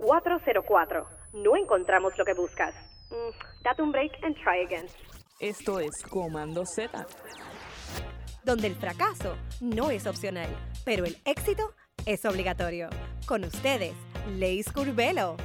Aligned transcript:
404. 0.00 1.06
No 1.34 1.56
encontramos 1.56 2.16
lo 2.18 2.24
que 2.24 2.34
buscas. 2.34 2.74
Mm, 3.10 3.62
date 3.62 3.82
un 3.82 3.92
break 3.92 4.12
and 4.22 4.34
try 4.36 4.64
again. 4.64 4.86
Esto 5.38 5.80
es 5.80 6.02
Comando 6.08 6.64
Z. 6.66 7.06
Donde 8.44 8.66
el 8.66 8.74
fracaso 8.74 9.36
no 9.60 9.90
es 9.90 10.06
opcional, 10.06 10.48
pero 10.84 11.04
el 11.04 11.16
éxito 11.24 11.74
es 12.06 12.24
obligatorio. 12.24 12.88
Con 13.26 13.44
ustedes, 13.44 13.94
Leis 14.38 14.72
Curvelo. 14.72 15.36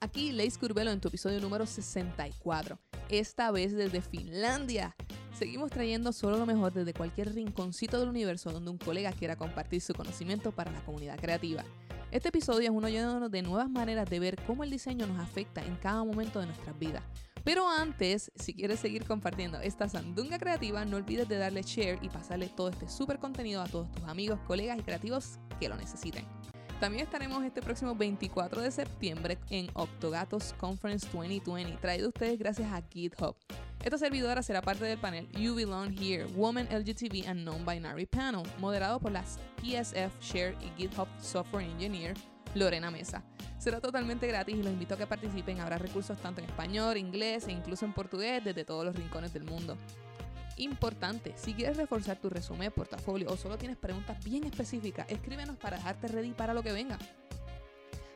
Aquí 0.00 0.32
Leis 0.32 0.58
Curvelo 0.58 0.90
en 0.90 1.00
tu 1.00 1.08
episodio 1.08 1.40
número 1.40 1.66
64. 1.66 2.78
Esta 3.08 3.50
vez 3.50 3.74
desde 3.74 4.02
Finlandia. 4.02 4.94
Seguimos 5.38 5.70
trayendo 5.70 6.14
solo 6.14 6.38
lo 6.38 6.46
mejor 6.46 6.72
desde 6.72 6.94
cualquier 6.94 7.34
rinconcito 7.34 8.00
del 8.00 8.08
universo 8.08 8.52
donde 8.52 8.70
un 8.70 8.78
colega 8.78 9.12
quiera 9.12 9.36
compartir 9.36 9.82
su 9.82 9.92
conocimiento 9.92 10.50
para 10.50 10.70
la 10.70 10.80
comunidad 10.80 11.18
creativa. 11.18 11.62
Este 12.10 12.30
episodio 12.30 12.70
es 12.70 12.74
uno 12.74 12.88
lleno 12.88 13.28
de 13.28 13.42
nuevas 13.42 13.68
maneras 13.68 14.08
de 14.08 14.18
ver 14.18 14.42
cómo 14.46 14.64
el 14.64 14.70
diseño 14.70 15.06
nos 15.06 15.20
afecta 15.20 15.62
en 15.62 15.76
cada 15.76 16.02
momento 16.04 16.40
de 16.40 16.46
nuestras 16.46 16.78
vidas. 16.78 17.02
Pero 17.44 17.68
antes, 17.68 18.32
si 18.34 18.54
quieres 18.54 18.80
seguir 18.80 19.04
compartiendo 19.04 19.60
esta 19.60 19.90
sandunga 19.90 20.38
creativa, 20.38 20.86
no 20.86 20.96
olvides 20.96 21.28
de 21.28 21.36
darle 21.36 21.62
share 21.62 21.98
y 22.00 22.08
pasarle 22.08 22.48
todo 22.48 22.70
este 22.70 22.88
súper 22.88 23.18
contenido 23.18 23.60
a 23.60 23.68
todos 23.68 23.90
tus 23.92 24.04
amigos, 24.04 24.40
colegas 24.46 24.78
y 24.78 24.82
creativos 24.84 25.38
que 25.60 25.68
lo 25.68 25.76
necesiten. 25.76 26.24
También 26.80 27.04
estaremos 27.04 27.42
este 27.42 27.62
próximo 27.62 27.94
24 27.94 28.60
de 28.60 28.70
septiembre 28.70 29.38
en 29.48 29.68
Octogatos 29.72 30.54
Conference 30.58 31.06
2020, 31.10 31.78
traído 31.78 32.06
a 32.06 32.08
ustedes 32.08 32.38
gracias 32.38 32.70
a 32.70 32.82
GitHub. 32.82 33.34
Esta 33.82 33.96
servidora 33.96 34.42
será 34.42 34.60
parte 34.60 34.84
del 34.84 34.98
panel 34.98 35.26
You 35.32 35.54
Belong 35.54 35.98
Here, 35.98 36.26
Woman 36.34 36.68
LGTB 36.70 37.28
and 37.28 37.44
Non-Binary 37.44 38.04
Panel, 38.04 38.42
moderado 38.58 39.00
por 39.00 39.10
las 39.10 39.38
PSF 39.62 40.20
Share 40.20 40.54
y 40.60 40.70
GitHub 40.76 41.08
Software 41.18 41.64
Engineer 41.64 42.14
Lorena 42.54 42.90
Mesa. 42.90 43.24
Será 43.58 43.80
totalmente 43.80 44.26
gratis 44.26 44.56
y 44.56 44.62
los 44.62 44.72
invito 44.72 44.94
a 44.94 44.98
que 44.98 45.06
participen. 45.06 45.60
Habrá 45.60 45.78
recursos 45.78 46.18
tanto 46.18 46.42
en 46.42 46.46
español, 46.46 46.98
inglés 46.98 47.48
e 47.48 47.52
incluso 47.52 47.86
en 47.86 47.94
portugués 47.94 48.44
desde 48.44 48.66
todos 48.66 48.84
los 48.84 48.94
rincones 48.94 49.32
del 49.32 49.44
mundo. 49.44 49.78
Importante, 50.56 51.34
si 51.36 51.52
quieres 51.52 51.76
reforzar 51.76 52.16
tu 52.18 52.30
resumen, 52.30 52.72
portafolio 52.72 53.30
o 53.30 53.36
solo 53.36 53.58
tienes 53.58 53.76
preguntas 53.76 54.22
bien 54.24 54.44
específicas, 54.44 55.06
escríbenos 55.10 55.56
para 55.56 55.76
dejarte 55.76 56.08
ready 56.08 56.32
para 56.32 56.54
lo 56.54 56.62
que 56.62 56.72
venga. 56.72 56.98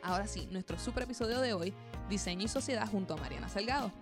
Ahora 0.02 0.26
sí, 0.26 0.48
nuestro 0.50 0.78
super 0.78 1.02
episodio 1.02 1.40
de 1.40 1.52
hoy, 1.52 1.74
Diseño 2.08 2.44
y 2.44 2.48
Sociedad 2.48 2.88
junto 2.90 3.14
a 3.14 3.16
Mariana 3.18 3.50
Salgado. 3.50 3.92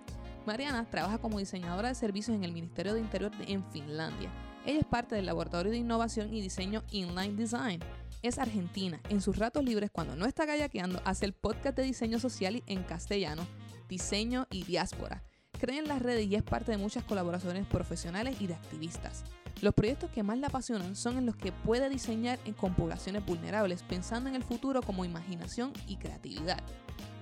Mariana 0.46 0.88
trabaja 0.88 1.18
como 1.18 1.38
diseñadora 1.38 1.88
de 1.88 1.94
servicios 1.96 2.36
en 2.36 2.44
el 2.44 2.52
Ministerio 2.52 2.94
de 2.94 3.00
Interior 3.00 3.32
en 3.46 3.64
Finlandia. 3.70 4.30
Ella 4.64 4.80
es 4.80 4.86
parte 4.86 5.16
del 5.16 5.26
Laboratorio 5.26 5.72
de 5.72 5.78
Innovación 5.78 6.32
y 6.32 6.40
Diseño 6.40 6.84
Inline 6.90 7.36
Design. 7.36 7.80
Es 8.22 8.38
argentina. 8.38 9.00
En 9.08 9.20
sus 9.20 9.36
ratos 9.36 9.64
libres, 9.64 9.90
cuando 9.90 10.14
no 10.14 10.26
está 10.26 10.46
kayakeando, 10.46 11.00
hace 11.04 11.26
el 11.26 11.32
podcast 11.32 11.76
de 11.76 11.82
diseño 11.82 12.18
social 12.18 12.62
en 12.66 12.82
castellano, 12.84 13.46
Diseño 13.88 14.46
y 14.50 14.64
Diáspora. 14.64 15.22
Cree 15.58 15.78
en 15.78 15.88
las 15.88 16.00
redes 16.00 16.26
y 16.26 16.36
es 16.36 16.42
parte 16.42 16.70
de 16.70 16.78
muchas 16.78 17.02
colaboraciones 17.04 17.66
profesionales 17.66 18.40
y 18.40 18.46
de 18.46 18.54
activistas. 18.54 19.24
Los 19.60 19.74
proyectos 19.74 20.10
que 20.10 20.22
más 20.22 20.38
le 20.38 20.46
apasionan 20.46 20.94
son 20.94 21.18
en 21.18 21.26
los 21.26 21.34
que 21.34 21.50
puede 21.50 21.88
diseñar 21.88 22.38
con 22.56 22.74
poblaciones 22.74 23.26
vulnerables, 23.26 23.82
pensando 23.82 24.28
en 24.28 24.36
el 24.36 24.44
futuro 24.44 24.82
como 24.82 25.04
imaginación 25.04 25.72
y 25.88 25.96
creatividad. 25.96 26.62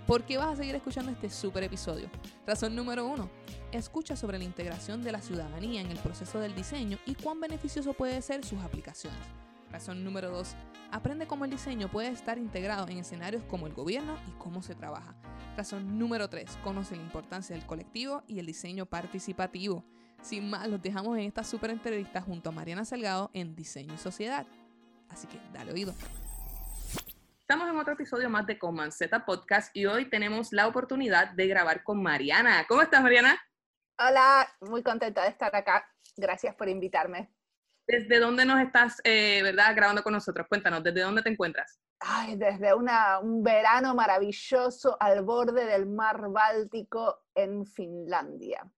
¿Por 0.06 0.24
qué 0.24 0.36
vas 0.36 0.52
a 0.52 0.56
seguir 0.56 0.74
escuchando 0.74 1.10
este 1.10 1.30
super 1.30 1.64
episodio? 1.64 2.10
Razón 2.46 2.76
número 2.76 3.06
uno, 3.06 3.30
escucha 3.72 4.16
sobre 4.16 4.38
la 4.38 4.44
integración 4.44 5.02
de 5.02 5.12
la 5.12 5.22
ciudadanía 5.22 5.80
en 5.80 5.90
el 5.90 5.98
proceso 5.98 6.38
del 6.38 6.54
diseño 6.54 6.98
y 7.06 7.14
cuán 7.14 7.40
beneficioso 7.40 7.94
puede 7.94 8.20
ser 8.20 8.44
sus 8.44 8.60
aplicaciones. 8.60 9.45
Razón 9.76 10.04
número 10.04 10.30
dos, 10.30 10.56
aprende 10.90 11.26
cómo 11.26 11.44
el 11.44 11.50
diseño 11.50 11.90
puede 11.90 12.08
estar 12.08 12.38
integrado 12.38 12.88
en 12.88 12.96
escenarios 12.96 13.42
como 13.42 13.66
el 13.66 13.74
gobierno 13.74 14.16
y 14.26 14.30
cómo 14.38 14.62
se 14.62 14.74
trabaja. 14.74 15.14
Razón 15.54 15.98
número 15.98 16.30
tres, 16.30 16.56
conoce 16.64 16.96
la 16.96 17.02
importancia 17.02 17.54
del 17.54 17.66
colectivo 17.66 18.22
y 18.26 18.38
el 18.38 18.46
diseño 18.46 18.86
participativo. 18.86 19.84
Sin 20.22 20.48
más, 20.48 20.66
los 20.66 20.80
dejamos 20.80 21.18
en 21.18 21.24
esta 21.24 21.44
super 21.44 21.68
entrevista 21.68 22.22
junto 22.22 22.48
a 22.48 22.52
Mariana 22.52 22.86
Salgado 22.86 23.30
en 23.34 23.54
Diseño 23.54 23.92
y 23.92 23.98
Sociedad. 23.98 24.46
Así 25.10 25.26
que 25.26 25.38
dale 25.52 25.74
oído. 25.74 25.94
Estamos 27.42 27.68
en 27.68 27.76
otro 27.76 27.92
episodio 27.92 28.30
más 28.30 28.46
de 28.46 28.58
Command 28.58 28.92
Z 28.92 29.26
Podcast 29.26 29.76
y 29.76 29.84
hoy 29.84 30.08
tenemos 30.08 30.54
la 30.54 30.68
oportunidad 30.68 31.32
de 31.32 31.48
grabar 31.48 31.84
con 31.84 32.02
Mariana. 32.02 32.64
¿Cómo 32.66 32.80
estás, 32.80 33.02
Mariana? 33.02 33.38
Hola, 33.98 34.48
muy 34.62 34.82
contenta 34.82 35.22
de 35.24 35.28
estar 35.28 35.54
acá. 35.54 35.86
Gracias 36.16 36.54
por 36.54 36.70
invitarme. 36.70 37.35
¿Desde 37.86 38.18
dónde 38.18 38.44
nos 38.44 38.60
estás, 38.60 39.00
eh, 39.04 39.42
verdad, 39.42 39.74
grabando 39.76 40.02
con 40.02 40.12
nosotros? 40.12 40.46
Cuéntanos, 40.48 40.82
¿desde 40.82 41.02
dónde 41.02 41.22
te 41.22 41.30
encuentras? 41.30 41.78
Ay, 42.00 42.36
desde 42.36 42.74
una, 42.74 43.20
un 43.20 43.42
verano 43.42 43.94
maravilloso 43.94 44.96
al 45.00 45.22
borde 45.22 45.64
del 45.66 45.86
mar 45.86 46.28
Báltico 46.28 47.24
en 47.34 47.64
Finlandia. 47.64 48.68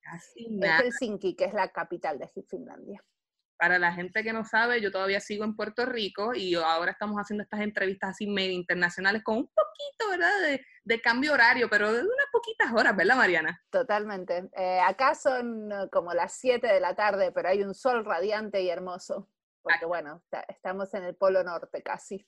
Casi 0.00 0.48
nada. 0.48 0.78
Helsinki, 0.78 1.34
que 1.36 1.44
es 1.44 1.54
la 1.54 1.68
capital 1.68 2.18
de 2.18 2.28
Finlandia 2.48 3.02
para 3.64 3.78
la 3.78 3.92
gente 3.92 4.22
que 4.22 4.32
no 4.32 4.44
sabe, 4.44 4.80
yo 4.80 4.90
todavía 4.90 5.20
sigo 5.20 5.44
en 5.44 5.56
Puerto 5.56 5.86
Rico 5.86 6.34
y 6.34 6.54
ahora 6.54 6.92
estamos 6.92 7.16
haciendo 7.16 7.44
estas 7.44 7.60
entrevistas 7.60 8.10
así 8.10 8.26
medio 8.26 8.52
internacionales 8.52 9.22
con 9.22 9.38
un 9.38 9.46
poquito, 9.46 10.10
¿verdad?, 10.10 10.60
de, 10.84 11.00
cambio 11.00 11.32
horario, 11.32 11.68
pero 11.70 11.92
de 11.92 12.00
unas 12.00 12.23
poquitas 12.34 12.72
horas, 12.72 12.96
¿verdad, 12.96 13.16
Mariana? 13.16 13.62
Totalmente. 13.70 14.50
Eh, 14.56 14.80
acá 14.80 15.14
son 15.14 15.70
eh, 15.72 15.88
como 15.90 16.12
las 16.12 16.34
7 16.34 16.66
de 16.66 16.80
la 16.80 16.94
tarde, 16.94 17.32
pero 17.32 17.48
hay 17.48 17.62
un 17.62 17.74
sol 17.74 18.04
radiante 18.04 18.62
y 18.62 18.68
hermoso, 18.68 19.30
porque 19.62 19.86
bueno, 19.86 20.22
estamos 20.48 20.92
en 20.94 21.04
el 21.04 21.14
Polo 21.14 21.42
Norte 21.44 21.82
casi. 21.82 22.26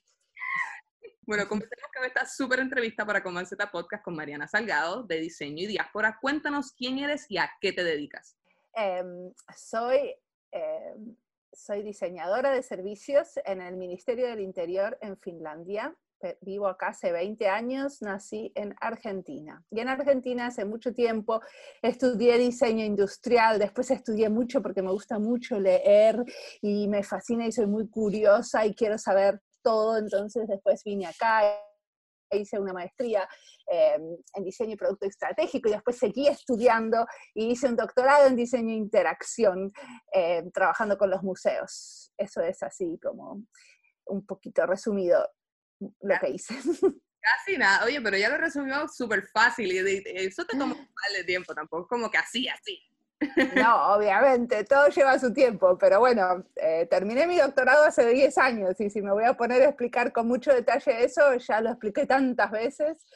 Bueno, 1.23 1.49
comencemos 1.49 1.91
con 1.95 2.05
esta 2.05 2.25
súper 2.25 2.61
entrevista 2.61 3.05
para 3.05 3.23
Comanceta 3.23 3.71
Podcast 3.71 4.05
con 4.05 4.15
Mariana 4.15 4.47
Salgado, 4.47 5.03
de 5.03 5.21
Diseño 5.21 5.65
y 5.65 5.67
Diáspora. 5.67 6.19
Cuéntanos 6.21 6.73
quién 6.73 6.99
eres 6.99 7.27
y 7.29 7.39
a 7.39 7.51
qué 7.61 7.73
te 7.73 7.83
dedicas. 7.83 8.37
Em, 8.75 9.33
soy 9.57 10.15
Em, 10.57 11.17
soy 11.53 11.83
diseñadora 11.83 12.51
de 12.51 12.63
servicios 12.63 13.39
en 13.45 13.61
el 13.61 13.77
Ministerio 13.77 14.27
del 14.27 14.41
Interior 14.41 14.99
en 15.01 15.19
Finlandia. 15.19 15.95
Vivo 16.41 16.67
acá 16.67 16.89
hace 16.89 17.13
20 17.13 17.47
años, 17.49 18.01
nací 18.01 18.51
en 18.55 18.75
Argentina. 18.81 19.63
Y 19.71 19.81
en 19.81 19.89
Argentina 19.89 20.47
hace 20.47 20.65
mucho 20.65 20.93
tiempo 20.93 21.41
estudié 21.83 22.39
diseño 22.39 22.85
industrial, 22.85 23.59
después 23.59 23.91
estudié 23.91 24.29
mucho 24.29 24.63
porque 24.63 24.83
me 24.83 24.91
gusta 24.91 25.19
mucho 25.19 25.61
leer 25.61 26.25
y 26.63 26.89
me 26.89 27.03
fascina 27.03 27.47
y 27.47 27.53
soy 27.53 27.67
muy 27.67 27.89
curiosa 27.89 28.65
y 28.65 28.75
quiero 28.75 28.99
saber 28.99 29.41
todo, 29.63 29.99
entonces 29.99 30.49
después 30.49 30.83
vine 30.85 31.07
acá 31.07 31.43
hice 32.31 32.59
una 32.59 32.73
maestría 32.73 33.29
em, 33.67 34.17
en 34.35 34.45
diseño 34.45 34.73
y 34.73 34.77
producto 34.77 35.07
estratégico 35.07 35.69
y 35.69 35.73
después 35.73 35.99
seguí 35.99 36.27
estudiando 36.29 37.07
y 37.35 37.51
hice 37.51 37.69
un 37.69 37.77
doctorado 37.77 38.27
en 38.27 38.37
diseño 38.37 38.71
e 38.71 38.77
interacción, 38.77 39.73
em, 40.13 40.51
trabajando 40.51 40.97
con 40.99 41.11
los 41.11 41.23
museos. 41.23 42.13
Eso 42.17 42.41
es 42.43 42.63
así 42.63 42.99
como 43.03 43.43
un 44.07 44.27
poquito 44.27 44.67
resumido 44.67 45.29
lo 45.81 46.19
que 46.21 46.31
hice. 46.31 46.55
Casi 47.21 47.59
nada, 47.59 47.85
oye, 47.85 48.01
pero 48.01 48.17
ya 48.17 48.29
lo 48.29 48.37
resumió 48.37 48.87
súper 48.89 49.27
fácil 49.27 49.73
y 49.73 50.03
eso 50.27 50.45
te 50.45 50.57
tomó 50.57 50.75
un 50.75 50.81
mal 50.95 51.13
de 51.17 51.25
tiempo, 51.25 51.55
tampoco 51.55 51.89
como 51.89 52.11
que 52.11 52.19
así, 52.19 52.49
así. 52.49 52.81
No, 53.57 53.95
obviamente, 53.95 54.65
todo 54.65 54.89
lleva 54.89 55.19
su 55.19 55.33
tiempo, 55.33 55.79
pero 55.79 56.01
bueno, 56.01 56.45
eh, 56.57 56.87
terminé 56.91 57.27
mi 57.27 57.39
doctorado 57.39 57.85
hace 57.85 58.07
10 58.07 58.37
años 58.39 58.79
y 58.79 58.91
si 58.91 59.01
me 59.01 59.11
voy 59.11 59.25
a 59.25 59.35
poner 59.35 59.63
a 59.63 59.69
explicar 59.69 60.13
con 60.13 60.29
mucho 60.29 60.53
detalle 60.53 61.03
eso, 61.03 61.35
ya 61.37 61.63
lo 61.63 61.71
expliqué 61.71 62.07
tantas 62.07 62.51
veces 62.51 63.07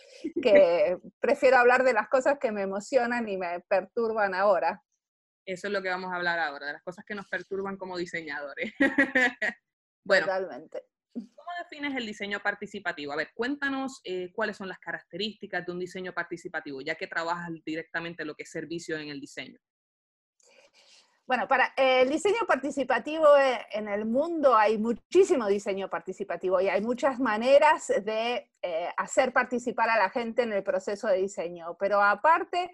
que 0.42 0.96
prefiero 1.20 1.58
hablar 1.58 1.84
de 1.84 1.92
las 1.92 2.08
cosas 2.08 2.38
que 2.38 2.50
me 2.50 2.62
emocionan 2.62 3.28
y 3.28 3.36
me 3.36 3.60
perturban 3.68 4.34
ahora. 4.34 4.82
Eso 5.44 5.66
es 5.66 5.72
lo 5.72 5.82
que 5.82 5.90
vamos 5.90 6.12
a 6.12 6.16
hablar 6.16 6.38
ahora, 6.38 6.66
de 6.66 6.72
las 6.74 6.82
cosas 6.82 7.04
que 7.04 7.14
nos 7.14 7.28
perturban 7.28 7.76
como 7.76 7.98
diseñadores. 7.98 8.72
bueno, 10.04 10.26
Totalmente. 10.26 10.79
¿Cómo 11.80 11.88
defines 11.88 11.96
el 11.96 12.06
diseño 12.06 12.40
participativo? 12.40 13.12
A 13.12 13.16
ver, 13.16 13.30
cuéntanos 13.34 14.00
eh, 14.04 14.30
cuáles 14.34 14.56
son 14.56 14.68
las 14.68 14.78
características 14.78 15.64
de 15.64 15.72
un 15.72 15.78
diseño 15.78 16.12
participativo, 16.12 16.80
ya 16.82 16.94
que 16.94 17.06
trabajas 17.06 17.50
directamente 17.64 18.24
lo 18.24 18.34
que 18.34 18.42
es 18.42 18.50
servicio 18.50 18.98
en 18.98 19.08
el 19.08 19.20
diseño. 19.20 19.58
Bueno, 21.26 21.46
para 21.46 21.72
el 21.76 22.08
diseño 22.08 22.40
participativo 22.46 23.36
eh, 23.36 23.64
en 23.72 23.88
el 23.88 24.04
mundo 24.04 24.56
hay 24.56 24.78
muchísimo 24.78 25.46
diseño 25.46 25.88
participativo 25.88 26.60
y 26.60 26.68
hay 26.68 26.82
muchas 26.82 27.20
maneras 27.20 27.86
de 27.88 28.50
eh, 28.60 28.88
hacer 28.96 29.32
participar 29.32 29.88
a 29.90 29.96
la 29.96 30.10
gente 30.10 30.42
en 30.42 30.52
el 30.52 30.64
proceso 30.64 31.06
de 31.06 31.18
diseño, 31.18 31.76
pero 31.78 32.02
aparte 32.02 32.72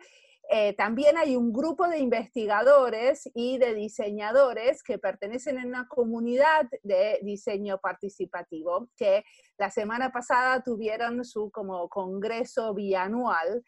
eh, 0.48 0.74
también 0.74 1.16
hay 1.16 1.36
un 1.36 1.52
grupo 1.52 1.88
de 1.88 1.98
investigadores 1.98 3.28
y 3.34 3.58
de 3.58 3.74
diseñadores 3.74 4.82
que 4.82 4.98
pertenecen 4.98 5.58
a 5.58 5.66
una 5.66 5.88
comunidad 5.88 6.68
de 6.82 7.18
diseño 7.22 7.78
participativo 7.78 8.88
que 8.96 9.24
la 9.58 9.70
semana 9.70 10.12
pasada 10.12 10.62
tuvieron 10.62 11.24
su 11.24 11.50
como 11.50 11.88
congreso 11.88 12.74
bianual 12.74 13.64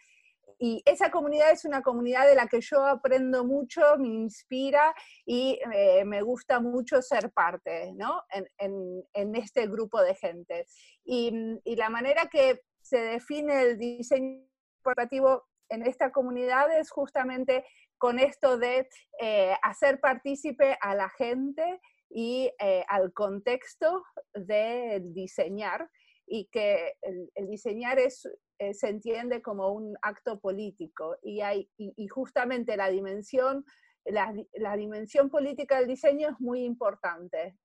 y, 0.58 0.82
esa 0.84 1.10
comunidad 1.10 1.52
es 1.52 1.64
una 1.64 1.82
comunidad 1.82 2.26
de 2.26 2.34
la 2.34 2.48
que 2.48 2.60
yo 2.60 2.84
aprendo 2.84 3.44
mucho, 3.44 3.80
me 3.98 4.08
inspira 4.08 4.94
y 5.24 5.58
eh, 5.72 6.04
me 6.04 6.22
gusta 6.22 6.60
mucho 6.60 7.00
ser 7.00 7.30
parte 7.30 7.92
¿no? 7.94 8.22
en, 8.58 9.04
en, 9.12 9.36
este 9.36 9.68
grupo 9.68 10.02
de 10.02 10.14
gente. 10.16 10.66
Y, 11.04 11.32
y, 11.64 11.76
la 11.76 11.90
manera 11.90 12.26
que 12.26 12.62
se 12.82 12.98
define 12.98 13.62
el 13.62 13.78
diseño 13.78 14.48
corporativo 14.82 15.47
en 15.68 15.86
esta 15.86 16.12
comunidad 16.12 16.76
es 16.78 16.90
justamente 16.90 17.64
con 17.98 18.18
esto 18.18 18.58
de 18.58 18.88
eh, 19.20 19.54
hacer 19.62 20.00
partícipe 20.00 20.78
a 20.80 20.94
la 20.94 21.08
gente 21.10 21.80
y 22.10 22.50
eh, 22.58 22.84
al 22.88 23.12
contexto 23.12 24.04
de 24.34 25.00
diseñar 25.02 25.90
y 26.26 26.46
que 26.46 26.94
el, 27.02 27.48
diseñar 27.48 27.98
es, 27.98 28.28
eh, 28.58 28.74
se 28.74 28.88
entiende 28.88 29.42
como 29.42 29.72
un 29.72 29.96
acto 30.02 30.40
político 30.40 31.16
y, 31.22 31.40
hay, 31.40 31.70
y, 31.76 32.06
justamente 32.08 32.76
la 32.76 32.88
dimensión, 32.88 33.64
la, 34.04 34.34
la, 34.54 34.76
dimensión 34.76 35.28
política 35.30 35.78
del 35.78 35.88
diseño 35.88 36.28
es 36.30 36.40
muy 36.40 36.64
importante 36.64 37.56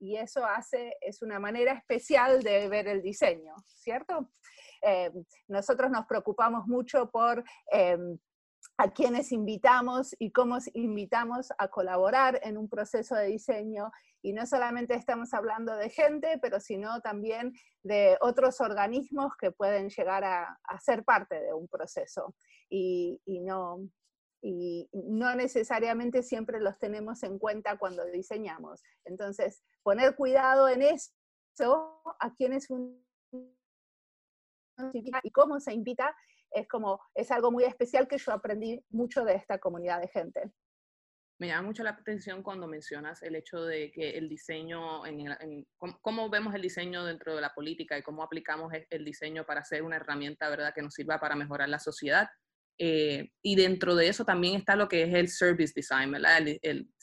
y 0.00 0.16
eso 0.16 0.44
hace, 0.44 0.96
es 1.00 1.22
una 1.22 1.38
manera 1.38 1.72
especial 1.72 2.42
de 2.42 2.68
ver 2.68 2.88
el 2.88 3.02
diseño, 3.02 3.54
¿cierto? 3.66 4.30
Eh, 4.84 5.10
nosotros 5.48 5.90
nos 5.90 6.06
preocupamos 6.06 6.66
mucho 6.66 7.10
por 7.10 7.42
em, 7.72 8.18
a 8.76 8.90
quienes 8.90 9.32
invitamos 9.32 10.14
y 10.18 10.32
cómo 10.32 10.58
invitamos 10.72 11.52
a 11.58 11.68
colaborar 11.68 12.40
en 12.42 12.56
un 12.56 12.68
proceso 12.68 13.14
de 13.14 13.26
diseño. 13.26 13.90
Y 14.22 14.32
no 14.32 14.46
solamente 14.46 14.94
estamos 14.94 15.34
hablando 15.34 15.76
de 15.76 15.90
gente, 15.90 16.38
pero 16.40 16.58
sino 16.58 17.00
también 17.00 17.52
de 17.82 18.16
otros 18.20 18.60
organismos 18.60 19.32
que 19.38 19.52
pueden 19.52 19.90
llegar 19.90 20.24
a, 20.24 20.58
ser 20.80 21.04
parte 21.04 21.40
de 21.40 21.52
un 21.52 21.68
proceso. 21.68 22.34
Y, 22.70 23.20
no, 23.26 23.88
y 24.42 24.88
no 24.92 25.34
necesariamente 25.36 26.22
siempre 26.22 26.58
los 26.58 26.78
tenemos 26.78 27.22
en 27.22 27.38
cuenta 27.38 27.78
cuando 27.78 28.04
diseñamos. 28.06 28.82
Entonces, 29.04 29.62
poner 29.82 30.16
cuidado 30.16 30.68
en 30.68 30.82
eso, 30.82 31.12
a 32.18 32.34
quienes 32.34 32.66
y 35.22 35.30
cómo 35.30 35.60
se 35.60 35.72
invita 35.72 36.14
es 36.50 36.68
como, 36.68 37.00
es 37.14 37.30
algo 37.30 37.50
muy 37.50 37.64
especial 37.64 38.06
que 38.08 38.18
yo 38.18 38.32
aprendí 38.32 38.84
mucho 38.90 39.24
de 39.24 39.34
esta 39.34 39.58
comunidad 39.58 40.00
de 40.00 40.08
gente. 40.08 40.52
Me 41.38 41.48
llama 41.48 41.66
mucho 41.66 41.82
la 41.82 41.90
atención 41.90 42.44
cuando 42.44 42.68
mencionas 42.68 43.20
el 43.22 43.34
hecho 43.34 43.64
de 43.64 43.90
que 43.90 44.10
el 44.10 44.28
diseño, 44.28 45.04
en, 45.04 45.66
cómo, 46.00 46.30
vemos 46.30 46.54
el 46.54 46.62
diseño 46.62 47.04
dentro 47.04 47.34
de 47.34 47.40
la 47.40 47.52
política 47.52 47.98
y 47.98 48.02
cómo 48.02 48.22
aplicamos 48.22 48.72
el 48.88 49.04
diseño 49.04 49.44
para 49.44 49.64
ser 49.64 49.82
una 49.82 49.96
herramienta, 49.96 50.48
¿verdad?, 50.48 50.72
que 50.72 50.82
nos 50.82 50.94
sirva 50.94 51.18
para 51.18 51.34
mejorar 51.34 51.68
la 51.68 51.80
sociedad. 51.80 52.28
Eh, 52.78 53.30
y 53.42 53.56
dentro 53.56 53.96
de 53.96 54.08
eso 54.08 54.24
también 54.24 54.56
está 54.56 54.76
lo 54.76 54.88
que 54.88 55.02
es 55.02 55.14
el 55.14 55.28
service 55.28 55.72
design, 55.74 56.14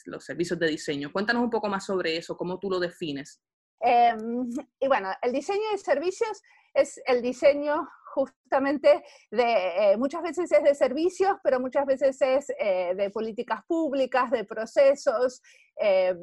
los 0.06 0.24
servicios 0.24 0.58
de 0.60 0.68
diseño. 0.68 1.12
Cuéntanos 1.12 1.44
un 1.44 1.50
poco 1.50 1.68
más 1.68 1.86
sobre 1.86 2.16
eso, 2.16 2.38
cómo 2.38 2.58
tú 2.58 2.70
lo 2.70 2.80
defines. 2.80 3.42
Em, 3.82 4.50
y 4.80 4.88
bueno, 4.88 5.10
el 5.22 5.32
diseño 5.32 5.72
de 5.72 5.78
servicios 5.78 6.42
es 6.74 7.02
el 7.06 7.22
diseño 7.22 7.88
justamente 8.14 9.04
de, 9.30 9.94
eh, 9.94 9.98
muchas 9.98 10.22
veces 10.22 10.52
es 10.52 10.64
de 10.64 10.76
servicios, 10.76 11.38
pero 11.44 11.60
muchas 11.60 11.86
veces 11.86 12.22
es 12.22 12.52
eh, 12.60 12.94
de 12.96 13.10
políticas 13.10 13.64
públicas, 13.66 14.30
de 14.32 14.44
procesos, 14.44 15.42
eh, 15.80 16.16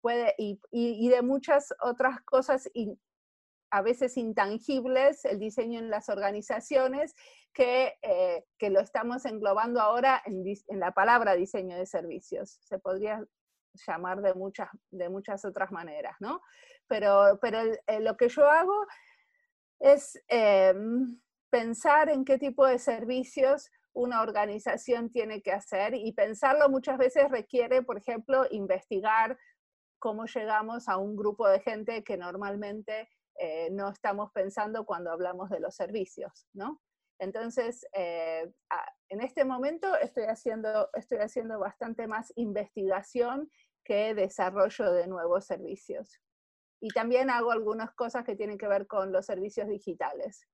puede, 0.00 0.34
y, 0.38 1.08
de 1.08 1.22
muchas 1.22 1.74
otras 1.82 2.22
cosas 2.22 2.68
a 3.70 3.82
veces 3.82 4.16
intangibles, 4.16 5.24
el 5.26 5.38
diseño 5.38 5.78
en 5.78 5.90
las 5.90 6.08
organizaciones, 6.08 7.14
que, 7.52 7.94
que 8.56 8.70
lo 8.70 8.80
estamos 8.80 9.26
englobando 9.26 9.80
ahora 9.80 10.22
en, 10.24 10.44
en, 10.46 10.80
la 10.80 10.92
palabra 10.92 11.34
diseño 11.34 11.76
de 11.76 11.84
servicios. 11.84 12.58
Se 12.62 12.78
podría 12.78 13.24
llamar 13.86 14.20
de 14.22 14.34
muchas, 14.34 14.68
de 14.90 15.08
muchas 15.08 15.44
otras 15.44 15.70
maneras, 15.72 16.16
¿no? 16.20 16.40
Pero, 16.86 17.38
pero 17.40 17.60
lo 18.00 18.16
que 18.16 18.28
yo 18.28 18.48
hago 18.48 18.86
es 19.78 20.20
em, 20.28 21.20
pensar 21.50 22.08
en 22.08 22.24
qué 22.24 22.38
tipo 22.38 22.66
de 22.66 22.78
servicios 22.78 23.70
una 23.92 24.22
organización 24.22 25.10
tiene 25.10 25.42
que 25.42 25.52
hacer 25.52 25.94
y 25.94 26.12
pensarlo 26.12 26.68
muchas 26.68 26.96
veces 26.96 27.30
requiere, 27.30 27.82
por 27.82 27.98
ejemplo, 27.98 28.46
investigar 28.50 29.38
cómo 29.98 30.26
llegamos 30.26 30.88
a 30.88 30.96
un 30.96 31.16
grupo 31.16 31.48
de 31.48 31.60
gente 31.60 32.04
que 32.04 32.16
normalmente 32.16 33.08
eh, 33.38 33.68
no 33.72 33.90
estamos 33.90 34.30
pensando 34.32 34.84
cuando 34.84 35.10
hablamos 35.10 35.50
de 35.50 35.60
los 35.60 35.74
servicios, 35.74 36.46
¿no? 36.52 36.80
Entonces, 37.18 37.86
eh, 37.92 38.50
en 39.10 39.20
este 39.20 39.44
momento 39.44 39.96
estoy 39.96 40.24
haciendo, 40.24 40.88
estoy 40.94 41.18
haciendo 41.18 41.58
bastante 41.58 42.06
más 42.06 42.32
investigación 42.36 43.50
que 43.84 44.14
desarrollo 44.14 44.92
de 44.92 45.08
nuevos 45.08 45.44
servicios 45.44 46.20
y 46.80 46.88
también 46.88 47.28
hago 47.28 47.50
algunas 47.50 47.92
cosas 47.92 48.24
que 48.24 48.36
tienen 48.36 48.56
que 48.56 48.68
ver 48.68 48.86
con 48.86 49.12
los 49.12 49.26
servicios 49.26 49.68
digitales. 49.68 50.46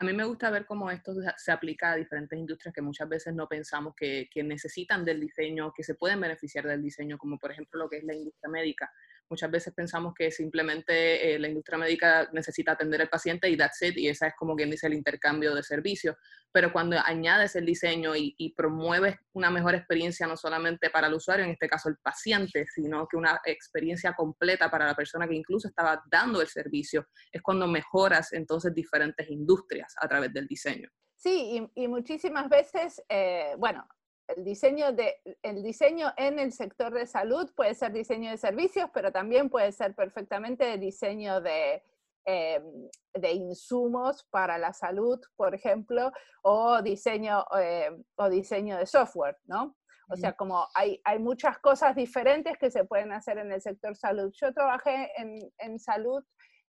A 0.00 0.04
mí 0.04 0.12
me 0.12 0.24
gusta 0.24 0.50
ver 0.50 0.64
cómo 0.66 0.90
esto 0.90 1.12
se 1.36 1.50
aplica 1.50 1.92
a 1.92 1.96
diferentes 1.96 2.38
industrias 2.38 2.72
que 2.72 2.82
muchas 2.82 3.08
veces 3.08 3.34
no 3.34 3.48
pensamos 3.48 3.94
que, 3.96 4.28
que 4.30 4.44
necesitan 4.44 5.04
del 5.04 5.20
diseño, 5.20 5.72
que 5.74 5.82
se 5.82 5.96
pueden 5.96 6.20
beneficiar 6.20 6.66
del 6.66 6.82
diseño, 6.82 7.18
como 7.18 7.36
por 7.38 7.50
ejemplo 7.50 7.80
lo 7.80 7.88
que 7.88 7.96
es 7.96 8.04
la 8.04 8.14
industria 8.14 8.50
médica. 8.50 8.92
Muchas 9.30 9.50
veces 9.50 9.74
pensamos 9.74 10.14
que 10.14 10.30
simplemente 10.30 11.34
eh, 11.34 11.38
la 11.38 11.48
industria 11.48 11.78
médica 11.78 12.28
necesita 12.32 12.72
atender 12.72 13.02
al 13.02 13.08
paciente 13.08 13.48
y 13.50 13.56
that's 13.56 13.82
it, 13.82 13.96
y 13.96 14.08
esa 14.08 14.28
es 14.28 14.34
como 14.36 14.56
quien 14.56 14.70
dice 14.70 14.86
el 14.86 14.94
intercambio 14.94 15.54
de 15.54 15.62
servicios. 15.62 16.16
Pero 16.50 16.72
cuando 16.72 16.96
añades 17.04 17.54
el 17.56 17.66
diseño 17.66 18.16
y, 18.16 18.54
promueves 18.56 19.16
una 19.34 19.50
mejor 19.50 19.74
experiencia 19.74 20.26
no 20.26 20.36
solamente 20.36 20.90
para 20.90 21.06
el 21.06 21.14
usuario, 21.14 21.44
en 21.44 21.52
este 21.52 21.68
caso 21.68 21.88
el 21.88 21.96
paciente, 21.98 22.66
sino 22.66 23.06
que 23.06 23.16
una 23.16 23.40
experiencia 23.44 24.14
completa 24.14 24.70
para 24.70 24.86
la 24.86 24.94
persona 24.94 25.28
que 25.28 25.34
incluso 25.34 25.68
estaba 25.68 26.02
dando 26.10 26.40
el 26.40 26.48
servicio, 26.48 27.06
es 27.30 27.42
cuando 27.42 27.66
mejoras 27.66 28.32
entonces 28.32 28.74
diferentes 28.74 29.28
industrias 29.28 29.94
a 30.00 30.08
través 30.08 30.32
del 30.32 30.46
diseño. 30.46 30.88
Sí, 31.16 31.68
y, 31.74 31.88
muchísimas 31.88 32.48
veces, 32.48 33.02
eh, 33.08 33.54
bueno, 33.58 33.86
el 34.28 34.44
diseño, 34.44 34.92
de, 34.92 35.16
el 35.42 35.62
diseño 35.62 36.12
en 36.16 36.38
el 36.38 36.52
sector 36.52 36.92
de 36.92 37.06
salud 37.06 37.50
puede 37.54 37.74
ser 37.74 37.92
diseño 37.92 38.30
de 38.30 38.36
servicios, 38.36 38.90
pero 38.92 39.10
también 39.10 39.48
puede 39.48 39.72
ser 39.72 39.94
perfectamente 39.94 40.76
diseño 40.78 41.40
de, 41.40 41.82
em, 42.24 42.88
de 43.14 43.32
insumos 43.32 44.24
para 44.30 44.58
la 44.58 44.72
salud, 44.72 45.18
por 45.36 45.54
ejemplo, 45.54 46.12
o 46.42 46.82
diseño, 46.82 47.44
em, 47.58 48.04
o 48.16 48.28
diseño 48.28 48.76
de 48.76 48.86
software, 48.86 49.38
¿no? 49.46 49.76
O 50.10 50.16
sea, 50.16 50.32
como 50.32 50.66
hay, 50.74 51.02
hay 51.04 51.18
muchas 51.18 51.58
cosas 51.58 51.94
diferentes 51.94 52.56
que 52.56 52.70
se 52.70 52.84
pueden 52.84 53.12
hacer 53.12 53.36
en 53.36 53.52
el 53.52 53.60
sector 53.60 53.94
salud. 53.94 54.32
Yo 54.40 54.54
trabajé 54.54 55.12
en, 55.20 55.38
en 55.58 55.78
salud 55.78 56.24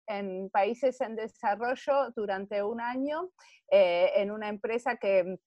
en 0.06 0.51
países 0.51 1.01
en 1.01 1.17
desarrollo 1.17 2.11
durante 2.15 2.63
un 2.63 2.81
año 2.81 3.31
eh, 3.70 4.13
en 4.17 4.31
una 4.31 4.49
empresa 4.49 4.96
que 4.96 5.39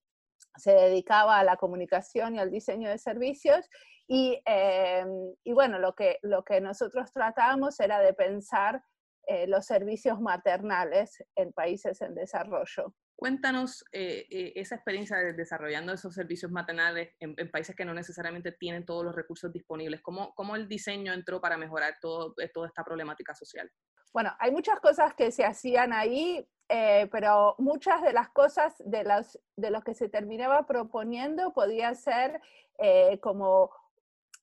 se 0.57 0.73
dedicaba 0.73 1.39
a 1.39 1.43
la 1.43 1.57
comunicación 1.57 2.35
y 2.35 2.39
al 2.39 2.51
diseño 2.51 2.89
de 2.89 2.97
servicios. 2.97 3.69
Y, 4.07 4.41
em, 4.45 5.33
y 5.43 5.53
bueno, 5.53 5.79
lo 5.79 5.93
que, 5.93 6.19
lo 6.21 6.43
que 6.43 6.61
nosotros 6.61 7.11
tratábamos 7.11 7.79
era 7.79 7.99
de 7.99 8.13
pensar 8.13 8.81
eh, 9.29 9.45
los 9.45 9.65
servicios 9.65 10.21
maternales 10.21 11.21
en 11.35 11.51
países 11.51 12.01
en 12.01 12.15
desarrollo. 12.15 12.93
Cuéntanos 13.17 13.83
eh, 13.91 14.25
eh, 14.29 14.53
esa 14.55 14.75
experiencia 14.75 15.17
de 15.17 15.33
desarrollando 15.33 15.91
esos 15.91 16.13
servicios 16.13 16.49
maternales 16.49 17.09
en, 17.19 17.35
países 17.51 17.75
que 17.75 17.83
no 17.83 17.93
necesariamente 17.93 18.53
tienen 18.53 18.85
todos 18.85 19.03
los 19.03 19.13
recursos 19.13 19.51
disponibles. 19.51 20.01
¿Cómo, 20.01 20.33
cómo 20.33 20.55
el 20.55 20.69
diseño 20.69 21.11
entró 21.13 21.41
para 21.41 21.57
mejorar 21.57 21.97
todo, 21.99 22.35
toda 22.53 22.67
esta 22.67 22.85
problemática 22.85 23.35
social? 23.35 23.69
Bueno, 24.13 24.33
hay 24.39 24.51
muchas 24.51 24.79
cosas 24.79 25.13
que 25.13 25.31
se 25.31 25.45
hacían 25.45 25.93
ahí 25.93 26.47
eh, 26.69 27.07
pero 27.11 27.55
muchas 27.59 28.01
de 28.01 28.11
las 28.11 28.29
cosas 28.29 28.75
de 28.79 29.03
los, 29.05 29.39
de 29.55 29.71
los 29.71 29.83
que 29.83 29.93
se 29.93 30.09
terminaba 30.09 30.65
proponiendo 30.65 31.53
podía 31.53 31.95
ser 31.95 32.41
eh, 32.77 33.19
como 33.21 33.71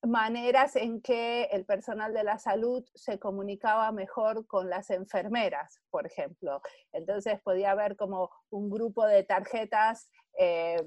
maneras 0.02 0.76
en 0.76 1.02
que 1.02 1.44
el 1.44 1.66
personal 1.66 2.14
de 2.14 2.24
la 2.24 2.38
salud 2.38 2.84
se 2.94 3.18
comunicaba 3.18 3.92
mejor 3.92 4.46
con 4.46 4.70
las 4.70 4.90
enfermeras, 4.90 5.80
por 5.90 6.06
ejemplo. 6.06 6.62
Entonces 6.92 7.40
podía 7.42 7.72
haber 7.72 7.96
como 7.96 8.30
un 8.50 8.70
grupo 8.70 9.06
de 9.06 9.22
tarjetas, 9.22 10.10
eh, 10.38 10.82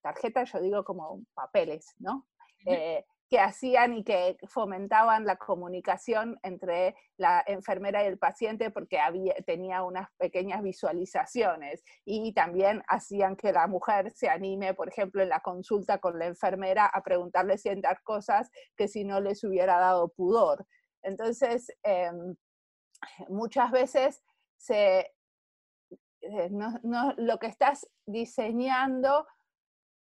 tarjetas 0.00 0.52
yo 0.52 0.60
digo 0.60 0.84
como 0.84 1.22
papeles, 1.34 1.94
¿no? 1.98 2.26
Hacían 3.38 3.94
y 3.94 4.04
que 4.04 4.36
fomentaban 4.48 5.24
la 5.24 5.36
comunicación 5.36 6.38
entre 6.42 6.94
la 7.16 7.42
enfermera 7.46 8.02
y 8.02 8.06
el 8.06 8.18
paciente 8.18 8.70
porque 8.70 8.98
había, 8.98 9.34
tenía 9.46 9.82
unas 9.82 10.08
pequeñas 10.18 10.62
visualizaciones 10.62 11.82
y 12.04 12.32
también 12.32 12.82
hacían 12.88 13.36
que 13.36 13.52
la 13.52 13.66
mujer 13.66 14.10
se 14.12 14.28
anime, 14.28 14.74
por 14.74 14.88
ejemplo, 14.88 15.22
en 15.22 15.28
la 15.28 15.40
consulta 15.40 15.98
con 15.98 16.18
la 16.18 16.26
enfermera 16.26 16.86
a 16.86 17.02
preguntarle 17.02 17.58
ciertas 17.58 18.00
cosas 18.02 18.50
que 18.76 18.88
si 18.88 19.04
no 19.04 19.20
les 19.20 19.44
hubiera 19.44 19.78
dado 19.78 20.08
pudor. 20.08 20.66
Entonces, 21.02 21.70
em, 21.82 22.34
muchas 23.28 23.70
veces 23.70 24.22
se 24.56 25.10
eh, 26.26 26.48
no, 26.50 27.14
lo 27.18 27.38
que 27.38 27.48
estás 27.48 27.86
diseñando 28.06 29.26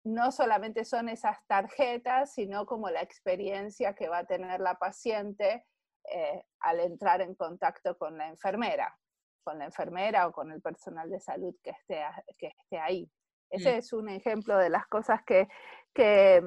no 0.05 0.33
solamente 0.33 0.85
son 0.85 1.09
esas 1.09 1.39
tarjetas, 1.47 2.35
sino 2.35 2.67
como 2.67 2.91
la 2.91 3.03
experiencia 3.03 3.95
que 3.95 4.09
va 4.09 4.19
a 4.19 4.27
tener 4.27 4.61
la 4.61 4.79
paciente 4.79 5.65
eh, 6.11 6.45
al 6.61 6.81
entrar 6.81 7.21
en 7.21 7.35
contacto 7.35 7.97
con 7.97 8.19
la 8.19 8.29
enfermera, 8.29 8.99
con 9.45 9.59
la 9.59 9.67
enfermera 9.67 10.27
o 10.27 10.33
con 10.33 10.51
el 10.51 10.61
personal 10.61 11.09
de 11.09 11.21
salud 11.21 11.55
que 11.63 11.71
esté, 11.71 12.03
que 12.37 12.49
esté 12.49 12.79
ahí. 12.79 13.11
Ese 13.51 13.75
mm. 13.75 13.79
es 13.79 13.93
un 13.93 14.09
ejemplo 14.09 14.59
de 14.59 14.71
las 14.71 14.87
cosas 14.87 15.23
que, 15.25 15.47
que, 15.95 16.43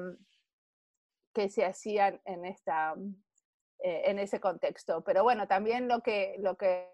que 1.32 1.48
se 1.48 1.64
hacían 1.64 2.20
en, 2.24 2.44
esta, 2.44 2.94
eh, 3.78 4.02
en 4.06 4.18
ese 4.18 4.40
contexto. 4.40 5.02
Pero 5.02 5.22
bueno, 5.22 5.46
también 5.46 5.88
lo 5.88 6.00
que, 6.00 6.36
lo 6.38 6.56
que 6.56 6.92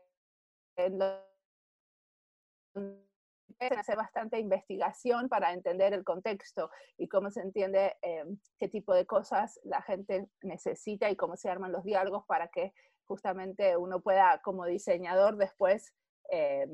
hacer 3.58 3.96
bastante 3.96 4.38
investigación 4.38 5.28
para 5.28 5.52
entender 5.52 5.92
el 5.92 6.04
contexto 6.04 6.70
y 6.98 7.08
cómo 7.08 7.30
se 7.30 7.40
entiende 7.40 7.96
eh, 8.02 8.24
qué 8.58 8.68
tipo 8.68 8.94
de 8.94 9.06
cosas 9.06 9.60
la 9.64 9.82
gente 9.82 10.28
necesita 10.42 11.10
y 11.10 11.16
cómo 11.16 11.36
se 11.36 11.48
arman 11.48 11.72
los 11.72 11.84
diálogos 11.84 12.24
para 12.26 12.48
que 12.48 12.72
justamente 13.04 13.76
uno 13.76 14.00
pueda, 14.00 14.40
como 14.42 14.66
diseñador, 14.66 15.36
después 15.36 15.92
eh, 16.30 16.66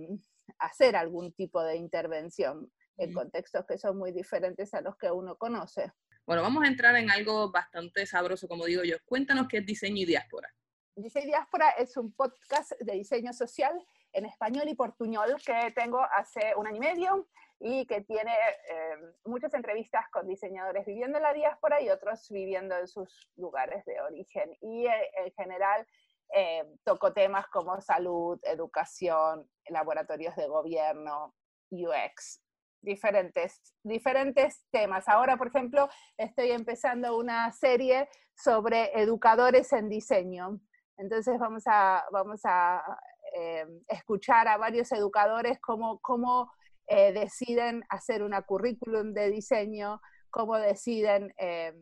hacer 0.59 0.97
algún 0.97 1.33
tipo 1.33 1.63
de 1.63 1.77
intervención 1.77 2.71
en 2.97 3.13
contextos 3.13 3.65
que 3.67 3.79
son 3.79 3.97
muy 3.97 4.13
diferentes 4.13 4.75
a 4.75 4.81
los 4.81 4.97
que 4.97 5.11
uno 5.11 5.37
conoce. 5.37 5.93
Bueno, 6.27 6.43
vamos 6.43 6.65
a 6.65 6.69
entrar 6.69 6.95
en 6.97 7.11
algo 7.11 7.51
bastante 7.51 8.05
sabroso, 8.07 8.49
como 8.49 8.67
digo 8.67 8.83
yo. 8.83 8.97
Cuéntanos 9.07 9.47
qué 9.49 9.59
es 9.59 9.67
diseño 9.67 10.03
y 10.03 10.05
diáspora. 10.05 10.49
Diseño 10.95 11.27
y 11.27 11.29
diáspora 11.29 11.71
es 11.71 11.97
un 11.97 12.13
podcast 12.13 12.73
de 12.81 12.93
diseño 12.95 13.33
social 13.33 13.73
en 14.19 14.27
español 14.27 14.69
y 14.69 14.75
portuñol 14.75 15.37
que 15.45 15.73
tengo 15.75 16.01
hace 16.01 16.55
un 16.57 16.67
año 16.67 16.77
y 16.77 16.81
medio 16.81 17.29
y 17.61 17.87
que 17.87 18.03
tiene 18.03 18.33
eh, 18.33 18.97
muchas 19.25 19.53
entrevistas 19.55 20.09
con 20.13 20.29
diseñadores 20.29 20.87
viviendo 20.87 21.19
en 21.19 21.25
la 21.25 21.33
diáspora 21.33 21.81
y 21.81 21.91
otros 21.91 22.29
viviendo 22.31 22.77
en 22.77 22.87
sus 22.87 23.29
lugares 23.37 23.85
de 23.85 24.01
origen. 24.01 24.57
Y 24.61 24.87
eh, 24.87 25.11
en 25.25 25.33
general 25.33 25.87
eh, 26.35 26.65
toco 26.85 27.13
temas 27.13 27.47
como 27.49 27.81
salud, 27.81 28.39
educación, 28.45 29.49
laboratorios 29.69 30.37
de 30.37 30.47
gobierno, 30.47 31.35
UX, 31.71 32.41
diferentes, 32.81 33.61
diferentes 33.83 34.65
temas. 34.71 35.09
Ahora, 35.09 35.37
por 35.37 35.49
ejemplo, 35.49 35.89
estoy 36.17 36.53
empezando 36.53 37.17
una 37.17 37.51
serie 37.53 38.09
sobre 38.37 38.93
educadores 39.01 39.73
en 39.73 39.89
diseño. 39.89 40.61
Entonces 40.97 41.39
vamos 41.39 41.65
a, 41.67 42.05
vamos 42.13 42.41
a 42.45 42.83
eh, 43.41 43.65
escuchar 43.87 44.49
a 44.49 44.57
varios 44.57 44.91
educadores 44.91 45.61
cómo, 45.61 46.01
cómo 46.01 46.53
eh, 46.89 47.13
deciden 47.13 47.85
hacer 47.89 48.25
una 48.25 48.43
currículum 48.43 49.15
de 49.15 49.31
diseño, 49.31 50.01
cómo 50.29 50.59
deciden 50.59 51.33
eh, 51.39 51.73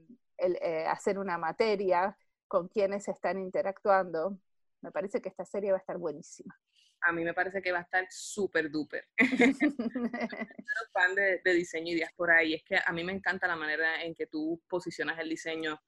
hacer 0.87 1.19
una 1.19 1.39
materia, 1.39 2.15
con 2.47 2.69
quienes 2.69 3.09
están 3.09 3.39
interactuando. 3.39 4.39
Me 4.83 4.93
parece 4.93 5.23
que 5.23 5.31
esta 5.31 5.47
serie 5.47 5.71
va 5.71 5.79
a 5.79 5.81
estar 5.81 5.97
buenísima. 5.97 6.55
A 7.01 7.13
mí 7.13 7.25
me 7.25 7.33
parece 7.33 7.63
que 7.63 7.73
va 7.73 7.79
a 7.79 7.83
estar 7.83 8.07
súper 8.11 8.71
duper. 8.71 9.09
fan 10.93 11.15
de, 11.15 11.41
de 11.43 11.55
diseño 11.55 11.93
y 11.93 11.97
diáspora 11.97 12.45
y 12.45 12.53
es 12.53 12.63
que 12.65 12.77
a 12.85 12.93
mí 12.93 13.03
me 13.03 13.13
encanta 13.13 13.49
la 13.49 13.57
manera 13.57 14.03
en 14.03 14.15
que 14.15 14.27
tú 14.27 14.63
posicionas 14.69 15.19
el 15.19 15.31
diseño 15.31 15.81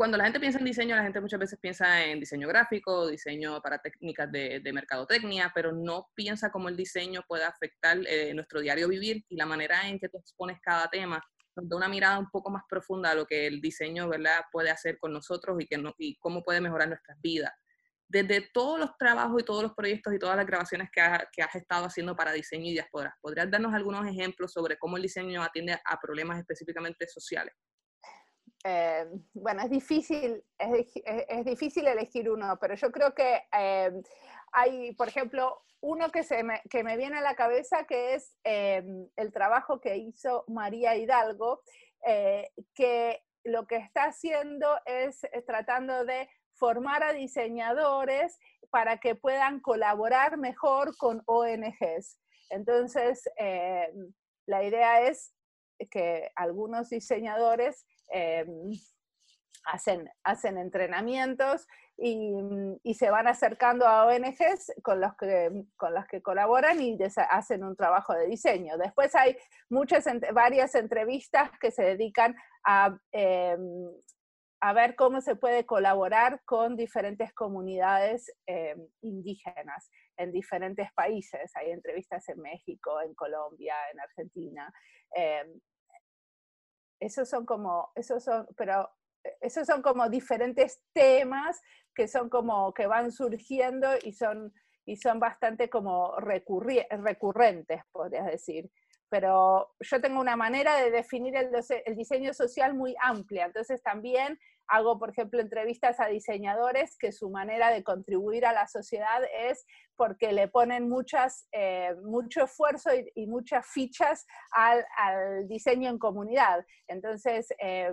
cuando 0.00 0.16
la 0.16 0.24
gente 0.24 0.40
piensa 0.40 0.58
en 0.58 0.64
diseño, 0.64 0.96
la 0.96 1.02
gente 1.02 1.20
muchas 1.20 1.38
veces 1.38 1.58
piensa 1.60 2.06
en 2.06 2.18
diseño 2.18 2.48
gráfico, 2.48 3.06
diseño 3.06 3.60
para 3.60 3.80
técnicas 3.80 4.32
de, 4.32 4.60
de 4.60 4.72
mercadotecnia, 4.72 5.52
pero 5.54 5.72
no 5.72 6.08
piensa 6.14 6.50
cómo 6.50 6.70
el 6.70 6.76
diseño 6.78 7.22
puede 7.28 7.44
afectar 7.44 7.98
eh, 8.06 8.32
nuestro 8.32 8.62
diario 8.62 8.88
vivir 8.88 9.26
y 9.28 9.36
la 9.36 9.44
manera 9.44 9.86
en 9.86 9.98
que 9.98 10.08
tú 10.08 10.16
expones 10.16 10.58
cada 10.62 10.88
tema 10.88 11.22
nos 11.54 11.68
da 11.68 11.76
una 11.76 11.88
mirada 11.88 12.18
un 12.18 12.30
poco 12.30 12.48
más 12.48 12.62
profunda 12.66 13.10
a 13.10 13.14
lo 13.14 13.26
que 13.26 13.46
el 13.46 13.60
diseño 13.60 14.08
¿verdad? 14.08 14.40
puede 14.50 14.70
hacer 14.70 14.96
con 14.96 15.12
nosotros 15.12 15.58
y, 15.60 15.66
que 15.66 15.76
no, 15.76 15.94
y 15.98 16.16
cómo 16.16 16.42
puede 16.42 16.62
mejorar 16.62 16.88
nuestras 16.88 17.20
vidas. 17.20 17.52
Desde 18.08 18.48
todos 18.54 18.80
los 18.80 18.96
trabajos 18.96 19.42
y 19.42 19.44
todos 19.44 19.62
los 19.62 19.74
proyectos 19.74 20.14
y 20.14 20.18
todas 20.18 20.38
las 20.38 20.46
grabaciones 20.46 20.88
que, 20.90 21.02
que 21.30 21.42
has 21.42 21.54
estado 21.56 21.84
haciendo 21.84 22.16
para 22.16 22.32
diseño 22.32 22.70
y 22.70 22.72
diáspora, 22.72 23.18
¿podrías 23.20 23.50
darnos 23.50 23.74
algunos 23.74 24.06
ejemplos 24.06 24.50
sobre 24.50 24.78
cómo 24.78 24.96
el 24.96 25.02
diseño 25.02 25.42
atiende 25.42 25.78
a 25.84 26.00
problemas 26.00 26.38
específicamente 26.38 27.06
sociales? 27.06 27.54
Eh, 28.64 29.06
bueno, 29.32 29.62
es 29.62 29.70
difícil, 29.70 30.44
es, 30.58 31.44
difícil 31.44 31.86
elegir 31.86 32.30
uno, 32.30 32.58
pero 32.60 32.74
yo 32.74 32.90
creo 32.90 33.14
que 33.14 33.42
eh, 33.56 33.90
hay, 34.52 34.94
por 34.94 35.08
ejemplo, 35.08 35.62
uno 35.80 36.10
que, 36.10 36.22
se 36.22 36.42
me, 36.42 36.60
que 36.68 36.84
me 36.84 36.98
viene 36.98 37.18
a 37.18 37.22
la 37.22 37.34
cabeza, 37.34 37.84
que 37.84 38.14
es 38.14 38.36
eh, 38.44 38.84
el 39.16 39.32
trabajo 39.32 39.80
que 39.80 39.96
hizo 39.96 40.44
María 40.48 40.94
Hidalgo, 40.94 41.62
que 42.74 43.22
lo 43.44 43.66
que 43.66 43.76
está 43.76 44.04
haciendo 44.04 44.78
es, 44.86 45.20
tratando 45.46 46.04
de 46.04 46.28
formar 46.54 47.02
a 47.02 47.12
diseñadores 47.12 48.38
para 48.70 48.98
que 48.98 49.14
puedan 49.14 49.60
colaborar 49.60 50.38
mejor 50.38 50.96
con 50.96 51.22
ONGs. 51.26 52.18
Entonces, 52.50 53.22
la 54.46 54.64
idea 54.64 55.02
es 55.02 55.34
que 55.90 56.30
algunos 56.36 56.90
diseñadores 56.90 57.86
Em, 58.10 58.72
hacen, 59.64 60.10
hacen 60.24 60.58
entrenamientos 60.58 61.66
y, 61.96 62.94
se 62.94 63.10
van 63.10 63.28
acercando 63.28 63.86
a 63.86 64.06
ONGs 64.06 64.72
con 64.82 65.00
los 65.00 65.14
que, 65.16 65.50
con 65.76 65.94
las 65.94 66.06
que 66.06 66.22
colaboran 66.22 66.80
y 66.80 66.98
hacen 67.30 67.64
un 67.64 67.76
trabajo 67.76 68.14
de 68.14 68.26
diseño. 68.26 68.76
Después 68.78 69.14
hay 69.14 69.36
muchas, 69.68 70.06
varias 70.32 70.74
entrevistas 70.74 71.50
que 71.60 71.70
se 71.70 71.82
dedican 71.82 72.34
a, 72.64 72.98
em, 73.12 73.60
a 74.62 74.72
ver 74.72 74.96
cómo 74.96 75.20
se 75.20 75.36
puede 75.36 75.64
colaborar 75.64 76.42
con 76.44 76.76
diferentes 76.76 77.32
comunidades 77.32 78.30
em, 78.46 78.78
indígenas 79.02 79.90
en 80.16 80.32
diferentes 80.32 80.92
países. 80.92 81.52
Hay 81.56 81.70
entrevistas 81.70 82.28
en 82.28 82.40
México, 82.40 83.00
en 83.00 83.14
Colombia, 83.14 83.74
en 83.92 84.00
Argentina 84.00 84.72
esos 87.00 87.28
son 87.28 87.46
como, 87.46 87.90
esos 87.94 88.22
son, 88.22 88.46
pero 88.56 88.88
eh, 89.24 89.36
esos 89.40 89.66
son 89.66 89.82
como 89.82 90.08
diferentes 90.08 90.82
temas 90.92 91.60
que 91.94 92.06
son 92.06 92.28
como 92.28 92.72
que 92.72 92.86
van 92.86 93.10
surgiendo 93.10 93.88
y 94.02 94.12
son, 94.12 94.52
y 94.86 94.96
son 94.96 95.18
bastante 95.18 95.68
como 95.68 96.16
recurrentes, 96.18 97.82
podrías 97.90 98.26
decir. 98.26 98.70
Pero 99.08 99.74
yo 99.80 100.00
tengo 100.00 100.20
una 100.20 100.36
manera 100.36 100.76
de 100.76 100.90
definir 100.90 101.34
el, 101.34 101.50
el 101.84 101.96
diseño 101.96 102.32
social 102.32 102.74
muy 102.74 102.94
amplia, 103.02 103.46
entonces 103.46 103.82
también 103.82 104.38
hago, 104.70 104.98
por 104.98 105.10
ejemplo, 105.10 105.40
entrevistas 105.40 105.98
a 106.00 106.06
diseñadores 106.06 106.96
que 106.96 107.12
su 107.12 107.28
manera 107.28 107.70
de 107.70 107.82
contribuir 107.82 108.46
a 108.46 108.52
la 108.52 108.66
sociedad 108.68 109.20
es 109.48 109.66
porque 109.96 110.32
le 110.32 110.48
ponen 110.48 110.88
muchas, 110.88 111.48
eh, 111.52 111.94
mucho 112.04 112.44
esfuerzo 112.44 112.90
y, 113.14 113.26
muchas 113.26 113.66
fichas 113.66 114.26
al, 114.52 114.84
diseño 115.48 115.90
en 115.90 115.98
comunidad. 115.98 116.64
Entonces, 116.88 117.48
eh, 117.58 117.92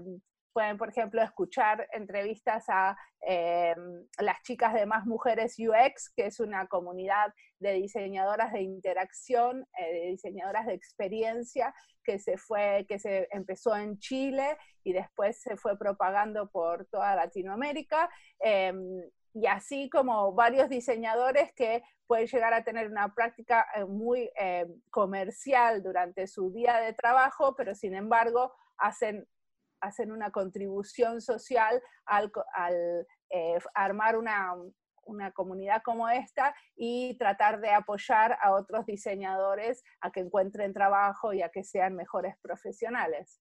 pueden, 0.57 0.79
por 0.79 0.89
ejemplo, 0.89 1.21
escuchar 1.21 1.87
entrevistas 1.93 2.65
a 2.67 2.97
eh, 3.27 3.75
las 4.17 4.41
chicas 4.41 4.73
de 4.73 4.87
Más 4.87 5.05
Mujeres 5.05 5.55
UX, 5.59 6.11
que 6.15 6.25
es 6.25 6.39
una 6.39 6.65
comunidad 6.65 7.31
de 7.59 7.73
diseñadoras 7.73 8.51
de 8.53 8.63
interacción, 8.63 9.67
de 9.77 10.09
diseñadoras 10.09 10.65
de 10.65 10.73
experiencia, 10.73 11.75
que 12.03 12.17
se 12.17 12.37
fue, 12.39 12.87
que 12.89 12.97
se 12.97 13.27
empezó 13.29 13.75
en 13.75 13.99
Chile 13.99 14.57
y 14.83 14.93
después 14.93 15.39
se 15.39 15.57
fue 15.57 15.77
propagando 15.77 16.49
por 16.49 16.87
toda 16.87 17.15
Latinoamérica. 17.15 18.09
Em, 18.39 19.03
y 19.35 19.45
así 19.45 19.91
como 19.91 20.33
varios 20.33 20.69
diseñadores 20.69 21.53
que 21.53 21.83
pueden 22.07 22.25
llegar 22.25 22.55
a 22.55 22.63
tener 22.63 22.89
una 22.89 23.13
práctica 23.13 23.67
eh, 23.75 23.85
muy 23.85 24.31
em, 24.35 24.81
comercial 24.89 25.83
durante 25.83 26.25
su 26.25 26.51
día 26.51 26.77
de 26.77 26.93
trabajo, 26.93 27.53
pero 27.55 27.75
sin 27.75 27.93
embargo 27.93 28.55
hacen, 28.77 29.27
hacen 29.81 30.11
una 30.11 30.31
contribución 30.31 31.21
social 31.21 31.81
al, 32.05 32.31
al 32.53 33.07
eh, 33.29 33.57
armar 33.73 34.17
una, 34.17 34.53
una 35.05 35.31
comunidad 35.31 35.81
como 35.83 36.09
esta 36.09 36.55
y 36.75 37.17
tratar 37.17 37.59
de 37.59 37.71
apoyar 37.71 38.37
a 38.41 38.53
otros 38.53 38.85
diseñadores 38.85 39.83
a 40.01 40.11
que 40.11 40.19
encuentren 40.19 40.73
trabajo 40.73 41.33
y 41.33 41.41
a 41.41 41.49
que 41.49 41.63
sean 41.63 41.95
mejores 41.95 42.35
profesionales. 42.41 43.41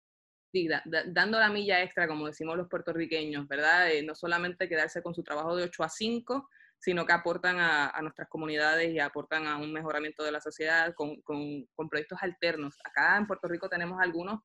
Sí, 0.53 0.69
dando 1.07 1.39
la 1.39 1.49
milla 1.49 1.81
extra, 1.81 2.09
como 2.09 2.27
decimos 2.27 2.57
los 2.57 2.69
puertorriqueños, 2.69 3.47
¿verdad? 3.47 3.87
no 4.05 4.17
solamente 4.17 4.69
quedarse 4.69 5.01
con 5.01 5.15
su 5.15 5.23
trabajo 5.23 5.55
de 5.55 5.63
8 5.63 5.85
a 5.85 5.89
5, 5.89 6.49
sino 6.81 7.07
que 7.07 7.13
aportan 7.13 7.59
a, 7.61 8.01
nuestras 8.03 8.29
comunidades 8.29 8.91
y 8.91 8.99
aportan 8.99 9.47
a 9.47 9.59
un 9.59 9.73
mejoramiento 9.73 10.25
de 10.25 10.33
la 10.33 10.41
sociedad 10.41 10.93
con, 10.95 11.21
con, 11.23 11.89
proyectos 11.89 12.19
alternos. 12.23 12.79
Acá 12.83 13.19
en 13.19 13.27
Puerto 13.27 13.47
Rico 13.47 13.69
tenemos 13.69 14.01
algunos, 14.01 14.41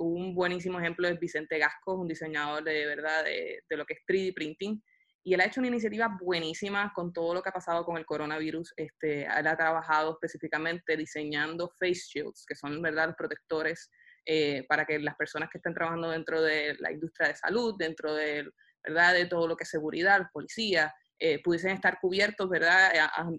un 0.00 0.34
buenísimo 0.34 0.80
ejemplo 0.80 1.08
es 1.08 1.18
Vicente 1.18 1.58
Gasco, 1.58 1.94
un 1.94 2.08
diseñador 2.08 2.64
de 2.64 2.86
verdad 2.86 3.24
de, 3.24 3.62
lo 3.70 3.84
que 3.84 3.94
es 3.94 4.00
3D 4.08 4.34
printing, 4.34 4.82
Y 5.22 5.34
él 5.34 5.40
ha 5.40 5.44
hecho 5.44 5.60
una 5.60 5.68
iniciativa 5.68 6.16
buenísima 6.20 6.92
con 6.94 7.12
todo 7.12 7.34
lo 7.34 7.42
que 7.42 7.50
ha 7.50 7.52
pasado 7.52 7.84
con 7.84 7.98
el 7.98 8.06
coronavirus. 8.06 8.72
Este, 8.76 9.24
él 9.24 9.46
ha 9.46 9.56
trabajado 9.56 10.12
específicamente 10.12 10.96
diseñando 10.96 11.70
face 11.78 12.02
shields, 12.12 12.44
que 12.46 12.54
son 12.54 12.80
¿verdad? 12.80 13.08
los 13.08 13.16
protectores 13.16 13.90
eh, 14.24 14.64
para 14.68 14.86
que 14.86 14.98
las 14.98 15.16
personas 15.16 15.50
que 15.50 15.58
estén 15.58 15.74
trabajando 15.74 16.10
dentro 16.10 16.40
de 16.40 16.76
la 16.78 16.92
industria 16.92 17.28
de 17.28 17.36
salud, 17.36 17.74
dentro 17.78 18.14
de, 18.14 18.48
¿verdad? 18.82 19.14
de 19.14 19.26
todo 19.26 19.46
lo 19.46 19.56
que 19.56 19.64
es 19.64 19.70
seguridad, 19.70 20.28
policía, 20.32 20.94
eh, 21.18 21.42
pudiesen 21.42 21.72
estar 21.72 21.98
cubiertos 22.00 22.48
¿verdad? 22.48 22.90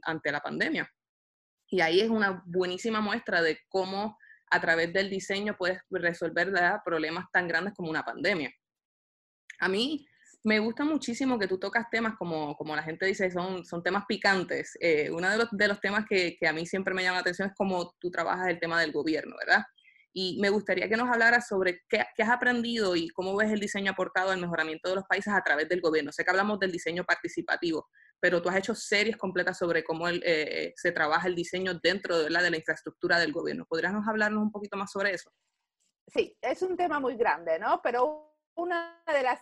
ante 0.03 0.31
la 0.31 0.41
pandemia. 0.41 0.87
Y 1.67 1.81
ahí 1.81 2.01
es 2.01 2.09
una 2.09 2.43
buenísima 2.45 3.01
muestra 3.01 3.41
de 3.41 3.57
cómo 3.69 4.17
a 4.51 4.59
través 4.59 4.93
del 4.93 5.09
diseño 5.09 5.55
puedes 5.57 5.79
resolver 5.89 6.51
problemas 6.83 7.25
tan 7.31 7.47
grandes 7.47 7.73
como 7.73 7.89
una 7.89 8.03
pandemia. 8.03 8.51
A 9.59 9.69
mí 9.69 10.05
me 10.43 10.59
gusta 10.59 10.83
muchísimo 10.83 11.39
que 11.39 11.47
tú 11.47 11.59
tocas 11.59 11.89
temas 11.89 12.15
como, 12.17 12.55
como 12.57 12.75
la 12.75 12.83
gente 12.83 13.05
dice, 13.05 13.31
son, 13.31 13.63
son 13.63 13.81
temas 13.83 14.05
picantes. 14.07 14.77
Eh, 14.79 15.09
uno 15.11 15.29
de 15.29 15.67
los, 15.67 15.79
temas 15.79 16.05
que, 16.09 16.35
que, 16.37 16.47
a 16.47 16.53
mí 16.53 16.65
siempre 16.65 16.93
me 16.93 17.03
llama 17.03 17.17
la 17.17 17.21
atención 17.21 17.49
es 17.49 17.53
cómo 17.55 17.93
tú 17.99 18.09
trabajas 18.11 18.49
el 18.49 18.59
tema 18.59 18.81
del 18.81 18.91
gobierno, 18.91 19.35
¿verdad? 19.37 19.63
Y 20.13 20.39
me 20.41 20.49
gustaría 20.49 20.89
que 20.89 20.97
nos 20.97 21.09
hablaras 21.09 21.47
sobre 21.47 21.81
qué, 21.87 22.03
qué, 22.15 22.23
has 22.23 22.29
aprendido 22.29 22.95
y 22.95 23.07
cómo 23.09 23.35
ves 23.37 23.51
el 23.51 23.59
diseño 23.59 23.91
aportado 23.91 24.31
al 24.31 24.41
mejoramiento 24.41 24.89
de 24.89 24.95
los 24.95 25.05
países 25.05 25.33
a 25.33 25.41
través 25.41 25.69
del 25.69 25.79
gobierno. 25.79 26.11
Sé 26.11 26.25
que 26.25 26.31
hablamos 26.31 26.59
del 26.59 26.71
diseño 26.71 27.05
participativo, 27.05 27.87
pero 28.21 28.41
tú 28.41 28.49
has 28.49 28.55
hecho 28.57 28.75
series 28.75 29.17
completas 29.17 29.57
sobre 29.57 29.83
cómo 29.83 30.07
eh, 30.07 30.73
se 30.75 30.91
trabaja 30.91 31.27
el 31.27 31.35
diseño 31.35 31.73
dentro 31.81 32.19
de 32.19 32.29
la, 32.29 32.41
de 32.41 32.51
la 32.51 32.57
infraestructura 32.57 33.19
del 33.19 33.33
gobierno. 33.33 33.65
¿Podrías 33.67 33.93
hablarnos 34.07 34.43
un 34.43 34.51
poquito 34.51 34.77
más 34.77 34.91
sobre 34.91 35.13
eso? 35.13 35.31
Sí, 36.07 36.37
es 36.39 36.61
un 36.61 36.77
tema 36.77 36.99
muy 36.99 37.15
grande, 37.15 37.57
¿no? 37.57 37.81
Pero 37.81 38.37
una 38.55 39.01
de 39.07 39.23
las 39.23 39.39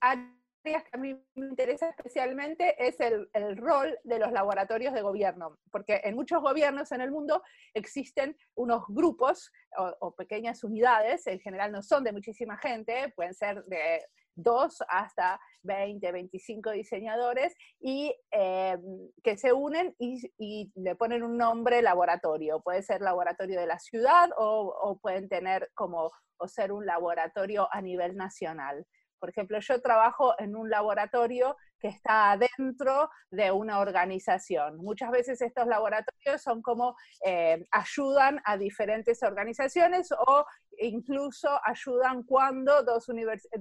áreas 0.00 0.32
que 0.64 0.90
a 0.92 0.98
mí 0.98 1.14
me 1.34 1.46
interesa 1.46 1.90
especialmente 1.90 2.74
es 2.78 2.98
el, 3.00 3.28
el, 3.34 3.56
rol 3.56 3.96
de 4.04 4.18
los 4.18 4.32
laboratorios 4.32 4.94
de 4.94 5.02
gobierno, 5.02 5.58
porque 5.70 6.00
en 6.02 6.16
muchos 6.16 6.40
gobiernos 6.40 6.90
en 6.92 7.02
el 7.02 7.10
mundo 7.10 7.42
existen 7.74 8.36
unos 8.56 8.84
grupos 8.88 9.52
o, 9.78 9.94
o 10.00 10.14
pequeñas 10.14 10.64
unidades, 10.64 11.26
en 11.26 11.40
general 11.40 11.70
no 11.72 11.82
son 11.82 12.04
de 12.04 12.12
muchísima 12.12 12.56
gente, 12.58 13.12
pueden 13.14 13.34
ser 13.34 13.62
de 13.64 14.04
dos 14.36 14.82
hasta 14.88 15.40
20, 15.62 16.12
25 16.12 16.70
diseñadores 16.70 17.54
y 17.80 18.14
eh, 18.30 18.76
que 19.24 19.36
se 19.36 19.52
unen 19.52 19.94
y, 19.98 20.20
y, 20.38 20.70
le 20.76 20.94
ponen 20.94 21.22
un 21.22 21.36
nombre 21.36 21.82
laboratorio. 21.82 22.60
Puede 22.60 22.82
ser 22.82 23.00
laboratorio 23.00 23.58
de 23.58 23.66
la 23.66 23.78
ciudad 23.78 24.30
o, 24.36 24.72
o 24.80 24.98
pueden 24.98 25.28
tener 25.28 25.70
como 25.74 26.12
o 26.38 26.48
ser 26.48 26.70
un 26.70 26.86
laboratorio 26.86 27.68
a 27.72 27.80
nivel 27.80 28.16
nacional. 28.16 28.86
Por 29.18 29.30
ejemplo, 29.30 29.58
yo 29.60 29.80
trabajo 29.80 30.34
en 30.38 30.54
un 30.54 30.68
laboratorio 30.68 31.56
que 31.78 31.88
está 31.88 32.38
dentro 32.58 33.10
de 33.30 33.50
una 33.50 33.80
organización. 33.80 34.76
Muchas 34.78 35.10
veces 35.10 35.40
estos 35.40 35.66
laboratorios 35.66 36.42
son 36.42 36.62
como 36.62 36.96
eh, 37.24 37.66
ayudan 37.70 38.40
a 38.44 38.56
diferentes 38.56 39.22
organizaciones 39.22 40.10
o 40.12 40.44
incluso 40.78 41.48
ayudan 41.64 42.22
cuando 42.22 42.82
dos, 42.82 43.06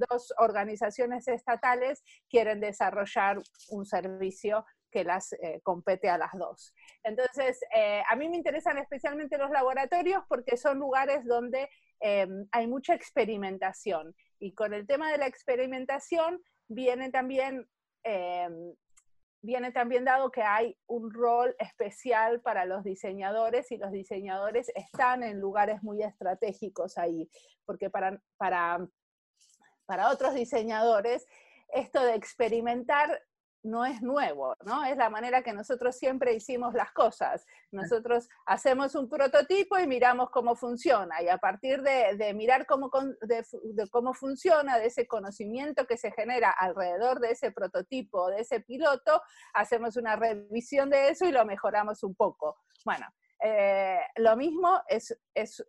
dos 0.09 0.33
organizaciones 0.37 1.27
estatales 1.27 2.03
quieren 2.29 2.59
desarrollar 2.59 3.41
un 3.69 3.85
servicio 3.85 4.65
que 4.91 5.03
las 5.03 5.33
eh, 5.33 5.59
compete 5.63 6.09
a 6.09 6.17
las 6.17 6.31
dos. 6.33 6.73
Entonces, 7.03 7.59
eh, 7.75 8.01
a 8.09 8.15
mí 8.15 8.29
me 8.29 8.37
interesan 8.37 8.77
especialmente 8.77 9.37
los 9.37 9.51
laboratorios 9.51 10.23
porque 10.29 10.55
son 10.55 10.79
lugares 10.79 11.25
donde 11.25 11.69
hay 12.51 12.67
mucha 12.67 12.93
experimentación. 12.93 14.13
Y 14.37 14.53
con 14.53 14.75
el 14.75 14.85
tema 14.85 15.11
de 15.11 15.17
la 15.17 15.25
experimentación 15.25 16.39
viene 16.67 17.09
también, 17.09 17.67
eh, 18.05 18.47
viene 19.41 19.71
también 19.71 20.05
dado 20.05 20.31
que 20.31 20.41
hay 20.41 20.77
un 20.87 21.11
rol 21.11 21.55
especial 21.59 22.41
para 22.41 22.65
los 22.65 22.83
diseñadores 22.83 23.71
y 23.71 23.77
los 23.77 23.91
diseñadores 23.91 24.71
están 24.75 25.23
en 25.23 25.39
lugares 25.39 25.83
muy 25.83 26.01
estratégicos 26.01 26.97
ahí, 26.97 27.29
porque 27.65 27.89
para, 27.89 28.21
para, 28.37 28.87
para 29.85 30.09
otros 30.09 30.33
diseñadores 30.33 31.25
esto 31.69 32.03
de 32.03 32.15
experimentar 32.15 33.21
no 33.65 33.83
es 33.83 34.01
nuevo, 34.01 34.55
¿no? 34.63 34.85
Es 34.85 34.95
la 34.95 35.09
manera 35.09 35.41
que 35.41 35.51
nosotros 35.51 35.97
siempre 35.97 36.33
hicimos 36.33 36.73
las 36.73 36.91
cosas. 36.91 37.45
Nosotros 37.71 38.29
hacemos 38.45 38.95
un 38.95 39.09
prototipo 39.09 39.77
y 39.79 39.87
miramos 39.87 40.29
cómo 40.29 40.55
funciona, 40.55 41.21
y 41.21 41.29
a 41.29 41.37
partir 41.37 41.81
de, 41.81 42.15
de 42.15 42.33
mirar 42.33 42.65
cómo, 42.67 42.89
de, 43.21 43.43
de 43.63 43.89
cómo 43.89 44.13
funciona, 44.13 44.77
de 44.77 44.85
ese 44.85 45.07
conocimiento 45.07 45.85
que 45.87 45.97
se 45.97 46.11
genera 46.11 46.51
alrededor 46.51 47.19
de 47.19 47.31
ese 47.31 47.51
prototipo, 47.51 48.29
de 48.29 48.41
ese 48.41 48.59
piloto, 48.61 49.21
hacemos 49.53 49.97
una 49.97 50.15
revisión 50.15 50.89
de 50.89 51.09
eso 51.09 51.25
y 51.25 51.31
lo 51.31 51.43
mejoramos 51.43 52.03
un 52.03 52.15
poco. 52.15 52.57
Bueno, 52.85 53.07
eh, 53.43 53.99
lo 54.17 54.37
mismo 54.37 54.79
es, 54.87 55.19
es 55.33 55.65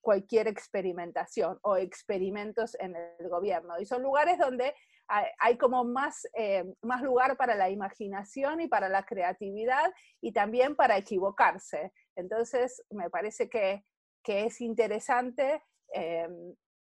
cualquier 0.00 0.46
experimentación 0.46 1.58
o 1.62 1.76
experimentos 1.76 2.76
en 2.78 2.94
el 2.94 3.28
gobierno. 3.28 3.80
Y 3.80 3.86
son 3.86 4.02
lugares 4.02 4.38
donde 4.38 4.72
hay 5.08 5.56
como 5.56 5.84
más, 5.84 6.26
eh, 6.34 6.64
más 6.82 7.02
lugar 7.02 7.36
para 7.36 7.54
la 7.54 7.70
imaginación 7.70 8.60
y 8.60 8.68
para 8.68 8.88
la 8.88 9.04
creatividad 9.04 9.92
y 10.20 10.32
también 10.32 10.76
para 10.76 10.96
equivocarse. 10.96 11.92
Entonces, 12.16 12.84
me 12.90 13.10
parece 13.10 13.48
que, 13.48 13.84
que 14.22 14.46
es 14.46 14.60
interesante 14.60 15.62
eh, 15.94 16.28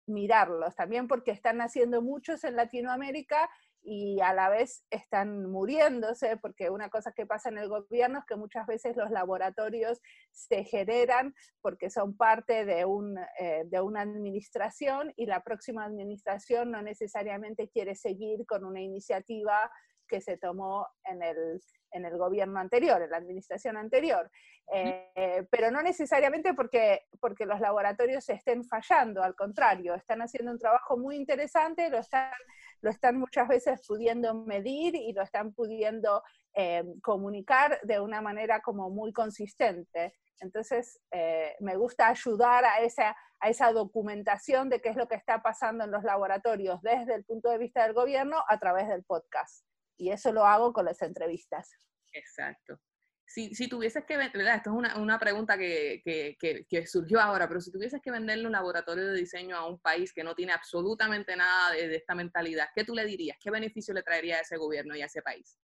mirarlos, 0.08 0.76
también 0.76 1.08
porque 1.08 1.32
están 1.32 1.62
haciendo 1.62 2.02
muchos 2.02 2.44
en 2.44 2.56
Latinoamérica 2.56 3.50
y 3.90 4.20
a 4.20 4.34
la 4.34 4.50
vez 4.50 4.84
están 4.90 5.50
muriéndose, 5.50 6.36
porque 6.36 6.70
una 6.70 6.90
cosa 6.90 7.14
que 7.14 7.26
pasa 7.26 7.48
en 7.48 7.58
el 7.58 7.70
gobierno 7.70 8.20
es 8.20 8.26
que 8.26 8.36
muchas 8.36 8.68
veces 8.68 8.98
los 8.98 9.10
laboratorios 9.12 10.02
se 10.30 10.66
generan 10.66 11.34
porque 11.62 11.90
son 11.90 12.18
parte 12.18 12.66
de, 12.66 12.84
un, 12.84 13.18
eh, 13.40 13.64
de 13.66 13.80
una 13.80 14.02
administración 14.02 15.14
y 15.16 15.26
la 15.26 15.42
próxima 15.42 15.86
administración 15.86 16.70
no 16.70 16.82
necesariamente 16.82 17.70
quiere 17.70 17.96
seguir 17.96 18.46
con 18.46 18.66
una 18.66 18.82
iniciativa 18.82 19.72
que 20.06 20.20
se 20.20 20.38
tomó 20.38 20.86
en 21.06 21.24
el, 21.24 21.62
en 21.92 22.04
el 22.04 22.18
gobierno 22.18 22.60
anterior, 22.60 23.02
en 23.02 23.12
la 23.12 23.18
administración 23.18 23.78
anterior. 23.78 24.30
Eh, 24.74 25.48
pero 25.50 25.72
no 25.72 25.82
necesariamente 25.82 26.54
porque, 26.54 27.06
porque 27.22 27.46
los 27.46 27.62
laboratorios 27.62 28.28
estén 28.28 28.66
fallando, 28.66 29.24
al 29.24 29.34
contrario, 29.34 29.96
están 29.96 30.22
haciendo 30.22 30.52
un 30.52 30.60
trabajo 30.60 30.98
muy 30.98 31.16
interesante, 31.16 31.90
lo 31.90 32.00
están 32.00 32.34
lo 32.82 32.90
están 32.90 33.18
muchas 33.18 33.48
veces 33.48 33.82
pudiendo 33.88 34.34
medir 34.34 34.96
y 34.96 35.14
lo 35.14 35.22
están 35.22 35.54
pudiendo 35.54 36.24
eh, 36.54 36.84
comunicar 37.02 37.80
de 37.84 38.00
una 38.00 38.22
manera 38.22 38.62
como 38.62 38.90
muy 38.90 39.14
consistente. 39.14 40.16
Entonces, 40.40 41.00
eh, 41.12 41.56
me 41.60 41.76
gusta 41.76 42.08
ayudar 42.08 42.66
a 42.66 42.80
esa, 42.82 43.16
a 43.40 43.50
esa 43.50 43.72
documentación 43.72 44.70
de 44.70 44.82
qué 44.82 44.90
es 44.90 44.96
lo 44.96 45.08
que 45.08 45.16
está 45.16 45.42
pasando 45.42 45.84
en 45.84 45.92
los 45.92 46.04
laboratorios 46.04 46.82
desde 46.82 47.16
el 47.16 47.26
punto 47.26 47.50
de 47.50 47.58
vista 47.58 47.84
del 47.84 47.94
gobierno 47.94 48.44
a 48.48 48.60
través 48.60 48.88
del 48.88 49.04
podcast. 49.04 49.66
Y 49.98 50.12
eso 50.12 50.32
lo 50.32 50.46
hago 50.46 50.74
con 50.74 50.86
las 50.86 51.02
entrevistas. 51.02 51.72
Exacto 52.14 52.80
si, 53.28 53.54
si 53.54 53.68
tuvieses 53.68 54.06
que 54.06 54.16
vender, 54.16 54.48
esto 54.48 54.70
es 54.70 54.76
una, 54.76 54.98
una 54.98 55.20
pregunta 55.20 55.58
que, 55.58 56.02
que, 56.04 56.66
que, 56.66 56.88
surgió 56.88 57.20
ahora, 57.20 57.48
pero 57.48 57.60
si 57.60 57.72
tuvieses 57.72 58.02
que 58.02 58.10
venderle 58.10 58.46
un 58.46 58.54
laboratorio 58.54 59.06
de 59.06 59.18
diseño 59.18 59.58
a 59.58 59.68
un 59.68 59.80
país 59.80 60.14
que 60.14 60.24
no 60.24 60.34
tiene 60.34 60.54
absolutamente 60.54 61.36
nada 61.36 61.74
de, 61.74 61.94
esta 61.94 62.16
mentalidad, 62.16 62.70
¿qué 62.74 62.86
tú 62.86 62.96
le 62.96 63.06
dirías? 63.06 63.38
¿Qué 63.38 63.52
beneficio 63.52 63.94
le 63.94 64.02
traería 64.02 64.38
a 64.38 64.42
ese 64.42 64.56
gobierno 64.56 64.96
y 64.96 65.02
a 65.02 65.08
ese 65.08 65.22
país? 65.22 65.60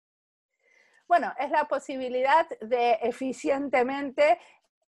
Bueno, 1.06 1.34
es 1.38 1.50
la 1.50 1.68
posibilidad 1.68 2.48
de 2.62 2.92
eficientemente 3.02 4.38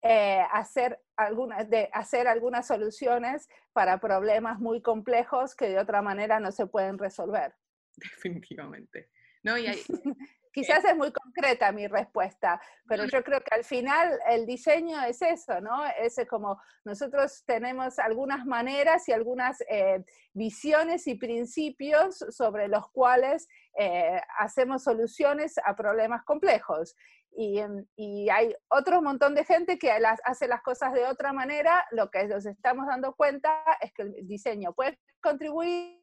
eh, 0.03 0.45
hacer, 0.53 1.01
algunas, 1.17 1.71
de 1.71 1.89
hacer 1.95 2.29
algunas 2.29 2.67
soluciones 2.67 3.49
para 3.73 3.99
problemas 3.99 4.59
muy 4.59 4.83
complejos 4.83 5.55
que 5.55 5.71
de 5.71 5.79
otra 5.79 6.03
manera 6.03 6.39
no 6.39 6.53
se 6.53 6.67
pueden 6.67 6.99
resolver. 6.99 7.55
Definitivamente. 7.97 9.09
No, 9.43 9.57
y 9.57 9.69
hay, 9.69 9.81
Quizás 10.53 10.85
es 10.85 10.97
muy 10.97 11.13
concreta 11.13 11.73
mi 11.73 11.87
respuesta, 11.87 12.61
pero 12.87 13.05
yo 13.05 13.23
creo 13.23 13.41
que 13.41 13.55
al 13.55 13.65
final 13.65 14.19
el 14.29 14.47
diseño 14.47 15.03
es 15.03 15.23
eso, 15.23 15.61
¿no? 15.61 15.85
Es 15.87 16.17
como 16.29 16.61
nosotros 16.85 17.45
tenemos 17.47 17.99
algunas 17.99 18.45
maneras 18.47 19.09
y 19.09 19.13
algunas 19.13 19.61
eh, 19.69 20.05
visiones 20.33 21.07
y 21.07 21.15
principios 21.15 22.25
sobre 22.31 22.69
los 22.69 22.91
cuales 22.91 23.49
eh, 23.79 24.21
hacemos 24.39 24.83
soluciones 24.85 25.57
a 25.65 25.77
problemas 25.77 26.25
complejos. 26.25 26.95
Y, 27.31 27.61
y, 27.95 28.29
hay 28.31 28.55
otro 28.69 29.01
montón 29.01 29.35
de 29.35 29.45
gente 29.45 29.79
que 29.79 30.01
las, 30.01 30.19
hace 30.25 30.49
las 30.49 30.63
cosas 30.63 30.93
de 30.93 31.05
otra 31.05 31.33
manera. 31.33 31.87
Lo 31.93 32.11
que 32.11 32.27
nos 32.27 32.47
estamos 32.47 32.87
dando 32.87 33.15
cuenta 33.15 33.63
es 33.81 33.93
que 33.93 34.03
el 34.03 34.27
diseño 34.27 34.73
puede 34.73 34.99
contribuir 35.21 36.03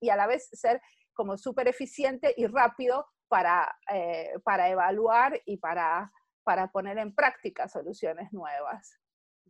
y 0.00 0.10
a 0.10 0.16
la 0.16 0.26
vez 0.26 0.48
ser 0.52 0.80
como 1.14 1.36
súper 1.36 1.68
eficiente 1.68 2.32
y 2.36 2.46
rápido 2.46 3.06
para, 3.28 3.76
eh, 3.92 4.32
para 4.42 4.68
evaluar 4.68 5.40
y 5.44 5.58
para, 5.58 6.12
para 6.42 6.68
poner 6.68 6.98
en 6.98 7.14
práctica 7.14 7.68
soluciones 7.68 8.32
nuevas. 8.32 8.98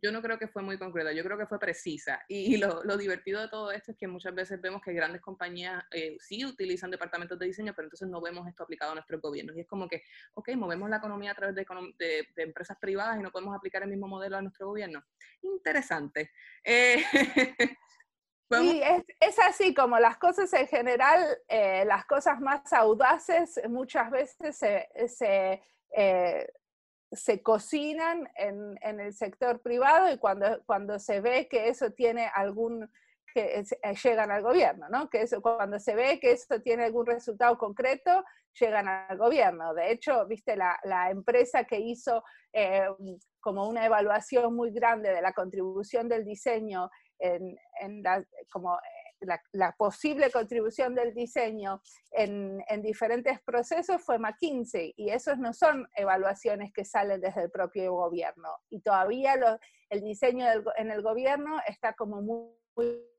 yo 0.01 0.11
no 0.11 0.21
creo 0.21 0.39
que 0.39 0.47
fue 0.47 0.61
muy 0.61 0.77
concreta, 0.77 1.11
yo 1.11 1.23
creo 1.23 1.37
que 1.37 1.45
fue 1.45 1.59
precisa. 1.59 2.21
Y, 2.27 2.57
lo, 2.57 2.83
lo, 2.83 2.97
divertido 2.97 3.41
de 3.41 3.49
todo 3.49 3.71
esto 3.71 3.91
es 3.91 3.97
que 3.97 4.07
muchas 4.07 4.33
veces 4.33 4.61
vemos 4.61 4.81
que 4.81 4.93
grandes 4.93 5.21
compañías 5.21 5.83
eh, 5.91 6.15
sí 6.19 6.45
utilizan 6.45 6.89
departamentos 6.89 7.37
de 7.37 7.47
diseño, 7.47 7.73
pero 7.75 7.87
entonces 7.87 8.07
no 8.07 8.21
vemos 8.21 8.47
esto 8.47 8.63
aplicado 8.63 8.91
a 8.91 8.95
nuestros 8.95 9.21
gobiernos. 9.21 9.57
Y 9.57 9.61
es 9.61 9.67
como 9.67 9.87
que, 9.87 10.03
ok, 10.35 10.49
movemos 10.55 10.89
la 10.89 10.97
economía 10.97 11.31
a 11.31 11.35
través 11.35 11.55
de, 11.55 11.65
de, 11.97 12.27
de 12.35 12.43
empresas 12.43 12.77
privadas 12.79 13.17
y 13.19 13.23
no 13.23 13.31
podemos 13.31 13.55
aplicar 13.55 13.83
el 13.83 13.89
mismo 13.89 14.07
modelo 14.07 14.37
a 14.37 14.41
nuestro 14.41 14.67
gobierno. 14.67 15.03
Interesante. 15.41 16.31
Eh, 16.63 17.03
Y 18.51 18.81
es, 18.81 19.03
es, 19.19 19.39
así 19.39 19.73
como 19.73 19.99
las 19.99 20.17
cosas 20.17 20.51
en 20.53 20.67
general, 20.67 21.37
eh, 21.47 21.83
las 21.85 22.05
cosas 22.05 22.39
más 22.41 22.73
audaces 22.73 23.61
muchas 23.69 24.09
veces 24.09 24.57
se, 24.57 24.89
se, 25.07 25.61
eh, 25.95 26.51
se 27.11 27.43
cocinan 27.43 28.27
en, 28.35 28.77
en, 28.81 28.99
el 28.99 29.13
sector 29.13 29.61
privado 29.61 30.11
y 30.11 30.17
cuando, 30.17 30.63
cuando 30.65 30.97
se 30.97 31.21
ve 31.21 31.47
que 31.47 31.69
eso 31.69 31.91
tiene 31.91 32.27
algún, 32.33 32.91
que 33.33 33.59
eh, 33.59 33.95
llegan 34.03 34.31
al 34.31 34.41
gobierno, 34.41 34.87
¿no? 34.89 35.09
Que 35.09 35.21
eso, 35.21 35.41
cuando 35.41 35.79
se 35.79 35.93
ve 35.93 36.19
que 36.19 36.31
eso 36.31 36.59
tiene 36.61 36.85
algún 36.85 37.05
resultado 37.05 37.57
concreto, 37.57 38.23
llegan 38.59 38.87
al 38.87 39.17
gobierno. 39.17 39.73
De 39.73 39.91
hecho, 39.91 40.25
viste, 40.25 40.55
la, 40.55 40.79
la 40.83 41.11
empresa 41.11 41.65
que 41.65 41.79
hizo 41.79 42.23
eh, 42.53 42.87
como 43.39 43.67
una 43.67 43.85
evaluación 43.85 44.55
muy 44.55 44.71
grande 44.71 45.11
de 45.11 45.21
la 45.21 45.33
contribución 45.33 46.09
del 46.09 46.25
diseño 46.25 46.89
en, 47.19 47.57
en 47.81 48.03
la, 48.03 48.25
como 48.51 48.75
eh, 48.75 49.15
la, 49.21 49.41
la, 49.51 49.71
posible 49.73 50.31
contribución 50.31 50.95
del 50.95 51.13
diseño 51.13 51.81
en, 52.11 52.63
en, 52.67 52.81
diferentes 52.81 53.41
procesos 53.41 54.01
fue 54.01 54.17
McKinsey, 54.17 54.93
y 54.97 55.09
esos 55.09 55.37
no 55.37 55.53
son 55.53 55.87
evaluaciones 55.95 56.71
que 56.73 56.85
salen 56.85 57.21
desde 57.21 57.43
el 57.43 57.51
propio 57.51 57.93
gobierno. 57.93 58.49
Y 58.69 58.81
todavía 58.81 59.35
lo, 59.35 59.59
el 59.89 60.01
diseño 60.01 60.45
del, 60.45 60.63
en 60.77 60.91
el 60.91 61.01
gobierno 61.01 61.59
está 61.67 61.93
como 61.93 62.21
muy, 62.21 62.49
muy 62.75 63.09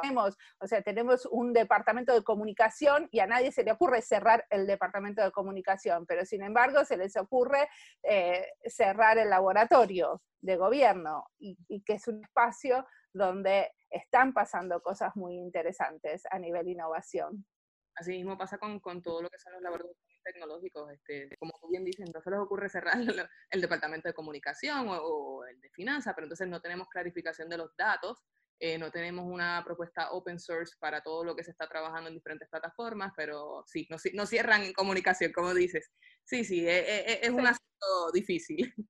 tenemos, 0.00 0.36
o 0.60 0.66
sea, 0.66 0.82
tenemos 0.82 1.26
un 1.26 1.52
departamento 1.52 2.12
de 2.12 2.22
comunicación 2.22 3.08
y 3.10 3.20
a 3.20 3.26
nadie 3.26 3.52
se 3.52 3.64
le 3.64 3.72
ocurre 3.72 4.02
cerrar 4.02 4.46
el 4.50 4.66
departamento 4.66 5.22
de 5.22 5.30
comunicación, 5.30 6.06
pero 6.06 6.24
sin 6.24 6.42
embargo 6.42 6.84
se 6.84 6.96
les 6.96 7.16
ocurre 7.16 7.68
eh, 8.02 8.46
cerrar 8.66 9.18
el 9.18 9.30
laboratorio 9.30 10.22
de 10.40 10.56
gobierno 10.56 11.26
y, 11.38 11.56
y, 11.68 11.82
que 11.82 11.94
es 11.94 12.08
un 12.08 12.22
espacio 12.22 12.86
donde 13.12 13.70
están 13.90 14.32
pasando 14.32 14.80
cosas 14.82 15.14
muy 15.14 15.36
interesantes 15.36 16.22
a 16.30 16.38
nivel 16.38 16.68
innovación. 16.68 17.46
Así 17.94 18.12
mismo 18.12 18.38
pasa 18.38 18.58
con, 18.58 18.80
con 18.80 19.02
todo 19.02 19.22
lo 19.22 19.28
que 19.28 19.38
son 19.38 19.52
los 19.52 19.62
laboratorios 19.62 19.96
tecnológicos, 20.22 20.90
este, 20.92 21.36
como 21.36 21.52
bien 21.68 21.84
dices, 21.84 22.10
no 22.12 22.20
se 22.22 22.30
les 22.30 22.38
ocurre 22.38 22.68
cerrar 22.68 22.96
el, 22.98 23.06
el 23.50 23.60
departamento 23.60 24.08
de 24.08 24.14
comunicación 24.14 24.88
o, 24.88 24.96
o, 24.96 25.44
el 25.44 25.60
de 25.60 25.68
finanzas, 25.70 26.14
pero 26.14 26.26
entonces 26.26 26.48
no 26.48 26.60
tenemos 26.60 26.88
clarificación 26.88 27.48
de 27.48 27.58
los 27.58 27.76
datos 27.76 28.22
eh, 28.64 28.78
no 28.78 28.92
tenemos 28.92 29.26
una 29.26 29.60
propuesta 29.64 30.12
open 30.12 30.38
source 30.38 30.76
para 30.78 31.02
todo 31.02 31.24
lo 31.24 31.34
que 31.34 31.42
se 31.42 31.50
está 31.50 31.68
trabajando 31.68 32.08
en 32.08 32.14
diferentes 32.14 32.48
plataformas, 32.48 33.12
pero 33.16 33.64
sí, 33.66 33.88
no, 33.90 33.96
no 34.14 34.24
cierran 34.24 34.62
en 34.62 34.72
comunicación, 34.72 35.32
como 35.32 35.52
dices. 35.52 35.90
Sí, 36.22 36.44
sí, 36.44 36.68
es, 36.68 36.84
es, 36.88 37.18
es 37.22 37.30
un 37.30 37.40
sí. 37.40 37.46
asunto 37.46 38.12
difícil. 38.14 38.72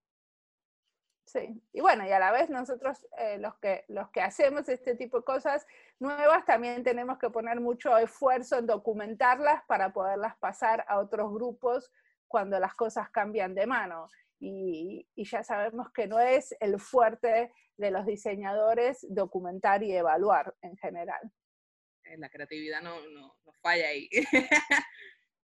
Sí, 1.24 1.62
y 1.72 1.80
bueno, 1.80 2.06
y 2.06 2.10
a 2.10 2.18
la 2.18 2.30
vez 2.30 2.50
nosotros 2.50 3.06
eh, 3.16 3.38
los, 3.38 3.54
que, 3.54 3.86
los 3.88 4.10
que 4.10 4.20
hacemos 4.20 4.68
este 4.68 4.94
tipo 4.96 5.16
de 5.16 5.24
cosas 5.24 5.66
nuevas 5.98 6.44
también 6.44 6.82
tenemos 6.82 7.16
que 7.18 7.30
poner 7.30 7.58
mucho 7.58 7.96
esfuerzo 7.96 8.58
en 8.58 8.66
documentarlas 8.66 9.62
para 9.64 9.94
poderlas 9.94 10.36
pasar 10.36 10.84
a 10.88 10.98
otros 10.98 11.32
grupos 11.32 11.90
cuando 12.28 12.60
las 12.60 12.74
cosas 12.74 13.08
cambian 13.08 13.54
de 13.54 13.66
mano. 13.66 14.10
Y, 14.44 15.06
ya 15.14 15.44
sabemos 15.44 15.92
que 15.94 16.08
no 16.08 16.18
es 16.18 16.52
el 16.58 16.80
fuerte 16.80 17.52
de 17.76 17.90
los 17.92 18.04
diseñadores 18.04 19.06
documentar 19.08 19.84
y 19.84 19.92
evaluar 19.92 20.52
en 20.62 20.76
general. 20.78 21.20
La 22.18 22.28
creatividad 22.28 22.82
no, 22.82 23.00
no, 23.08 23.36
no 23.44 23.52
falla 23.62 23.86
ahí. 23.86 24.08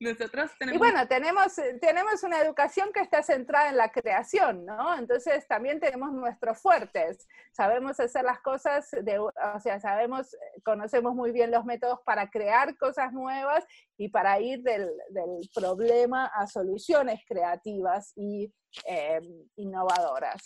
Nosotros 0.00 0.52
tenemos... 0.58 0.76
Y 0.76 0.78
bueno, 0.78 1.08
tenemos, 1.08 1.56
tenemos 1.80 2.22
una 2.22 2.40
educación 2.40 2.92
que 2.92 3.00
está 3.00 3.22
centrada 3.22 3.68
en 3.68 3.76
la 3.76 3.90
creación, 3.90 4.64
¿no? 4.64 4.96
Entonces 4.96 5.46
también 5.48 5.80
tenemos 5.80 6.12
nuestros 6.12 6.60
fuertes. 6.60 7.26
Sabemos 7.52 7.98
hacer 7.98 8.24
las 8.24 8.40
cosas, 8.40 8.88
de, 8.90 9.18
o 9.18 9.32
sea, 9.60 9.80
sabemos, 9.80 10.36
conocemos 10.64 11.14
muy 11.14 11.32
bien 11.32 11.50
los 11.50 11.64
métodos 11.64 11.98
para 12.04 12.30
crear 12.30 12.76
cosas 12.76 13.12
nuevas 13.12 13.64
y 13.96 14.08
para 14.08 14.38
ir 14.40 14.62
del, 14.62 14.88
del 15.10 15.50
problema 15.52 16.26
a 16.26 16.46
soluciones 16.46 17.20
creativas 17.26 18.12
y 18.14 18.52
eh, 18.86 19.20
innovadoras. 19.56 20.42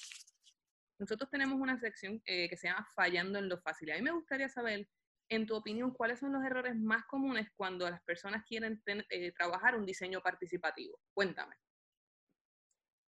Nosotros 0.99 1.29
tenemos 1.29 1.61
una 1.61 1.79
sección 1.79 2.23
eh, 2.25 2.49
que 2.49 2.57
se 2.57 2.69
llama 2.69 2.87
Fallando 2.95 3.39
en 3.39 3.49
lo 3.49 3.59
fácil. 3.61 3.91
A 3.91 3.97
mí 3.97 4.03
me 4.03 4.13
gustaría 4.13 4.49
saber 4.49 4.89
en 5.29 5.47
tu 5.47 5.57
opinión, 5.57 5.93
¿cuáles 5.93 6.19
son 6.19 6.33
los 6.33 6.45
errores 6.45 6.77
más 6.77 7.05
comunes 7.07 7.49
cuando 7.57 7.89
las 7.89 8.03
personas 8.03 8.45
quieren 8.47 8.83
eh, 8.87 9.33
trabajar 9.33 9.77
un 9.77 9.87
diseño 9.87 10.21
participativo? 10.21 10.99
Cuéntame. 11.15 11.57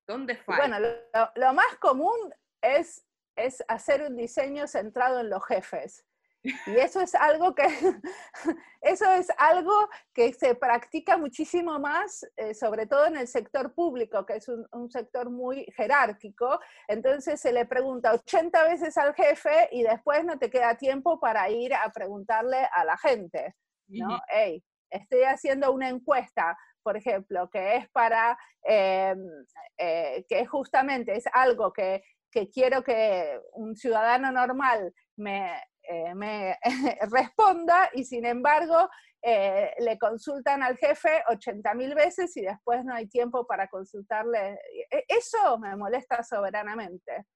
¿Dónde 0.07 0.37
falla? 0.37 0.59
Bueno, 0.59 0.81
lo, 0.81 1.31
lo 1.35 1.55
más 1.55 1.77
común 1.81 2.33
es, 2.63 3.07
es 3.37 3.65
hacer 3.69 4.03
un 4.03 4.17
diseño 4.17 4.67
centrado 4.67 5.21
en 5.21 5.31
los 5.31 5.45
jefes. 5.47 6.05
Y 6.45 6.77
eso 6.77 7.01
es 7.01 7.15
algo 7.15 7.55
que, 7.55 7.65
eso 8.83 9.11
es 9.13 9.29
algo 9.39 9.89
que 10.13 10.33
se 10.35 10.55
practica 10.55 11.17
muchísimo 11.17 11.79
más, 11.79 12.27
eh, 12.37 12.53
sobre 12.55 12.87
todo 12.87 13.07
en 13.07 13.17
el 13.17 13.27
sector 13.27 13.75
público, 13.75 14.27
que 14.27 14.37
es 14.37 14.49
un, 14.49 14.67
un, 14.73 14.91
sector 14.91 15.31
muy 15.31 15.65
jerárquico. 15.75 16.61
Entonces 16.87 17.41
se 17.41 17.53
le 17.53 17.65
pregunta 17.65 18.13
80 18.13 18.63
veces 18.65 18.97
al 18.99 19.15
jefe 19.15 19.69
y 19.73 19.83
después 19.83 20.25
no 20.25 20.39
te 20.39 20.51
queda 20.51 20.77
tiempo 20.77 21.19
para 21.19 21.49
ir 21.49 21.75
a 21.75 21.91
preguntarle 21.91 22.69
a 22.73 22.85
la 22.85 22.99
gente, 22.99 23.55
¿no? 23.89 24.07
Uh 24.07 24.11
-huh. 24.11 24.23
Hey, 24.29 24.63
estoy 24.91 25.23
haciendo 25.23 25.73
una 25.73 25.89
encuesta, 25.89 26.57
por 26.83 26.97
ejemplo, 26.97 27.49
que 27.51 27.77
es 27.77 27.89
para, 27.91 28.37
eh, 28.69 29.15
eh, 29.79 30.25
que 30.29 30.45
justamente 30.45 31.17
es 31.17 31.25
algo 31.33 31.73
que, 31.73 32.03
que 32.31 32.51
quiero 32.51 32.83
que 32.83 33.41
un 33.55 33.77
ciudadano 33.77 34.31
normal 34.31 34.93
me, 35.17 35.51
eh, 35.89 36.15
me 36.15 36.59
responda 37.11 37.91
y 37.93 38.05
sin 38.05 38.25
embargo 38.27 38.89
eh, 39.23 39.73
le 39.79 39.99
consultan 39.99 40.63
al 40.63 40.77
jefe 40.77 41.23
80 41.29 41.75
mil 41.75 41.95
veces 41.95 42.37
y 42.37 42.43
después 42.43 42.85
no 42.85 42.95
hay 42.95 43.07
tiempo 43.09 43.47
para 43.47 43.69
consultarle. 43.69 44.59
E, 44.91 45.05
eso 45.09 45.59
me 45.59 45.75
molesta 45.77 46.23
soberanamente. 46.23 47.27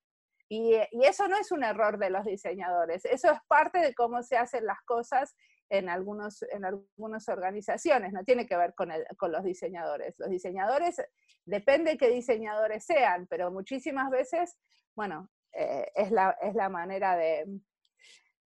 Y, 0.50 0.74
y, 0.92 1.04
eso 1.04 1.28
no 1.28 1.36
es 1.36 1.52
un 1.52 1.62
error 1.62 1.98
de 1.98 2.08
los 2.08 2.24
diseñadores, 2.24 3.04
eso 3.04 3.30
es 3.30 3.38
parte 3.48 3.80
de 3.80 3.94
cómo 3.94 4.22
se 4.22 4.38
hacen 4.38 4.64
las 4.64 4.80
cosas 4.86 5.34
en, 5.70 5.88
algunos, 5.88 6.42
en 6.42 6.64
algunas 6.64 7.28
organizaciones, 7.28 8.12
no 8.12 8.24
tiene 8.24 8.46
que 8.46 8.56
ver 8.56 8.74
con, 8.74 8.90
el, 8.90 9.04
con 9.16 9.32
los 9.32 9.44
diseñadores. 9.44 10.14
Los 10.18 10.30
diseñadores, 10.30 11.02
depende 11.44 11.98
qué 11.98 12.08
diseñadores 12.08 12.84
sean, 12.84 13.26
pero 13.26 13.50
muchísimas 13.50 14.10
veces, 14.10 14.56
bueno, 14.94 15.28
eh, 15.52 15.90
es, 15.94 16.10
la, 16.10 16.36
es 16.42 16.54
la 16.54 16.68
manera 16.68 17.16
de, 17.16 17.44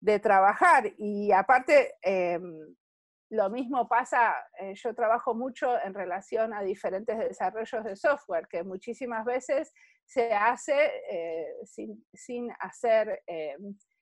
de 0.02 0.18
trabajar. 0.18 0.92
Y 0.98 1.32
aparte, 1.32 1.94
eh, 2.02 2.38
lo 3.30 3.48
mismo 3.48 3.88
pasa, 3.88 4.34
eh, 4.58 4.74
yo 4.74 4.94
trabajo 4.94 5.34
mucho 5.34 5.80
en 5.80 5.94
relación 5.94 6.52
a 6.52 6.62
diferentes 6.62 7.16
desarrollos 7.18 7.84
de 7.84 7.96
software, 7.96 8.48
que 8.48 8.64
muchísimas 8.64 9.24
veces 9.24 9.72
se 10.04 10.34
hace 10.34 10.92
eh, 11.08 11.46
sin, 11.64 12.04
sin, 12.12 12.50
hacer, 12.58 13.22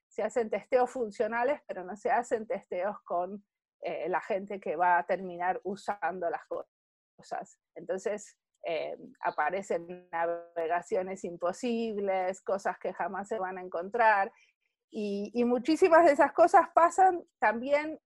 se 0.09 0.23
hacen 0.23 0.51
testeos 0.51 0.91
funcionales, 0.91 1.61
pero 1.69 1.85
no 1.85 1.95
se 1.97 2.11
hacen 2.11 2.47
testeos 2.47 2.97
con 3.05 3.45
la 3.83 4.21
gente 4.21 4.61
que 4.61 4.77
va 4.77 4.99
a 4.99 5.07
terminar 5.07 5.61
usando 5.65 6.29
las 6.29 6.43
cosas. 6.47 7.59
Entonces, 7.75 8.37
eh, 8.63 8.95
aparecen 9.23 10.07
navegaciones 10.13 11.25
imposibles, 11.25 12.43
cosas 12.43 12.79
que 12.79 12.93
jamás 12.93 13.29
se 13.29 13.39
van 13.39 13.57
a 13.57 13.63
encontrar, 13.63 14.31
y, 14.91 15.31
y, 15.35 15.45
muchísimas 15.45 16.05
de 16.05 16.13
esas 16.13 16.33
cosas 16.33 16.69
pasan 16.75 17.23
también 17.39 18.01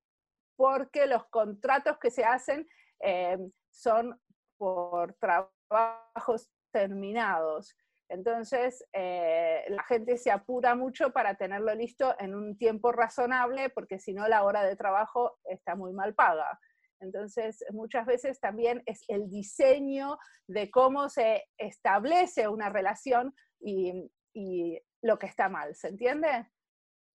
porque 0.57 1.07
los 1.07 1.27
contratos 1.27 1.99
que 1.99 2.11
se 2.11 2.25
hacen 2.25 2.67
eh, 3.01 3.39
son 3.71 4.19
por 4.57 5.15
trabajos 5.15 6.51
terminados. 6.73 7.77
Entonces, 8.09 8.85
eh, 8.93 9.65
la 9.69 9.83
gente 9.85 10.19
se 10.19 10.31
apura 10.31 10.75
mucho 10.75 11.13
para 11.13 11.35
tenerlo 11.37 11.75
listo 11.75 12.15
en 12.19 12.35
un 12.35 12.57
tiempo 12.57 12.93
razonable, 12.93 13.71
porque 13.71 13.99
si 13.99 14.13
no, 14.13 14.29
la 14.29 14.45
hora 14.45 14.63
de 14.63 14.77
trabajo 14.77 15.39
está 15.45 15.75
muy 15.75 15.93
mal 15.93 16.15
paga. 16.15 16.59
Entonces, 17.01 17.65
muchas 17.73 18.07
veces 18.07 18.41
también 18.41 18.83
es 18.87 19.05
el 19.09 19.29
diseño 19.29 20.19
de 20.47 20.71
cómo 20.71 21.09
se 21.09 21.45
establece 21.59 22.49
una 22.49 22.69
relación 22.69 23.35
y, 23.61 24.11
y 24.33 24.79
lo 25.03 25.19
que 25.19 25.27
está 25.27 25.49
mal, 25.49 25.75
¿se 25.75 25.89
entiende? 25.89 26.47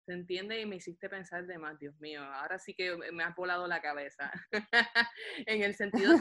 Se 0.08 0.14
entiende 0.14 0.58
y 0.58 0.64
me 0.64 0.76
hiciste 0.76 1.10
pensar 1.10 1.46
de 1.46 1.58
más, 1.58 1.78
Dios 1.78 1.94
mío, 2.00 2.24
ahora 2.24 2.58
sí 2.58 2.72
que 2.72 2.96
me 3.12 3.24
has 3.24 3.36
volado 3.36 3.66
la 3.66 3.82
cabeza. 3.82 4.32
en 5.46 5.62
el 5.62 5.74
sentido, 5.74 6.14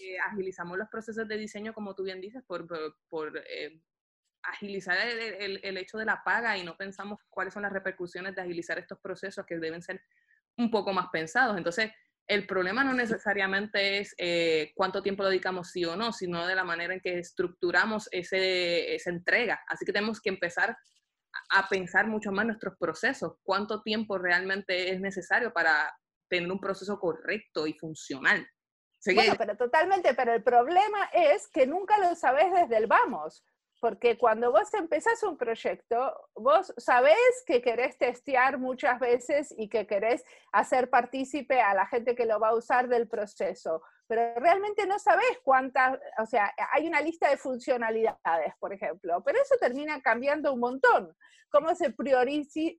eh, 0.00 0.16
agilizamos 0.30 0.78
los 0.78 0.88
procesos 0.88 1.28
de 1.28 1.36
diseño, 1.36 1.74
como 1.74 1.94
tú 1.94 2.04
bien 2.04 2.22
dices, 2.22 2.42
por, 2.46 2.66
por, 3.10 3.36
eh, 3.46 3.78
agilizar 4.42 4.96
el, 5.06 5.60
el, 5.62 5.76
hecho 5.76 5.98
de 5.98 6.06
la 6.06 6.22
paga 6.24 6.56
y 6.56 6.64
no 6.64 6.78
pensamos 6.78 7.20
cuáles 7.28 7.52
son 7.52 7.62
las 7.62 7.72
repercusiones 7.72 8.34
de 8.34 8.40
agilizar 8.40 8.78
estos 8.78 8.98
procesos 9.00 9.44
que 9.44 9.58
deben 9.58 9.82
ser 9.82 10.00
un 10.56 10.70
poco 10.70 10.94
más 10.94 11.08
pensados. 11.12 11.58
Entonces, 11.58 11.90
el 12.26 12.46
problema 12.46 12.84
no 12.84 12.94
necesariamente 12.94 13.98
es 13.98 14.14
eh, 14.16 14.72
cuánto 14.74 15.02
tiempo 15.02 15.26
dedicamos 15.26 15.72
sí 15.72 15.84
o 15.84 15.94
no, 15.94 16.14
sino 16.14 16.46
de 16.46 16.54
la 16.54 16.64
manera 16.64 16.94
en 16.94 17.00
que 17.00 17.18
estructuramos 17.18 18.08
ese, 18.12 18.94
esa 18.94 19.10
entrega. 19.10 19.60
Así 19.66 19.84
que 19.84 19.92
tenemos 19.92 20.22
que 20.22 20.30
empezar 20.30 20.74
a 21.50 21.68
pensar 21.68 22.06
mucho 22.06 22.30
más 22.32 22.46
nuestros 22.46 22.76
procesos, 22.78 23.34
cuánto 23.42 23.82
tiempo 23.82 24.18
realmente 24.18 24.92
es 24.92 25.00
necesario 25.00 25.52
para 25.52 25.92
tener 26.28 26.50
un 26.50 26.60
proceso 26.60 26.98
correcto 26.98 27.66
y 27.66 27.72
funcional. 27.74 28.46
bueno, 29.14 29.34
pero 29.38 29.56
totalmente, 29.56 30.14
pero 30.14 30.34
el 30.34 30.42
problema 30.42 31.04
es 31.12 31.48
que 31.48 31.66
nunca 31.66 31.98
lo 31.98 32.14
sabes 32.14 32.52
desde 32.52 32.76
el 32.76 32.86
vamos, 32.86 33.44
porque 33.80 34.18
cuando 34.18 34.50
vos 34.50 34.72
empezás 34.74 35.22
un 35.22 35.36
proyecto, 35.36 36.28
vos 36.34 36.74
sabés 36.76 37.16
que 37.46 37.62
querés 37.62 37.96
testear 37.96 38.58
muchas 38.58 38.98
veces 38.98 39.54
y 39.56 39.68
que 39.68 39.86
querés 39.86 40.24
hacer 40.52 40.90
partícipe 40.90 41.60
a 41.60 41.74
la 41.74 41.86
gente 41.86 42.14
que 42.14 42.26
lo 42.26 42.40
va 42.40 42.48
a 42.48 42.56
usar 42.56 42.88
del 42.88 43.08
proceso, 43.08 43.82
pero 44.08 44.34
realmente 44.36 44.86
no 44.86 44.98
sabés 44.98 45.38
cuántas, 45.44 45.98
o 46.18 46.26
sea, 46.26 46.52
hay 46.72 46.86
una 46.86 47.00
lista 47.00 47.28
de 47.28 47.36
funcionalidades, 47.36 48.54
por 48.58 48.72
ejemplo, 48.72 49.22
pero 49.22 49.38
eso 49.40 49.54
termina 49.60 50.00
cambiando 50.00 50.52
un 50.54 50.60
montón, 50.60 51.14
cómo 51.50 51.74
se, 51.74 51.94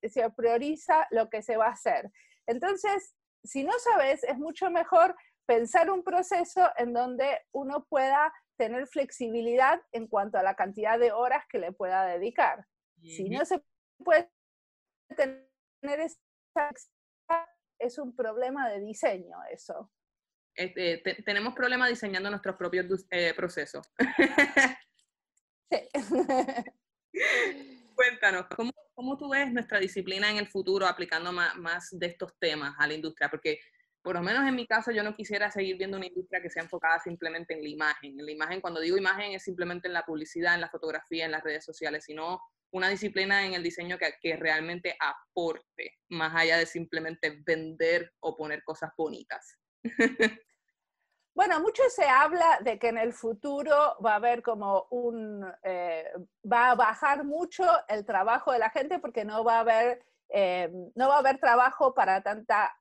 se 0.09 0.29
prioriza 0.31 1.07
lo 1.11 1.29
que 1.29 1.43
se 1.43 1.55
va 1.55 1.67
a 1.67 1.73
hacer. 1.73 2.11
Entonces, 2.47 3.15
si 3.43 3.63
no 3.63 3.71
sabes, 3.79 4.23
es 4.23 4.37
mucho 4.37 4.71
mejor 4.71 5.15
pensar 5.45 5.89
un 5.91 6.03
proceso 6.03 6.67
en 6.77 6.93
donde 6.93 7.39
uno 7.51 7.85
pueda 7.85 8.33
tener 8.57 8.87
flexibilidad 8.87 9.81
en 9.91 10.07
cuanto 10.07 10.37
a 10.37 10.43
la 10.43 10.55
cantidad 10.55 10.99
de 10.99 11.11
horas 11.11 11.45
que 11.47 11.59
le 11.59 11.71
pueda 11.71 12.05
dedicar. 12.05 12.65
Si 13.01 13.29
no 13.29 13.45
se 13.45 13.63
puede 14.03 14.29
tener 15.15 15.47
esa 15.81 16.17
es 17.79 17.97
un 17.97 18.15
problema 18.15 18.69
de 18.69 18.81
diseño 18.81 19.37
eso. 19.51 19.89
Este, 20.59 20.97
tenemos 21.23 21.53
problemas 21.53 21.87
diseñando 21.87 22.29
nuestros 22.29 22.57
propios 22.57 23.05
eh, 23.11 23.33
procesos. 23.33 23.89
Cuéntanos, 27.95 28.47
¿cómo, 28.53 28.73
¿cómo, 28.93 29.17
tú 29.17 29.29
ves 29.29 29.53
nuestra 29.53 29.79
disciplina 29.79 30.29
en 30.29 30.35
el 30.35 30.49
futuro 30.49 30.85
aplicando 30.85 31.31
más, 31.31 31.55
más 31.55 31.97
de 31.97 32.07
estos 32.07 32.37
temas 32.39 32.75
a 32.77 32.87
la 32.87 32.93
industria? 32.93 33.29
Porque 33.29 33.61
por 34.01 34.15
lo 34.15 34.21
menos 34.21 34.45
en 34.45 34.53
mi 34.53 34.67
caso, 34.67 34.91
yo 34.91 35.01
no 35.01 35.15
quisiera 35.15 35.49
seguir 35.49 35.77
viendo 35.77 35.95
una 35.95 36.07
industria 36.07 36.41
que 36.41 36.49
sea 36.49 36.63
enfocada 36.63 36.99
simplemente 36.99 37.53
en 37.53 37.63
la 37.63 37.69
imagen. 37.69 38.19
En 38.19 38.25
la 38.25 38.31
imagen, 38.33 38.59
cuando 38.59 38.81
digo 38.81 38.97
imagen, 38.97 39.31
es 39.31 39.43
simplemente 39.43 39.87
en 39.87 39.93
la 39.93 40.03
publicidad, 40.03 40.55
en 40.55 40.61
la 40.61 40.69
fotografía, 40.69 41.23
en 41.23 41.31
las 41.31 41.43
redes 41.43 41.63
sociales, 41.63 42.03
sino 42.03 42.41
una 42.71 42.89
disciplina 42.89 43.45
en 43.45 43.53
el 43.53 43.63
diseño 43.63 43.97
que, 43.97 44.13
que 44.21 44.35
realmente 44.35 44.97
aporte, 44.99 45.99
más 46.09 46.35
allá 46.35 46.57
de 46.57 46.65
simplemente 46.65 47.41
vender 47.45 48.11
o 48.19 48.35
poner 48.35 48.61
cosas 48.65 48.91
bonitas. 48.97 49.57
Bueno, 51.39 51.61
mucho 51.61 51.83
se 51.87 52.03
habla 52.03 52.59
de 52.63 52.77
que 52.77 52.89
en 52.89 52.97
el 52.97 53.13
futuro 53.13 53.95
va 54.05 54.11
a 54.11 54.15
haber 54.15 54.43
como 54.43 54.87
un, 54.89 55.49
eh, 55.63 56.11
va 56.43 56.71
a 56.71 56.75
bajar 56.75 57.23
mucho 57.23 57.63
el 57.87 58.03
trabajo 58.05 58.51
de 58.51 58.59
la 58.59 58.69
gente 58.69 58.99
porque 58.99 59.23
no 59.23 59.45
va 59.45 59.55
a 59.55 59.59
haber, 59.61 60.05
eh, 60.27 60.69
no 60.95 61.07
va 61.07 61.15
a 61.15 61.19
haber 61.19 61.39
trabajo 61.39 61.93
para 61.93 62.21
tanta 62.21 62.75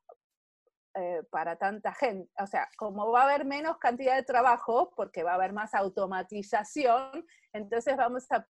eh, 0.93 1.23
para 1.31 1.55
tanta 1.55 1.93
gente. 1.93 2.29
O 2.37 2.47
sea, 2.47 2.67
como 2.75 3.09
va 3.09 3.21
a 3.21 3.25
haber 3.31 3.45
menos 3.45 3.77
cantidad 3.77 4.17
de 4.17 4.23
trabajo, 4.23 4.93
porque 4.93 5.23
va 5.23 5.31
a 5.31 5.35
haber 5.35 5.53
más 5.53 5.73
automatización, 5.73 7.25
entonces 7.53 7.95
vamos 7.95 8.29
a 8.29 8.45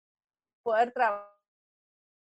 poder 0.63 0.93
trabajar 0.93 1.31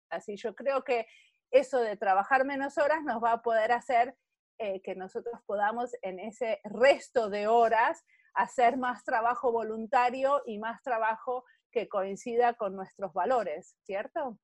así. 0.09 0.35
Yo 0.35 0.55
creo 0.55 0.83
que 0.83 1.05
eso 1.51 1.79
de 1.79 1.95
trabajar 1.95 2.43
menos 2.43 2.75
horas 2.79 3.03
nos 3.03 3.23
va 3.23 3.33
a 3.33 3.41
poder 3.43 3.71
hacer 3.71 4.17
eh, 4.59 4.81
que 4.81 4.95
nosotros 4.95 5.39
podamos 5.45 5.91
en 6.01 6.19
ese 6.19 6.59
resto 6.63 7.29
de 7.29 7.47
horas 7.47 8.03
hacer 8.33 8.77
más 8.77 9.03
trabajo 9.03 9.51
voluntario 9.51 10.41
y 10.45 10.59
más 10.59 10.81
trabajo 10.81 11.43
que 11.71 11.87
coincida 11.87 12.53
con 12.53 12.75
nuestros 12.75 13.13
valores, 13.13 13.75
¿cierto? 13.83 14.39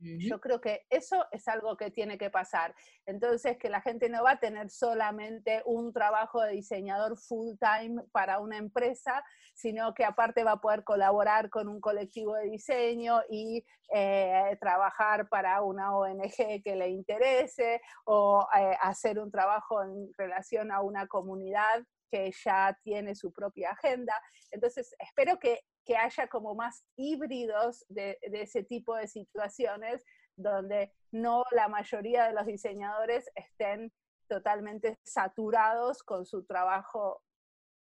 Yo 0.00 0.40
creo 0.40 0.60
que 0.60 0.86
eso 0.90 1.26
es 1.32 1.48
algo 1.48 1.76
que 1.76 1.90
tiene 1.90 2.18
que 2.18 2.30
pasar. 2.30 2.74
Entonces, 3.04 3.58
que 3.58 3.68
la 3.68 3.80
gente 3.80 4.08
no 4.08 4.22
va 4.22 4.32
a 4.32 4.40
tener 4.40 4.70
solamente 4.70 5.62
un 5.64 5.92
trabajo 5.92 6.40
de 6.42 6.52
diseñador 6.52 7.18
full 7.18 7.56
time 7.58 8.02
para 8.12 8.38
una 8.38 8.58
empresa, 8.58 9.24
sino 9.54 9.94
que 9.94 10.04
aparte 10.04 10.44
va 10.44 10.52
a 10.52 10.60
poder 10.60 10.84
colaborar 10.84 11.50
con 11.50 11.68
un 11.68 11.80
colectivo 11.80 12.34
de 12.34 12.44
diseño 12.50 13.20
y 13.28 13.64
eh, 13.92 14.56
trabajar 14.60 15.28
para 15.28 15.62
una 15.62 15.96
ONG 15.96 16.62
que 16.62 16.76
le 16.76 16.88
interese 16.90 17.80
o 18.04 18.46
eh, 18.56 18.76
hacer 18.80 19.18
un 19.18 19.30
trabajo 19.30 19.82
en 19.82 20.12
relación 20.16 20.70
a 20.70 20.80
una 20.80 21.06
comunidad 21.06 21.84
que 22.10 22.32
ya 22.44 22.76
tiene 22.82 23.14
su 23.14 23.32
propia 23.32 23.70
agenda. 23.72 24.14
Entonces, 24.50 24.94
espero 24.98 25.38
que 25.38 25.60
que 25.88 25.96
haya 25.96 26.28
como 26.28 26.54
más 26.54 26.84
híbridos 26.96 27.86
de, 27.88 28.18
ese 28.20 28.62
tipo 28.62 28.94
de 28.94 29.08
situaciones 29.08 30.04
donde 30.36 30.92
no 31.12 31.44
la 31.50 31.66
mayoría 31.68 32.26
de 32.26 32.34
los 32.34 32.44
diseñadores 32.44 33.30
estén 33.34 33.90
totalmente 34.28 34.98
saturados 35.02 36.02
con 36.02 36.26
su 36.26 36.44
trabajo, 36.44 37.22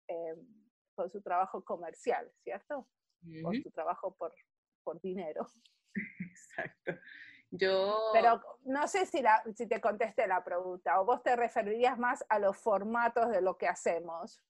eh, 0.09 0.35
con 0.95 1.11
su 1.11 1.21
trabajo 1.21 1.63
comercial, 1.63 2.33
¿cierto? 2.43 2.89
Con 3.43 3.63
su 3.63 3.71
trabajo 3.71 4.15
por, 4.15 4.33
por 4.83 4.99
dinero. 5.03 5.47
Exacto. 6.21 6.93
Yo... 7.51 7.99
Pero 8.15 8.41
no 8.65 8.89
sé 8.89 9.05
si, 9.05 9.21
la, 9.21 9.43
si 9.55 9.67
te 9.67 9.79
contesté 9.79 10.27
la 10.27 10.43
pregunta, 10.43 10.99
o 11.03 11.05
vos 11.05 11.23
te 11.23 11.37
referirías 11.37 11.99
más 11.99 12.25
a 12.31 12.39
los 12.39 12.57
formatos 12.57 13.29
de 13.29 13.43
lo 13.43 13.59
que 13.59 13.69
hacemos. 13.69 14.43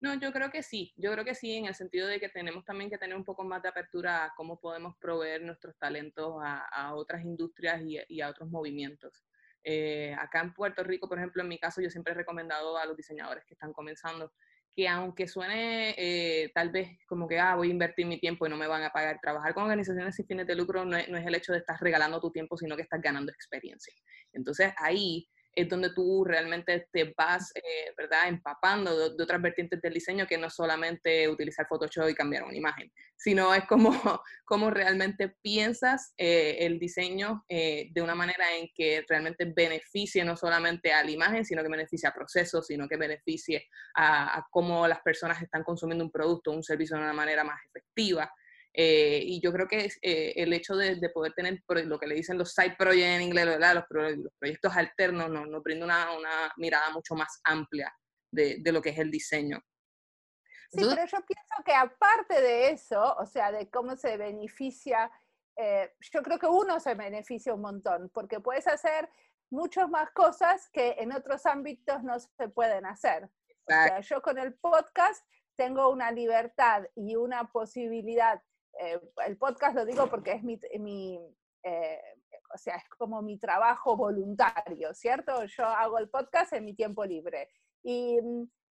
No, 0.00 0.14
yo 0.14 0.30
creo 0.30 0.50
que 0.50 0.62
sí, 0.62 0.92
yo 0.96 1.10
creo 1.12 1.24
que 1.24 1.34
sí, 1.34 1.54
en 1.54 1.66
el 1.66 1.74
sentido 1.74 2.06
de 2.06 2.20
que 2.20 2.28
tenemos 2.28 2.64
también 2.64 2.90
que 2.90 2.98
tener 2.98 3.16
un 3.16 3.24
poco 3.24 3.44
más 3.44 3.62
de 3.62 3.70
apertura 3.70 4.24
a 4.24 4.34
cómo 4.36 4.60
podemos 4.60 4.94
proveer 4.98 5.42
nuestros 5.42 5.76
talentos 5.78 6.36
a, 6.42 6.94
otras 6.94 7.24
industrias 7.24 7.80
y, 7.82 8.20
a 8.20 8.28
otros 8.28 8.50
movimientos. 8.50 9.24
Eh, 9.64 10.14
acá 10.18 10.42
en 10.42 10.52
Puerto 10.52 10.84
Rico, 10.84 11.08
por 11.08 11.18
ejemplo, 11.18 11.42
en 11.42 11.48
mi 11.48 11.58
caso, 11.58 11.80
yo 11.80 11.90
siempre 11.90 12.12
he 12.12 12.16
recomendado 12.16 12.76
a 12.76 12.84
los 12.84 12.96
diseñadores 12.96 13.44
que 13.46 13.54
están 13.54 13.72
comenzando 13.72 14.32
que 14.76 14.86
aunque 14.86 15.26
suene 15.26 15.94
eh, 15.96 16.52
tal 16.54 16.70
vez 16.70 16.98
como 17.08 17.26
que, 17.26 17.38
ah, 17.38 17.56
voy 17.56 17.68
a 17.68 17.70
invertir 17.70 18.04
mi 18.04 18.20
tiempo 18.20 18.46
y 18.46 18.50
no 18.50 18.58
me 18.58 18.66
van 18.66 18.82
a 18.82 18.90
pagar, 18.90 19.18
trabajar 19.22 19.54
con 19.54 19.62
organizaciones 19.64 20.14
sin 20.14 20.26
fines 20.26 20.46
de 20.46 20.54
lucro 20.54 20.84
no 20.84 20.98
es, 20.98 21.08
no 21.08 21.16
es 21.16 21.26
el 21.26 21.34
hecho 21.34 21.52
de 21.52 21.58
estar 21.60 21.80
regalando 21.80 22.20
tu 22.20 22.30
tiempo, 22.30 22.58
sino 22.58 22.76
que 22.76 22.82
estás 22.82 23.00
ganando 23.00 23.32
experiencia. 23.32 23.94
Entonces 24.34 24.74
ahí 24.76 25.26
es 25.56 25.68
donde 25.70 25.90
tú 25.94 26.22
realmente 26.22 26.86
te 26.92 27.14
vas, 27.16 27.50
eh, 27.54 27.92
¿verdad?, 27.96 28.28
empapando 28.28 29.10
de, 29.10 29.22
otras 29.22 29.40
vertientes 29.40 29.80
del 29.80 29.94
diseño 29.94 30.26
que 30.26 30.36
no 30.36 30.50
solamente 30.50 31.26
utilizar 31.28 31.66
Photoshop 31.66 32.10
y 32.10 32.14
cambiar 32.14 32.44
una 32.44 32.54
imagen, 32.54 32.92
sino 33.16 33.54
es 33.54 33.64
como, 33.64 33.90
como 34.44 34.70
realmente 34.70 35.34
piensas 35.40 36.12
eh, 36.18 36.58
el 36.60 36.78
diseño 36.78 37.44
eh, 37.48 37.88
de 37.92 38.02
una 38.02 38.14
manera 38.14 38.54
en 38.54 38.68
que 38.74 39.02
realmente 39.08 39.46
beneficie 39.46 40.24
no 40.24 40.36
solamente 40.36 40.92
a 40.92 41.02
la 41.02 41.10
imagen, 41.10 41.44
sino 41.46 41.62
que 41.62 41.70
beneficie 41.70 42.06
a 42.06 42.12
procesos, 42.12 42.66
sino 42.66 42.86
que 42.86 42.98
beneficie 42.98 43.66
a, 43.94 44.38
a 44.38 44.46
cómo 44.50 44.86
las 44.86 45.00
personas 45.00 45.40
están 45.40 45.64
consumiendo 45.64 46.04
un 46.04 46.12
producto 46.12 46.50
o 46.50 46.54
un 46.54 46.62
servicio 46.62 46.98
de 46.98 47.02
una 47.02 47.14
manera 47.14 47.44
más 47.44 47.58
efectiva. 47.64 48.30
Eh, 48.78 49.22
y 49.24 49.40
yo 49.40 49.54
creo 49.54 49.66
que 49.66 49.88
eh, 50.02 50.34
el 50.36 50.52
hecho 50.52 50.76
de, 50.76 50.98
poder 51.08 51.32
tener 51.32 51.62
lo 51.66 51.98
que 51.98 52.06
le 52.06 52.14
dicen 52.14 52.36
los 52.36 52.52
side 52.52 52.76
projects 52.76 53.06
en 53.06 53.22
inglés, 53.22 53.46
¿verdad? 53.46 53.74
Los, 53.74 53.84
proyectos 54.38 54.76
alternos 54.76 55.30
nos, 55.30 55.48
nos 55.48 55.62
brinda 55.62 55.86
una, 55.86 56.12
una, 56.14 56.52
mirada 56.58 56.90
mucho 56.90 57.14
más 57.14 57.40
amplia 57.44 57.90
de, 58.30 58.58
de, 58.60 58.72
lo 58.72 58.82
que 58.82 58.90
es 58.90 58.98
el 58.98 59.10
diseño. 59.10 59.62
Sí, 60.70 60.84
pero 60.84 61.06
yo 61.06 61.18
pienso 61.26 61.54
que 61.64 61.72
aparte 61.72 62.38
de 62.42 62.70
eso, 62.70 63.16
o 63.16 63.24
sea, 63.24 63.50
de 63.50 63.70
cómo 63.70 63.96
se 63.96 64.18
beneficia, 64.18 65.10
eh, 65.56 65.94
yo 66.12 66.22
creo 66.22 66.38
que 66.38 66.46
uno 66.46 66.78
se 66.78 66.94
beneficia 66.94 67.54
un 67.54 67.62
montón, 67.62 68.10
porque 68.12 68.40
puedes 68.40 68.66
hacer 68.66 69.08
muchas 69.48 69.88
más 69.88 70.10
cosas 70.10 70.68
que 70.70 70.96
en 70.98 71.12
otros 71.12 71.46
ámbitos 71.46 72.02
no 72.02 72.18
se 72.20 72.48
pueden 72.50 72.84
hacer. 72.84 73.24
O 73.24 73.72
sea, 73.72 74.00
yo 74.00 74.20
con 74.20 74.38
el 74.38 74.52
podcast 74.54 75.24
tengo 75.56 75.88
una 75.88 76.10
libertad 76.10 76.84
y 76.94 77.16
una 77.16 77.50
posibilidad 77.50 78.42
eh, 78.80 79.00
el 79.26 79.36
podcast 79.36 79.74
lo 79.74 79.84
digo 79.84 80.08
porque 80.08 80.32
es 80.32 80.42
mi, 80.42 80.58
eh, 81.62 82.00
o 82.54 82.58
sea, 82.58 82.76
es 82.76 82.88
como 82.90 83.22
mi 83.22 83.38
trabajo 83.38 83.96
voluntario, 83.96 84.94
¿cierto? 84.94 85.44
Yo 85.44 85.64
hago 85.64 85.98
el 85.98 86.08
podcast 86.08 86.52
en 86.52 86.64
mi 86.64 86.74
tiempo 86.74 87.04
libre 87.04 87.48
y, 87.82 88.18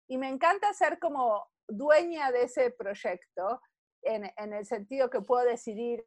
y 0.09 0.19
me 0.19 0.29
encanta 0.29 0.73
ser 0.73 0.99
como 0.99 1.47
dueña 1.69 2.31
de 2.33 2.45
ese 2.45 2.71
proyecto 2.71 3.61
en, 4.03 4.31
en, 4.37 4.53
el 4.53 4.67
sentido 4.67 5.09
que 5.09 5.21
puedo 5.21 5.45
decidir 5.45 6.05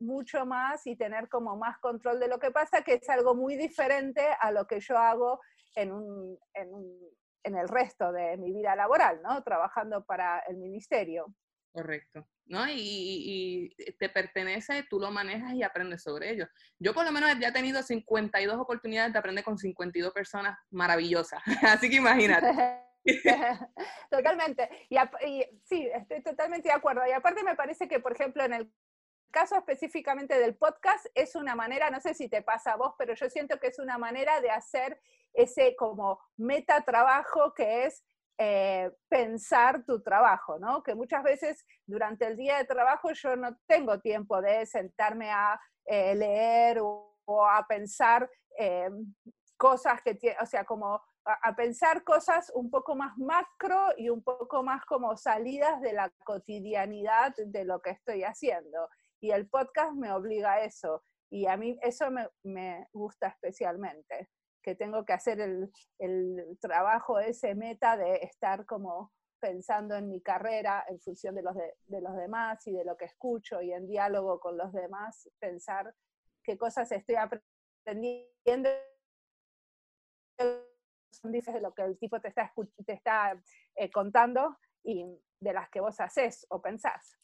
mucho 0.00 0.46
más 0.46 0.86
y 0.86 0.96
tener 0.96 1.28
como 1.28 1.56
más 1.56 1.78
control 1.78 2.18
de 2.18 2.28
lo 2.28 2.38
que 2.38 2.50
pasa, 2.50 2.82
que 2.82 2.94
es 2.94 3.08
algo 3.08 3.34
muy 3.34 3.56
diferente 3.56 4.26
a 4.40 4.50
lo 4.50 4.66
que 4.66 4.80
yo 4.80 4.96
hago 4.96 5.40
en 5.74 5.92
un, 5.92 6.38
en 6.54 6.74
un 6.74 7.10
en 7.46 7.56
el 7.56 7.68
resto 7.68 8.12
de 8.12 8.36
mi 8.36 8.52
vida 8.52 8.74
laboral, 8.74 9.22
¿no? 9.22 9.42
Trabajando 9.44 10.04
para 10.04 10.40
el 10.48 10.56
ministerio. 10.56 11.32
Correcto. 11.76 12.26
¿no? 12.46 12.64
Y, 12.70 13.76
te 13.98 14.08
pertenece, 14.08 14.86
tú 14.88 14.98
lo 14.98 15.10
manejas 15.10 15.52
y 15.52 15.62
aprendes 15.62 16.02
sobre 16.02 16.30
ello. 16.30 16.46
Yo 16.78 16.94
por 16.94 17.04
lo 17.04 17.12
menos 17.12 17.38
ya 17.38 17.48
he 17.48 17.52
tenido 17.52 17.82
52 17.82 18.56
oportunidades 18.56 19.12
de 19.12 19.18
aprender 19.18 19.44
con 19.44 19.58
52 19.58 20.10
personas 20.14 20.58
maravillosas, 20.70 21.42
así 21.62 21.90
que 21.90 21.96
imagínate. 21.96 22.46
totalmente. 24.10 24.70
Y, 24.88 25.44
sí, 25.64 25.86
estoy 25.92 26.22
totalmente 26.22 26.68
de 26.68 26.74
acuerdo. 26.74 27.02
Y 27.06 27.12
aparte 27.12 27.44
me 27.44 27.56
parece 27.56 27.88
que, 27.88 28.00
por 28.00 28.12
ejemplo, 28.12 28.42
en 28.42 28.54
el 28.54 28.72
caso 29.30 29.54
específicamente 29.56 30.38
del 30.38 30.56
podcast, 30.56 31.04
es 31.14 31.34
una 31.34 31.54
manera, 31.54 31.90
no 31.90 32.00
sé 32.00 32.14
si 32.14 32.30
te 32.30 32.40
pasa 32.40 32.72
a 32.72 32.76
vos, 32.76 32.94
pero 32.96 33.12
yo 33.12 33.28
siento 33.28 33.60
que 33.60 33.66
es 33.66 33.78
una 33.78 33.98
manera 33.98 34.40
de 34.40 34.48
hacer 34.48 34.98
ese 35.34 35.76
como 35.76 36.18
meta 36.38 36.80
trabajo 36.86 37.52
que 37.52 37.84
es 37.84 38.02
eh, 38.38 38.90
pensar 39.08 39.84
tu 39.84 40.02
trabajo, 40.02 40.58
¿no? 40.58 40.82
Que 40.82 40.94
muchas 40.94 41.22
veces 41.22 41.64
durante 41.86 42.26
el 42.26 42.36
día 42.36 42.58
de 42.58 42.64
trabajo 42.64 43.10
yo 43.12 43.34
no 43.34 43.56
tengo 43.66 43.98
tiempo 44.00 44.42
de 44.42 44.66
sentarme 44.66 45.30
a 45.30 45.58
eh, 45.86 46.14
leer 46.14 46.80
o, 46.80 47.14
a 47.26 47.66
pensar 47.66 48.30
eh, 48.58 48.90
cosas 49.56 50.02
que 50.02 50.36
o 50.40 50.46
sea, 50.46 50.64
como 50.64 51.00
a, 51.24 51.56
pensar 51.56 52.04
cosas 52.04 52.52
un 52.54 52.70
poco 52.70 52.94
más 52.94 53.16
macro 53.16 53.88
y 53.96 54.10
un 54.10 54.22
poco 54.22 54.62
más 54.62 54.84
como 54.84 55.16
salidas 55.16 55.80
de 55.80 55.94
la 55.94 56.10
cotidianidad 56.24 57.34
de 57.36 57.64
lo 57.64 57.80
que 57.80 57.90
estoy 57.90 58.22
haciendo. 58.22 58.90
Y 59.18 59.30
el 59.30 59.48
podcast 59.48 59.92
me 59.94 60.12
obliga 60.12 60.52
a 60.52 60.64
eso. 60.64 61.02
Y 61.30 61.46
a 61.46 61.56
mí 61.56 61.78
eso 61.82 62.10
me 62.44 62.86
gusta 62.92 63.28
especialmente 63.28 64.28
que 64.66 64.74
tengo 64.74 65.04
que 65.04 65.12
hacer 65.12 65.40
el, 65.40 65.70
el 66.00 66.58
trabajo, 66.60 67.20
ese 67.20 67.54
meta 67.54 67.96
de 67.96 68.16
estar 68.16 68.66
como 68.66 69.12
pensando 69.38 69.94
en 69.94 70.08
mi 70.08 70.20
carrera 70.20 70.84
en 70.88 70.98
función 70.98 71.36
de 71.36 71.42
los, 71.42 71.54
de, 71.54 72.00
los 72.00 72.16
demás 72.16 72.66
y 72.66 72.72
de 72.72 72.84
lo 72.84 72.96
que 72.96 73.04
escucho 73.04 73.62
y 73.62 73.72
en 73.72 73.86
diálogo 73.86 74.40
con 74.40 74.58
los 74.58 74.72
demás, 74.72 75.30
pensar 75.38 75.94
qué 76.42 76.58
cosas 76.58 76.90
estoy 76.90 77.14
aprendiendo 77.14 78.70
son 81.12 81.30
de 81.30 81.60
lo 81.60 81.72
que 81.72 81.82
el 81.82 81.96
tipo 81.96 82.20
te 82.20 82.26
está, 82.28 82.52
te 82.84 82.92
está 82.92 83.40
eh, 83.76 83.88
contando 83.92 84.58
y 84.82 85.06
de 85.38 85.52
las 85.52 85.70
que 85.70 85.80
vos 85.80 86.00
haces 86.00 86.44
o 86.50 86.60
pensás. 86.60 87.16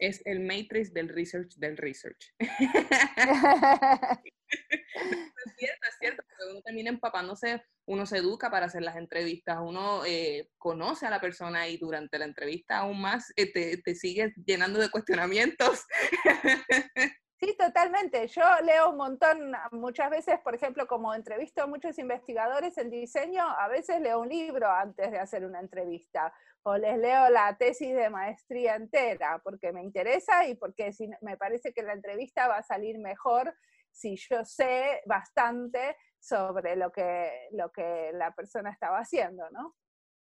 Es 0.00 0.22
el 0.24 0.40
matrix 0.40 0.94
del 0.94 1.10
research 1.10 1.56
del 1.56 1.76
research. 1.76 2.34
es 4.50 5.56
cierto, 5.56 5.88
es 5.88 5.96
cierto, 5.98 6.22
porque 6.28 6.52
uno 6.52 6.62
termina 6.62 6.90
empapándose, 6.90 7.62
uno 7.86 8.06
se 8.06 8.18
educa 8.18 8.50
para 8.50 8.66
hacer 8.66 8.82
las 8.82 8.96
entrevistas, 8.96 9.58
uno 9.60 10.04
eh, 10.04 10.50
conoce 10.58 11.06
a 11.06 11.10
la 11.10 11.20
persona 11.20 11.68
y 11.68 11.78
durante 11.78 12.18
la 12.18 12.24
entrevista 12.24 12.78
aún 12.78 13.00
más 13.00 13.32
eh, 13.36 13.52
te, 13.52 13.78
te 13.78 13.94
sigues 13.94 14.32
llenando 14.44 14.78
de 14.80 14.90
cuestionamientos. 14.90 15.84
Sí, 17.38 17.54
totalmente. 17.54 18.26
Yo 18.28 18.42
leo 18.64 18.88
un 18.88 18.96
montón, 18.96 19.52
muchas 19.70 20.08
veces, 20.08 20.40
por 20.40 20.54
ejemplo, 20.54 20.86
como 20.86 21.14
entrevisto 21.14 21.62
a 21.62 21.66
muchos 21.66 21.98
investigadores 21.98 22.78
en 22.78 22.88
diseño, 22.88 23.44
a 23.46 23.68
veces 23.68 24.00
leo 24.00 24.20
un 24.20 24.30
libro 24.30 24.70
antes 24.70 25.10
de 25.10 25.18
hacer 25.18 25.44
una 25.44 25.60
entrevista 25.60 26.32
o 26.62 26.78
les 26.78 26.96
leo 26.98 27.28
la 27.28 27.54
tesis 27.58 27.94
de 27.94 28.08
maestría 28.08 28.74
entera 28.74 29.40
porque 29.44 29.70
me 29.70 29.82
interesa 29.82 30.48
y 30.48 30.54
porque 30.54 30.90
me 31.20 31.36
parece 31.36 31.72
que 31.74 31.82
la 31.82 31.92
entrevista 31.92 32.48
va 32.48 32.56
a 32.56 32.62
salir 32.62 32.98
mejor 32.98 33.54
si 33.96 34.14
yo 34.16 34.44
sé 34.44 35.00
bastante 35.06 35.96
sobre 36.20 36.76
lo 36.76 36.92
que, 36.92 37.48
lo 37.52 37.70
que 37.72 38.10
la 38.12 38.32
persona 38.34 38.70
estaba 38.70 38.98
haciendo, 38.98 39.48
¿no? 39.50 39.74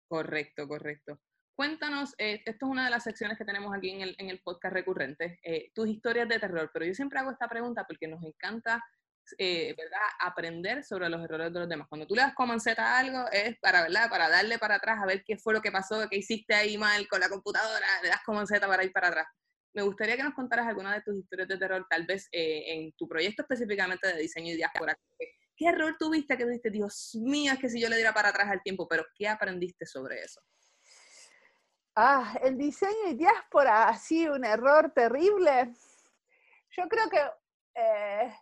Correcto, 0.09 0.69
correcto. 0.69 1.19
Cuéntanos, 1.57 2.15
eh, 2.19 2.43
esto 2.45 2.67
es 2.67 2.71
una 2.71 2.85
de 2.85 2.91
las 2.91 3.03
secciones 3.03 3.37
que 3.37 3.45
tenemos 3.45 3.75
aquí 3.75 3.91
en 3.91 4.03
el, 4.03 4.15
en 4.19 4.31
el 4.31 4.41
podcast 4.41 4.75
recurrente, 4.75 5.41
eh, 5.43 5.71
tus 5.75 5.89
historias 5.89 6.29
de 6.29 6.39
terror, 6.39 6.71
pero 6.73 6.85
yo 6.85 6.95
siempre 6.95 7.19
hago 7.19 7.33
esta 7.33 7.49
pregunta 7.49 7.85
porque 7.87 8.07
nos 8.07 8.23
encanta 8.23 8.85
eh, 9.39 9.75
¿verdad? 9.77 10.07
aprender 10.21 10.85
sobre 10.85 11.09
los 11.09 11.25
errores 11.25 11.53
de 11.53 11.59
los 11.59 11.69
demás. 11.69 11.89
Cuando 11.89 12.07
tú 12.07 12.15
le 12.15 12.23
das 12.23 12.35
Z 12.63 12.81
a 12.81 12.99
algo, 12.99 13.25
es 13.33 13.59
para, 13.59 13.83
¿verdad? 13.83 14.09
para 14.09 14.29
darle 14.29 14.59
para 14.59 14.77
atrás 14.77 14.99
a 15.03 15.07
ver 15.07 15.25
qué 15.25 15.39
fue 15.39 15.55
lo 15.55 15.63
que 15.63 15.73
pasó, 15.73 16.09
qué 16.09 16.19
hiciste 16.19 16.55
ahí 16.55 16.79
mal 16.79 17.09
con 17.09 17.19
la 17.19 17.29
computadora, 17.29 17.87
le 18.03 18.11
das 18.11 18.21
Z 18.47 18.69
para 18.69 18.85
ir 18.85 18.93
para 18.93 19.09
atrás 19.09 19.27
me 19.77 19.83
gustaría 19.83 20.17
que 20.17 20.23
nos 20.23 20.33
contaras 20.33 20.67
alguna 20.67 20.95
de 20.95 21.03
tus 21.03 21.19
historias 21.19 21.49
de 21.49 21.59
terror, 21.59 21.87
tal 21.91 22.07
vez 22.07 22.29
eh, 22.33 22.65
en 22.67 22.93
tu 22.93 23.07
proyecto 23.07 23.43
específicamente 23.43 24.09
de 24.09 24.17
diseño 24.19 24.55
y 24.55 24.57
diáspora. 24.57 24.99
¿Qué 25.55 25.67
error 25.67 25.95
tuviste 25.99 26.35
que 26.39 26.47
dijiste, 26.47 26.71
Dios 26.71 27.15
mío, 27.21 27.53
es 27.53 27.59
que 27.59 27.69
si 27.69 27.79
yo 27.79 27.91
le 27.91 27.97
diera 27.97 28.15
para 28.15 28.31
atrás 28.31 28.49
al 28.51 28.63
tiempo, 28.63 28.89
pero 28.89 29.05
qué 29.15 29.29
aprendiste 29.29 29.85
sobre 29.85 30.23
eso? 30.23 30.41
Ah, 31.95 32.39
el 32.43 32.57
diseño 32.57 33.09
y 33.11 33.15
diáspora, 33.15 33.89
así 33.89 34.27
un 34.27 34.47
error 34.47 34.93
terrible. 34.95 35.75
Yo 36.71 36.89
creo 36.89 37.11
que 37.11 37.21
eh, 37.75 38.35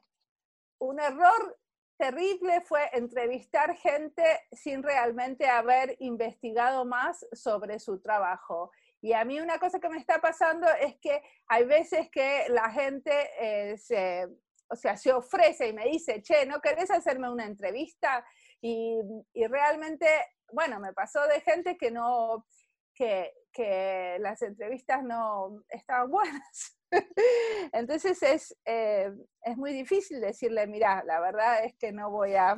un 0.78 1.00
error 1.00 1.58
terrible 1.96 2.60
fue 2.60 2.88
entrevistar 2.92 3.76
gente 3.76 4.22
sin 4.52 4.84
realmente 4.84 5.48
haber 5.48 5.96
investigado 5.98 6.84
más 6.84 7.26
sobre 7.32 7.80
su 7.80 8.00
trabajo. 8.00 8.70
Y 9.04 9.12
a 9.12 9.22
mí 9.22 9.38
una 9.38 9.58
cosa 9.58 9.80
que 9.80 9.90
me 9.90 9.98
está 9.98 10.18
pasando 10.18 10.66
es 10.80 10.96
que 10.98 11.20
hay 11.48 11.66
veces 11.66 12.08
que 12.10 12.46
la 12.48 12.70
gente 12.70 13.12
eh, 13.38 13.76
se, 13.76 14.26
o 14.70 14.76
sea, 14.76 14.96
se 14.96 15.12
ofrece 15.12 15.68
y 15.68 15.74
me 15.74 15.84
dice, 15.84 16.22
che, 16.22 16.46
¿no 16.46 16.58
querés 16.62 16.90
hacerme 16.90 17.30
una 17.30 17.44
entrevista? 17.44 18.24
Y, 18.62 18.98
y 19.34 19.46
realmente, 19.46 20.06
bueno, 20.50 20.80
me 20.80 20.94
pasó 20.94 21.20
de 21.26 21.42
gente 21.42 21.76
que 21.76 21.90
no, 21.90 22.46
que, 22.94 23.34
que 23.52 24.16
las 24.20 24.40
entrevistas 24.40 25.02
no 25.02 25.62
estaban 25.68 26.10
buenas. 26.10 26.78
Entonces 27.74 28.22
es, 28.22 28.56
eh, 28.64 29.12
es 29.42 29.56
muy 29.58 29.74
difícil 29.74 30.18
decirle, 30.18 30.66
mira, 30.66 31.04
la 31.04 31.20
verdad 31.20 31.62
es 31.62 31.74
que 31.76 31.92
no 31.92 32.10
voy 32.10 32.36
a, 32.36 32.56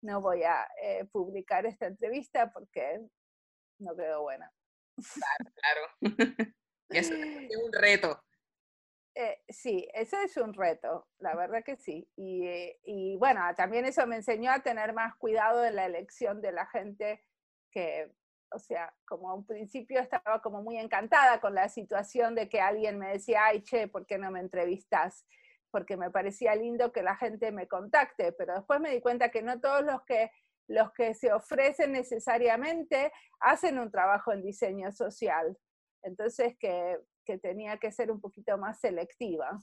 no 0.00 0.20
voy 0.20 0.44
a 0.44 0.64
eh, 0.80 1.06
publicar 1.06 1.66
esta 1.66 1.86
entrevista 1.86 2.52
porque 2.52 3.00
no 3.80 3.96
quedó 3.96 4.22
buena. 4.22 4.48
Claro, 4.96 5.52
claro. 5.54 5.82
eso 6.90 7.14
es 7.14 7.56
un 7.56 7.72
reto. 7.72 8.22
Eh, 9.14 9.42
sí, 9.48 9.86
eso 9.92 10.16
es 10.22 10.36
un 10.38 10.54
reto, 10.54 11.06
la 11.18 11.34
verdad 11.34 11.62
que 11.62 11.76
sí. 11.76 12.08
Y, 12.16 12.46
eh, 12.46 12.80
y, 12.84 13.16
bueno, 13.16 13.42
también 13.56 13.84
eso 13.84 14.06
me 14.06 14.16
enseñó 14.16 14.50
a 14.52 14.62
tener 14.62 14.94
más 14.94 15.14
cuidado 15.16 15.64
en 15.64 15.76
la 15.76 15.84
elección 15.84 16.40
de 16.40 16.52
la 16.52 16.66
gente 16.66 17.22
que, 17.70 18.10
o 18.50 18.58
sea, 18.58 18.94
como 19.06 19.30
a 19.30 19.34
un 19.34 19.46
principio 19.46 20.00
estaba 20.00 20.40
como 20.40 20.62
muy 20.62 20.78
encantada 20.78 21.40
con 21.40 21.54
la 21.54 21.68
situación 21.68 22.34
de 22.34 22.48
que 22.48 22.60
alguien 22.60 22.98
me 22.98 23.10
decía, 23.12 23.46
ay, 23.46 23.62
che, 23.62 23.86
¿por 23.88 24.06
qué 24.06 24.16
no 24.16 24.30
me 24.30 24.40
entrevistas? 24.40 25.26
Porque 25.70 25.96
me 25.98 26.10
parecía 26.10 26.54
lindo 26.54 26.92
que 26.92 27.02
la 27.02 27.16
gente 27.16 27.52
me 27.52 27.68
contacte, 27.68 28.32
pero 28.32 28.54
después 28.54 28.80
me 28.80 28.90
di 28.90 29.00
cuenta 29.02 29.30
que 29.30 29.42
no 29.42 29.60
todos 29.60 29.84
los 29.84 30.02
que 30.04 30.30
los 30.68 30.92
que 30.92 31.14
se 31.14 31.32
ofrecen 31.32 31.92
necesariamente 31.92 33.12
hacen 33.40 33.78
un 33.78 33.90
trabajo 33.90 34.32
en 34.32 34.42
diseño 34.42 34.92
social. 34.92 35.56
Entonces, 36.02 36.56
que, 36.58 36.98
tenía 37.40 37.78
que 37.78 37.92
ser 37.92 38.10
un 38.10 38.20
poquito 38.20 38.58
más 38.58 38.80
selectiva. 38.80 39.58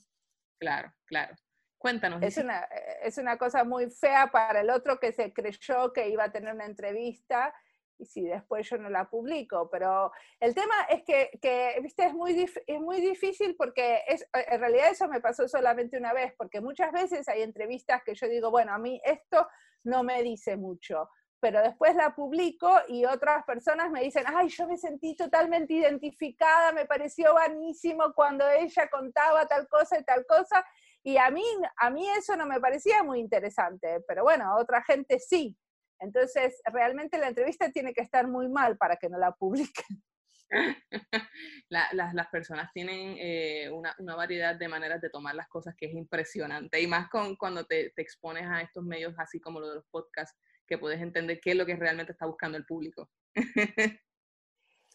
Claro, 0.59 0.91
claro. 1.05 1.35
Cuéntanos. 1.77 2.21
Es 2.23 2.37
una, 2.37 2.67
es 3.03 3.17
una 3.17 3.37
cosa 3.37 3.63
muy 3.63 3.89
fea 3.91 4.27
para 4.31 4.61
el 4.61 4.69
otro 4.69 4.99
que 4.99 5.13
se 5.13 5.31
creyó 5.33 5.93
que 5.93 6.09
iba 6.09 6.25
a 6.25 6.31
tener 6.31 6.53
una 6.53 6.65
entrevista 6.65 7.53
y 7.99 8.05
si 8.05 8.23
después 8.23 8.67
yo 8.69 8.77
no 8.77 8.89
la 8.89 9.09
publico. 9.09 9.69
Pero 9.69 10.11
el 10.39 10.55
tema 10.55 10.75
es 10.89 11.03
que, 11.03 11.79
viste, 11.81 12.05
es 12.05 12.13
muy, 12.13 12.49
es 12.65 12.81
muy 12.81 13.01
difícil 13.01 13.55
porque 13.55 14.01
es, 14.07 14.27
en 14.33 14.59
realidad 14.59 14.89
eso 14.91 15.07
me 15.07 15.21
pasó 15.21 15.47
solamente 15.47 15.97
una 15.97 16.13
vez, 16.13 16.33
porque 16.37 16.61
muchas 16.61 16.91
veces 16.91 17.27
hay 17.27 17.41
entrevistas 17.41 18.01
que 18.03 18.15
yo 18.15 18.27
digo, 18.27 18.49
bueno, 18.49 18.73
a 18.73 18.77
mí 18.77 18.99
esto 19.03 19.47
no 19.83 20.03
me 20.03 20.23
dice 20.23 20.57
mucho, 20.57 21.09
pero 21.39 21.61
después 21.61 21.95
la 21.95 22.15
publico 22.15 22.69
y 22.87 23.05
otras 23.05 23.45
personas 23.45 23.91
me 23.91 24.01
dicen, 24.01 24.23
ay, 24.27 24.49
yo 24.49 24.67
me 24.67 24.77
sentí 24.77 25.15
totalmente 25.15 25.73
identificada, 25.73 26.71
me 26.71 26.85
pareció 26.85 27.33
buenísimo 27.33 28.13
cuando 28.13 28.47
ella 28.49 28.89
contaba 28.89 29.45
tal 29.45 29.67
cosa 29.67 29.99
y 29.99 30.03
tal 30.03 30.25
cosa, 30.25 30.65
y 31.03 31.17
a 31.17 31.29
mí, 31.31 31.43
a 31.77 31.89
mí 31.89 32.07
eso 32.09 32.35
no 32.35 32.45
me 32.45 32.59
parecía 32.59 33.03
muy 33.03 33.19
interesante, 33.19 34.03
pero 34.07 34.23
bueno, 34.23 34.45
a 34.45 34.61
otra 34.61 34.83
gente 34.83 35.19
sí. 35.19 35.57
Entonces, 35.99 36.61
realmente 36.65 37.17
la 37.17 37.27
entrevista 37.27 37.71
tiene 37.71 37.93
que 37.93 38.01
estar 38.01 38.27
muy 38.27 38.47
mal 38.49 38.77
para 38.77 38.95
que 38.95 39.09
no 39.09 39.17
la 39.17 39.31
publiquen. 39.31 39.85
las 41.69 42.27
personas 42.29 42.71
tienen 42.73 43.15
eh, 43.19 43.69
una, 43.71 43.95
variedad 44.15 44.55
de 44.55 44.67
maneras 44.67 45.01
de 45.01 45.09
tomar 45.09 45.35
las 45.35 45.47
cosas 45.47 45.75
que 45.75 45.87
es 45.87 45.93
impresionante 45.93 46.81
y 46.81 46.87
más 46.87 47.09
con, 47.09 47.35
cuando 47.35 47.65
te, 47.65 47.93
expones 47.97 48.45
a 48.47 48.61
estos 48.61 48.83
medios 48.83 49.13
así 49.17 49.39
como 49.39 49.59
lo 49.59 49.69
de 49.69 49.75
los 49.75 49.85
podcasts, 49.89 50.37
que 50.67 50.77
puedes 50.77 51.01
entender 51.01 51.39
qué 51.39 51.51
es 51.51 51.57
lo 51.57 51.65
que 51.65 51.75
realmente 51.75 52.11
está 52.11 52.25
buscando 52.25 52.57
el 52.57 52.65
público. 52.65 53.09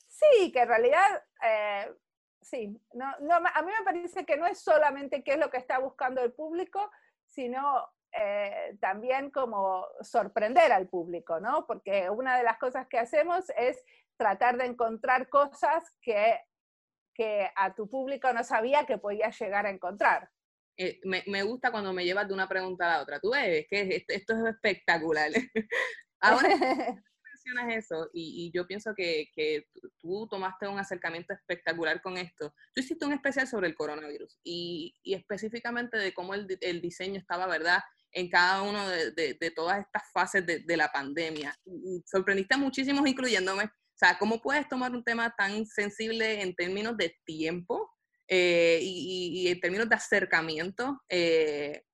sí, 0.08 0.52
que 0.52 0.60
en 0.60 0.68
realidad, 0.68 1.24
eh, 1.44 1.94
sí, 2.42 2.80
no, 2.92 3.06
a 3.06 3.62
mí 3.62 3.72
me 3.78 3.84
parece 3.84 4.24
que 4.24 4.36
no 4.36 4.46
es 4.46 4.60
solamente 4.60 5.22
qué 5.22 5.32
es 5.32 5.38
lo 5.38 5.50
que 5.50 5.58
está 5.58 5.78
buscando 5.78 6.22
el 6.22 6.32
público, 6.32 6.90
sino 7.26 7.88
eh, 8.16 8.76
también 8.80 9.30
como 9.30 9.86
sorprender 10.00 10.72
al 10.72 10.88
público, 10.88 11.40
¿no? 11.40 11.66
Porque 11.66 12.10
una 12.10 12.36
de 12.36 12.44
las 12.44 12.58
cosas 12.58 12.86
que 12.88 12.98
hacemos 12.98 13.44
es 13.56 13.82
tratar 14.16 14.56
de 14.56 14.66
encontrar 14.66 15.28
cosas 15.28 15.82
que, 16.00 16.40
que 17.14 17.50
a 17.56 17.74
tu 17.74 17.88
público 17.88 18.32
no 18.32 18.44
sabía 18.44 18.86
que 18.86 18.98
podías 18.98 19.38
llegar 19.38 19.66
a 19.66 19.70
encontrar. 19.70 20.30
Eh, 20.76 21.00
me, 21.04 21.42
gusta 21.44 21.70
cuando 21.70 21.92
me 21.92 22.04
llevas 22.04 22.26
de 22.26 22.34
una 22.34 22.48
pregunta 22.48 22.86
a 22.86 22.96
la 22.96 23.02
otra. 23.02 23.20
Tú 23.20 23.30
ves 23.30 23.66
que 23.68 24.04
esto, 24.08 24.34
es 24.34 24.54
espectacular. 24.54 25.30
Ahora 26.20 26.48
mencionas 27.44 27.76
eso 27.76 28.10
y, 28.12 28.50
yo 28.52 28.66
pienso 28.66 28.94
que, 28.94 29.66
tú 29.98 30.26
tomaste 30.28 30.66
un 30.66 30.78
acercamiento 30.78 31.32
espectacular 31.32 32.00
con 32.02 32.16
esto. 32.16 32.54
Tú 32.74 32.80
hiciste 32.80 33.06
un 33.06 33.12
especial 33.12 33.46
sobre 33.46 33.68
el 33.68 33.76
coronavirus 33.76 34.38
y, 34.42 34.94
específicamente 35.04 35.96
de 35.98 36.12
cómo 36.12 36.34
el, 36.34 36.58
el, 36.60 36.80
diseño 36.80 37.20
estaba, 37.20 37.46
¿verdad? 37.46 37.80
En 38.14 38.30
cada 38.30 38.62
una 38.62 38.88
de, 38.88 39.34
de, 39.34 39.50
todas 39.50 39.80
estas 39.80 40.10
fases 40.12 40.46
de, 40.46 40.60
de 40.60 40.76
la 40.76 40.88
pandemia. 40.88 41.54
Sorprendiste 42.06 42.54
a 42.54 42.58
muchísimos, 42.58 43.06
incluyéndome. 43.06 43.64
O 43.64 43.96
sea, 43.96 44.16
¿cómo 44.18 44.40
puedes 44.40 44.68
tomar 44.68 44.92
un 44.92 45.04
tema 45.04 45.34
tan 45.36 45.66
sensible 45.66 46.42
en 46.42 46.54
términos 46.54 46.96
de 46.96 47.16
tiempo 47.24 47.92
eh, 48.26 48.78
y, 48.80 49.42
y, 49.44 49.48
en 49.48 49.60
términos 49.60 49.88
de 49.88 49.96
acercamiento? 49.96 51.02
Eh, 51.08 51.84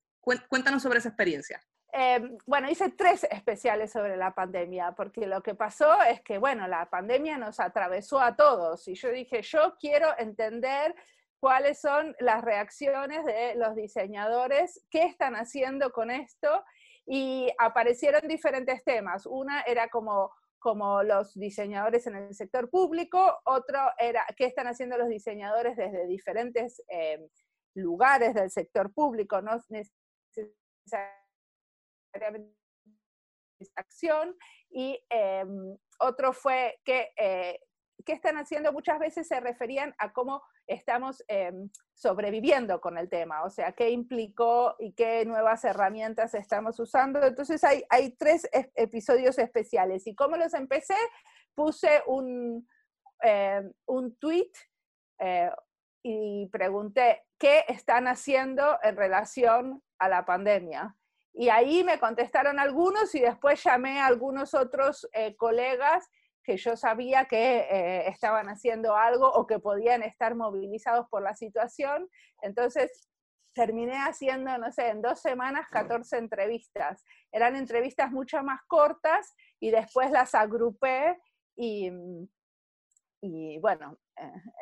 cuéntanos 0.48 0.82
sobre 0.82 0.98
esa 0.98 1.08
experiencia. 1.08 1.60
Eh, 1.92 2.36
bueno, 2.46 2.70
hice 2.70 2.90
tres 2.90 3.24
especiales 3.30 3.90
sobre 3.90 4.16
la 4.16 4.34
pandemia, 4.34 4.92
porque 4.92 5.26
lo 5.26 5.42
que 5.42 5.54
pasó 5.54 6.02
es 6.04 6.20
que, 6.20 6.38
bueno, 6.38 6.68
la 6.68 6.88
pandemia 6.88 7.36
nos 7.36 7.58
atravesó 7.58 8.20
a 8.20 8.36
todos 8.36 8.86
y 8.86 8.94
yo 8.94 9.10
dije, 9.10 9.42
yo 9.42 9.76
quiero 9.80 10.08
entender 10.18 10.94
cuáles 11.40 11.80
son 11.80 12.14
las 12.20 12.42
reacciones 12.42 13.24
de 13.24 13.54
los 13.56 13.74
diseñadores, 13.74 14.86
qué 14.90 15.04
están 15.04 15.34
haciendo 15.34 15.90
con 15.90 16.10
esto, 16.10 16.62
y 17.06 17.50
aparecieron 17.58 18.28
diferentes 18.28 18.84
temas. 18.84 19.26
Una 19.26 19.62
era 19.62 19.88
como, 19.88 20.30
como 20.58 21.02
los 21.02 21.34
diseñadores 21.34 22.06
en 22.06 22.16
el 22.16 22.34
sector 22.34 22.70
público, 22.70 23.40
otro 23.44 23.80
era 23.98 24.24
qué 24.36 24.44
están 24.44 24.66
haciendo 24.66 24.98
los 24.98 25.08
diseñadores 25.08 25.76
desde 25.76 26.06
diferentes 26.06 26.82
eh, 26.88 27.26
lugares 27.74 28.34
del 28.34 28.50
sector 28.50 28.92
público, 28.92 29.40
no 29.40 29.58
necesariamente 29.70 32.54
acción, 33.76 34.36
y 34.70 35.02
em, 35.08 35.76
otro 35.98 36.32
fue 36.32 36.78
que, 36.84 37.08
eh, 37.16 37.60
qué 38.04 38.12
están 38.12 38.36
haciendo, 38.36 38.72
muchas 38.72 38.98
veces 38.98 39.26
se 39.26 39.40
referían 39.40 39.94
a 39.98 40.12
cómo 40.12 40.42
estamos 40.70 41.24
em, 41.28 41.68
sobreviviendo 41.94 42.80
con 42.80 42.96
el 42.96 43.08
tema, 43.08 43.42
o 43.44 43.50
sea, 43.50 43.72
qué 43.72 43.90
implicó 43.90 44.76
y 44.78 44.92
qué 44.92 45.24
nuevas 45.24 45.64
herramientas 45.64 46.34
estamos 46.34 46.78
usando. 46.78 47.22
Entonces 47.22 47.62
hay, 47.64 47.84
hay 47.90 48.12
tres 48.16 48.48
episodios 48.74 49.38
especiales. 49.38 50.06
¿Y 50.06 50.14
cómo 50.14 50.36
los 50.36 50.54
empecé? 50.54 50.96
Puse 51.54 52.02
un, 52.06 52.66
em, 53.22 53.72
un 53.86 54.16
tweet 54.16 54.52
eh, 55.18 55.50
y 56.02 56.48
pregunté, 56.48 57.24
¿qué 57.38 57.64
están 57.68 58.06
haciendo 58.06 58.78
en 58.82 58.96
relación 58.96 59.82
a 59.98 60.08
la 60.08 60.24
pandemia? 60.24 60.96
Y 61.32 61.48
ahí 61.48 61.84
me 61.84 61.98
contestaron 61.98 62.58
algunos 62.58 63.14
y 63.14 63.20
después 63.20 63.62
llamé 63.62 64.00
a 64.00 64.06
algunos 64.06 64.54
otros 64.54 65.08
eh, 65.12 65.36
colegas 65.36 66.08
que 66.42 66.56
yo 66.56 66.76
sabía 66.76 67.26
que 67.26 67.60
eh, 67.60 68.08
estaban 68.08 68.48
haciendo 68.48 68.96
algo 68.96 69.30
o 69.30 69.46
que 69.46 69.58
podían 69.58 70.02
estar 70.02 70.34
movilizados 70.34 71.06
por 71.08 71.22
la 71.22 71.34
situación. 71.34 72.08
Entonces, 72.42 73.08
terminé 73.52 73.96
haciendo, 73.96 74.56
no 74.58 74.70
sé, 74.72 74.88
en 74.88 75.02
dos 75.02 75.20
semanas 75.20 75.68
14 75.70 76.18
entrevistas. 76.18 77.04
Eran 77.32 77.56
entrevistas 77.56 78.10
mucho 78.10 78.42
más 78.42 78.60
cortas 78.66 79.34
y 79.58 79.70
después 79.70 80.10
las 80.10 80.34
agrupé 80.34 81.18
y, 81.56 81.90
y 83.20 83.58
bueno, 83.58 83.98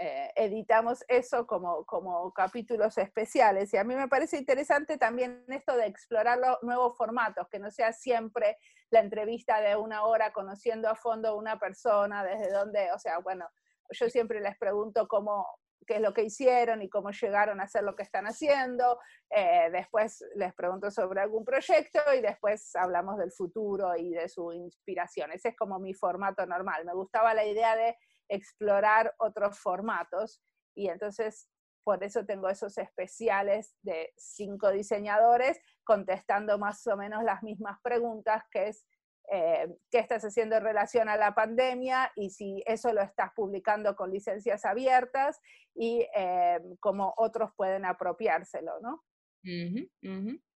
eh, 0.01 0.31
editamos 0.37 1.05
eso 1.09 1.47
como, 1.47 1.85
como 1.85 2.33
capítulos 2.33 2.97
especiales. 2.99 3.73
Y 3.75 3.77
a 3.77 3.85
mí 3.85 3.95
me 3.95 4.09
parece 4.09 4.39
interesante 4.39 4.99
también 4.99 5.45
esto 5.49 5.77
de 5.77 5.87
explorar 5.87 6.39
los 6.39 6.59
nuevos 6.63 6.97
formatos, 6.97 7.49
que 7.51 7.59
no 7.59 7.71
sea 7.71 7.93
siempre 7.93 8.57
la 8.91 9.01
entrevista 9.01 9.61
de 9.61 9.77
una 9.77 10.05
hora 10.05 10.33
conociendo 10.33 10.89
a 10.89 10.95
fondo 10.95 11.29
a 11.29 11.35
una 11.35 11.59
persona, 11.59 12.25
desde 12.25 12.53
dónde, 12.53 12.93
o 12.93 12.99
sea, 12.99 13.19
bueno, 13.19 13.49
yo 13.91 14.09
siempre 14.09 14.41
les 14.41 14.57
pregunto 14.59 15.09
cómo, 15.09 15.47
qué 15.87 15.97
es 15.97 16.01
lo 16.01 16.13
que 16.13 16.23
hicieron 16.23 16.83
y 16.83 16.89
cómo 16.89 17.11
llegaron 17.11 17.61
a 17.61 17.65
hacer 17.65 17.83
lo 17.83 17.97
que 17.97 18.03
están 18.03 18.27
haciendo. 18.27 18.99
Eh, 19.31 19.71
después 19.73 20.25
les 20.37 20.55
pregunto 20.55 20.91
sobre 20.91 21.21
algún 21.21 21.45
proyecto 21.45 22.01
y 22.17 22.21
después 22.21 22.75
hablamos 22.77 23.19
del 23.19 23.33
futuro 23.33 23.97
y 23.97 24.11
de 24.11 24.29
su 24.29 24.53
inspiración. 24.53 25.33
Ese 25.33 25.49
es 25.51 25.57
como 25.57 25.79
mi 25.79 25.95
formato 25.95 26.47
normal. 26.47 26.85
Me 26.85 26.95
gustaba 26.95 27.35
la 27.35 27.45
idea 27.45 27.75
de 27.77 27.97
explorar 28.29 29.15
otros 29.19 29.59
formatos 29.59 30.43
y 30.75 30.89
entonces 30.89 31.49
por 31.85 32.05
eso 32.05 32.27
tengo 32.27 32.51
esos 32.51 32.77
especiales 32.77 33.75
de 33.83 34.13
cinco 34.17 34.71
diseñadores 34.71 35.59
contestando 35.85 36.59
más 36.59 36.87
o 36.87 36.97
menos 36.99 37.25
las 37.25 37.43
mismas 37.43 37.79
preguntas, 37.83 38.45
que 38.51 38.69
es 38.69 38.87
eh, 39.31 39.75
qué 39.91 39.99
estás 39.99 40.23
haciendo 40.25 40.57
en 40.57 40.65
relación 40.65 41.09
a 41.09 41.17
la 41.17 41.35
pandemia 41.35 42.13
y 42.15 42.31
si 42.31 42.63
eso 42.67 42.93
lo 42.93 43.01
estás 43.01 43.31
publicando 43.35 43.97
con 43.97 44.11
licencias 44.11 44.65
abiertas 44.65 45.41
y 45.75 46.07
eh, 46.15 46.61
cómo 46.81 47.15
otros 47.17 47.53
pueden 47.57 47.85
apropiárselo, 47.85 48.81
¿no? 48.81 49.05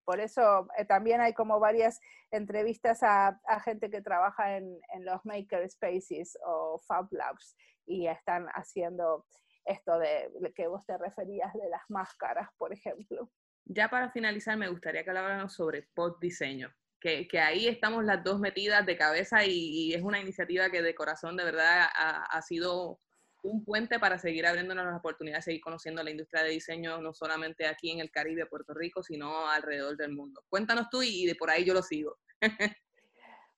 Por 0.04 0.20
eso 0.20 0.68
eh, 0.76 0.84
también 0.84 1.20
hay 1.20 1.32
como 1.32 1.60
varias 1.60 2.00
entrevistas 2.30 3.02
a, 3.02 3.38
gente 3.64 3.90
que 3.90 4.02
trabaja 4.02 4.56
en, 4.56 4.80
los 5.00 5.24
maker 5.24 5.68
spaces 5.70 6.36
o 6.44 6.78
fab 6.86 7.06
labs 7.10 7.56
y 7.86 8.06
están 8.06 8.46
haciendo 8.54 9.26
esto 9.64 9.98
de 9.98 10.30
que 10.54 10.66
vos 10.66 10.84
te 10.86 10.98
referías 10.98 11.52
de 11.54 11.68
las 11.68 11.82
máscaras, 11.88 12.48
por 12.58 12.72
ejemplo. 12.72 13.30
Ya 13.64 13.88
para 13.88 14.10
finalizar, 14.10 14.56
me 14.56 14.68
gustaría 14.68 15.04
que 15.04 15.10
habláramos 15.10 15.54
sobre 15.54 15.88
post 15.94 16.20
diseño, 16.20 16.74
que, 17.00 17.28
ahí 17.38 17.68
estamos 17.68 18.04
las 18.04 18.22
dos 18.24 18.40
metidas 18.40 18.84
de 18.86 18.96
cabeza 18.96 19.44
y, 19.44 19.94
es 19.94 20.02
una 20.02 20.20
iniciativa 20.20 20.70
que 20.70 20.82
de 20.82 20.94
corazón 20.94 21.36
de 21.36 21.44
verdad 21.44 21.88
ha, 21.94 22.24
ha 22.24 22.42
sido 22.42 23.00
un 23.42 23.64
puente 23.64 23.98
para 23.98 24.18
seguir 24.18 24.46
abriéndonos 24.46 24.86
las 24.86 24.98
oportunidades, 24.98 25.44
seguir 25.44 25.60
conociendo 25.60 26.02
la 26.02 26.10
industria 26.10 26.42
de 26.42 26.50
diseño, 26.50 27.00
no 27.00 27.12
solamente 27.12 27.66
aquí 27.66 27.90
en 27.90 28.00
el 28.00 28.10
Caribe, 28.10 28.46
Puerto 28.46 28.72
Rico, 28.74 29.02
sino 29.02 29.48
alrededor 29.48 29.96
del 29.96 30.12
mundo. 30.12 30.44
Cuéntanos 30.48 30.88
tú 30.90 31.02
y 31.02 31.26
de 31.26 31.34
por 31.34 31.50
ahí 31.50 31.64
yo 31.64 31.74
lo 31.74 31.82
sigo. 31.82 32.18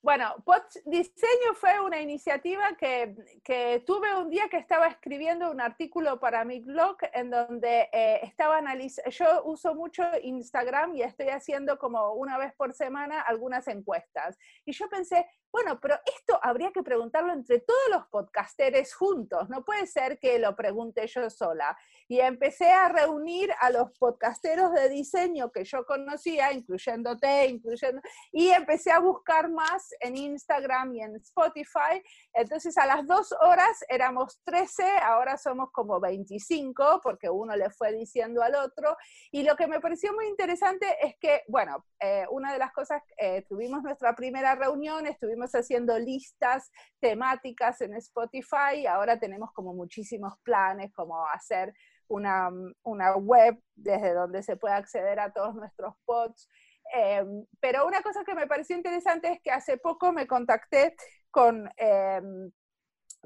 Bueno, 0.04 0.34
Post 0.44 0.76
Diseño 0.84 1.54
fue 1.54 1.80
una 1.80 1.98
iniciativa 1.98 2.76
que, 2.76 3.16
que, 3.42 3.82
tuve 3.86 4.14
un 4.14 4.28
día 4.28 4.50
que 4.50 4.58
estaba 4.58 4.86
escribiendo 4.86 5.50
un 5.50 5.62
artículo 5.62 6.20
para 6.20 6.44
mi 6.44 6.60
blog 6.60 6.98
en 7.14 7.30
donde 7.30 7.88
eh, 7.90 8.20
estaba 8.22 8.58
analizando, 8.58 9.10
yo 9.10 9.44
uso 9.46 9.74
mucho 9.74 10.02
Instagram 10.22 10.94
y 10.94 11.00
estoy 11.04 11.28
haciendo 11.28 11.78
como 11.78 12.12
una 12.12 12.36
vez 12.36 12.52
por 12.52 12.74
semana 12.74 13.22
algunas 13.22 13.66
encuestas. 13.66 14.36
Y 14.66 14.72
yo 14.72 14.90
pensé, 14.90 15.24
bueno, 15.54 15.78
pero 15.80 15.94
esto 16.04 16.36
habría 16.42 16.72
que 16.72 16.82
preguntarlo 16.82 17.32
entre 17.32 17.60
todos 17.60 17.88
los 17.88 18.08
podcasteres 18.08 18.92
juntos, 18.92 19.48
no 19.48 19.64
puede 19.64 19.86
ser 19.86 20.18
que 20.18 20.40
lo 20.40 20.56
pregunte 20.56 21.06
yo 21.06 21.30
sola. 21.30 21.78
Y 22.08 22.18
empecé 22.18 22.72
a 22.72 22.88
reunir 22.88 23.52
a 23.60 23.70
los 23.70 23.96
podcasteros 23.96 24.72
de 24.72 24.88
diseño 24.88 25.52
que 25.52 25.64
yo 25.64 25.86
conocía, 25.86 26.52
incluyéndote, 26.52 27.46
incluyendo, 27.46 28.02
y 28.32 28.48
empecé 28.48 28.90
a 28.90 28.98
buscar 28.98 29.48
más 29.48 29.94
en 30.00 30.16
Instagram 30.16 30.92
y 30.92 31.02
en 31.02 31.16
Spotify. 31.16 32.02
Entonces 32.32 32.76
a 32.76 32.84
las 32.84 33.06
dos 33.06 33.32
horas 33.40 33.84
éramos 33.88 34.40
13, 34.44 34.82
ahora 35.04 35.38
somos 35.38 35.70
como 35.70 36.00
25, 36.00 37.00
porque 37.00 37.30
uno 37.30 37.54
le 37.54 37.70
fue 37.70 37.92
diciendo 37.92 38.42
al 38.42 38.56
otro. 38.56 38.96
Y 39.30 39.44
lo 39.44 39.54
que 39.54 39.68
me 39.68 39.78
pareció 39.78 40.12
muy 40.14 40.26
interesante 40.26 40.86
es 41.00 41.14
que, 41.20 41.44
bueno, 41.46 41.86
eh, 42.00 42.26
una 42.32 42.52
de 42.52 42.58
las 42.58 42.72
cosas, 42.72 43.00
eh, 43.18 43.44
tuvimos 43.48 43.84
nuestra 43.84 44.16
primera 44.16 44.56
reunión, 44.56 45.06
estuvimos 45.06 45.43
haciendo 45.52 45.98
listas 45.98 46.70
temáticas 47.00 47.80
en 47.80 47.94
Spotify, 47.94 48.86
ahora 48.88 49.18
tenemos 49.18 49.52
como 49.52 49.74
muchísimos 49.74 50.34
planes, 50.42 50.92
como 50.92 51.26
hacer 51.28 51.74
una, 52.08 52.50
una 52.82 53.16
web 53.16 53.58
desde 53.74 54.14
donde 54.14 54.42
se 54.42 54.56
puede 54.56 54.74
acceder 54.74 55.18
a 55.18 55.32
todos 55.32 55.54
nuestros 55.54 55.94
pods. 56.04 56.48
Em, 56.92 57.46
pero 57.60 57.86
una 57.86 58.02
cosa 58.02 58.24
que 58.24 58.34
me 58.34 58.46
pareció 58.46 58.76
interesante 58.76 59.32
es 59.32 59.40
que 59.42 59.50
hace 59.50 59.78
poco 59.78 60.12
me 60.12 60.26
contacté 60.26 60.94
con 61.30 61.70
em, 61.76 62.50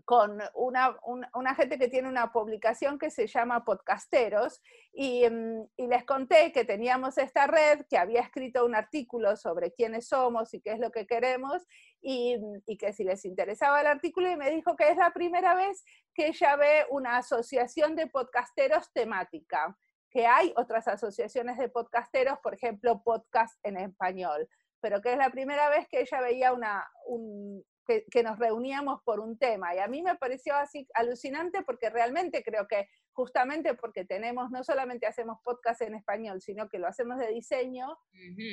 con 0.05 0.39
una, 0.55 0.97
una, 1.35 1.55
gente 1.55 1.79
que 1.79 1.89
tiene 1.89 2.09
una 2.09 2.33
publicación 2.33 2.99
que 2.99 3.11
se 3.11 3.27
llama 3.27 3.65
Podcasteros 3.65 4.61
mm, 4.95 5.63
y, 5.77 5.87
les 5.87 6.05
conté 6.05 6.53
que 6.53 6.65
teníamos 6.65 7.19
esta 7.19 7.47
red, 7.47 7.87
que 7.89 7.99
había 7.99 8.21
escrito 8.21 8.65
un 8.65 8.75
artículo 8.75 9.37
sobre 9.37 9.73
quiénes 9.73 10.09
somos 10.09 10.53
y 10.55 10.61
qué 10.61 10.73
es 10.73 10.79
lo 10.79 10.91
que 10.91 11.07
queremos 11.07 11.67
y, 12.01 12.37
y 12.67 12.77
que 12.77 12.93
si 12.93 13.05
les 13.05 13.25
interesaba 13.25 13.81
el 13.81 13.87
artículo 13.87 14.31
y 14.31 14.37
me 14.37 14.51
dijo 14.51 14.77
que 14.77 14.91
es 14.91 14.97
la 14.97 15.13
primera 15.13 15.55
vez 15.55 15.85
que 16.15 16.29
ella 16.29 16.57
ve 16.57 16.87
una 16.91 17.19
asociación 17.19 17.97
de 17.97 18.07
podcasteros 18.07 18.93
temática 18.93 19.77
que 20.11 20.27
hay 20.27 20.53
otras 20.57 20.89
asociaciones 20.89 21.59
de 21.59 21.69
podcasteros, 21.69 22.39
por 22.43 22.55
ejemplo, 22.55 23.03
podcast 23.03 23.59
en 23.63 23.77
español, 23.77 24.49
pero 24.81 25.01
que 25.01 25.13
es 25.13 25.19
la 25.19 25.31
primera 25.31 25.69
vez 25.69 25.87
que 25.89 26.01
ella 26.01 26.21
veía 26.21 26.53
una, 26.53 26.89
un, 27.07 27.65
que, 27.89 28.23
nos 28.23 28.39
reuníamos 28.39 29.03
por 29.03 29.21
un 29.21 29.39
tema. 29.39 29.75
Y 29.75 29.79
a 29.79 29.89
mí 29.89 30.03
me 30.03 30.17
pareció 30.17 30.55
así 30.57 30.87
alucinante 30.95 31.63
porque 31.63 31.89
realmente 31.91 32.43
creo 32.43 32.69
que 32.69 32.89
justamente 33.13 33.75
porque 33.75 34.05
tenemos, 34.05 34.51
no 34.51 34.63
solamente 34.63 35.07
hacemos 35.07 35.39
podcast 35.43 35.81
en 35.83 35.95
español, 35.95 36.41
sino 36.41 36.69
que 36.69 36.79
lo 36.79 36.87
hacemos 36.87 37.19
de 37.19 37.29
diseño, 37.29 37.99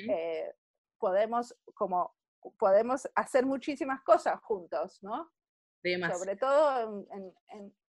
eh, 0.09 0.53
podemos 0.97 1.55
como 1.73 2.15
podemos 2.59 3.09
hacer 3.15 3.45
muchísimas 3.45 4.01
cosas 4.03 4.39
juntos, 4.41 4.99
¿no? 5.01 5.31
Sobre 6.17 6.35
todo 6.35 7.05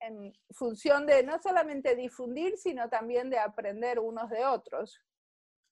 en, 0.00 0.32
función 0.50 1.06
de 1.06 1.22
no 1.22 1.38
solamente 1.40 1.94
difundir, 1.94 2.58
sino 2.58 2.88
también 2.90 3.30
de 3.30 3.38
aprender 3.38 3.98
unos 3.98 4.28
de 4.30 4.44
otros 4.44 5.00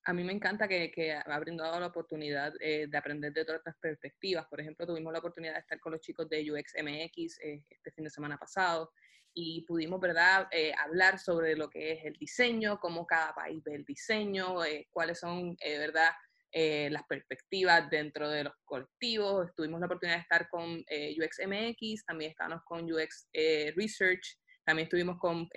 a 0.07 0.13
mí 0.13 0.23
me 0.23 0.33
encanta 0.33 0.69
que, 0.69 0.91
que 0.91 1.13
ha 1.13 1.39
brindado 1.39 1.81
la 1.81 1.87
oportunidad 1.87 2.53
eh, 2.61 2.87
de 2.89 2.99
aprender 2.99 3.33
de 3.33 3.41
otras 3.41 3.75
perspectivas. 3.81 4.47
Por 4.47 4.61
ejemplo, 4.61 4.87
tuvimos 4.87 5.13
la 5.13 5.19
oportunidad 5.19 5.55
de 5.55 5.61
estar 5.61 5.81
con 5.81 5.93
los 5.93 6.01
chicos 6.03 6.29
de 6.29 6.51
UXMX 6.53 7.39
eh, 7.41 7.65
este 7.71 7.91
fin 7.91 8.05
de 8.05 8.11
semana 8.11 8.37
pasado 8.37 8.93
y 9.33 9.65
pudimos, 9.67 10.01
¿verdad?, 10.01 10.47
eh, 10.53 10.73
hablar 10.79 11.19
sobre 11.19 11.57
lo 11.57 11.71
que 11.71 11.93
es 11.93 12.05
el 12.05 12.13
diseño, 12.19 12.79
cómo 12.79 13.07
cada 13.07 13.35
país 13.35 13.63
ve 13.65 13.75
el 13.75 13.85
diseño, 13.85 14.59
cuáles 14.91 15.19
son, 15.19 15.57
¿verdad?, 15.61 16.11
las 16.53 17.03
perspectivas 17.09 17.91
dentro 17.91 18.29
de 18.29 18.45
los 18.45 18.53
colectivos. 18.65 19.53
Tuvimos 19.57 19.81
la 19.81 19.87
oportunidad 19.87 20.19
de 20.19 20.23
estar 20.23 20.49
con 20.49 20.71
UXMX, 20.79 22.05
también 22.07 22.31
estábamos 22.31 22.63
con 22.65 22.85
UX 22.85 23.27
Research, 23.75 24.39
también 24.65 24.87
estuvimos 24.87 25.19
con 25.19 25.49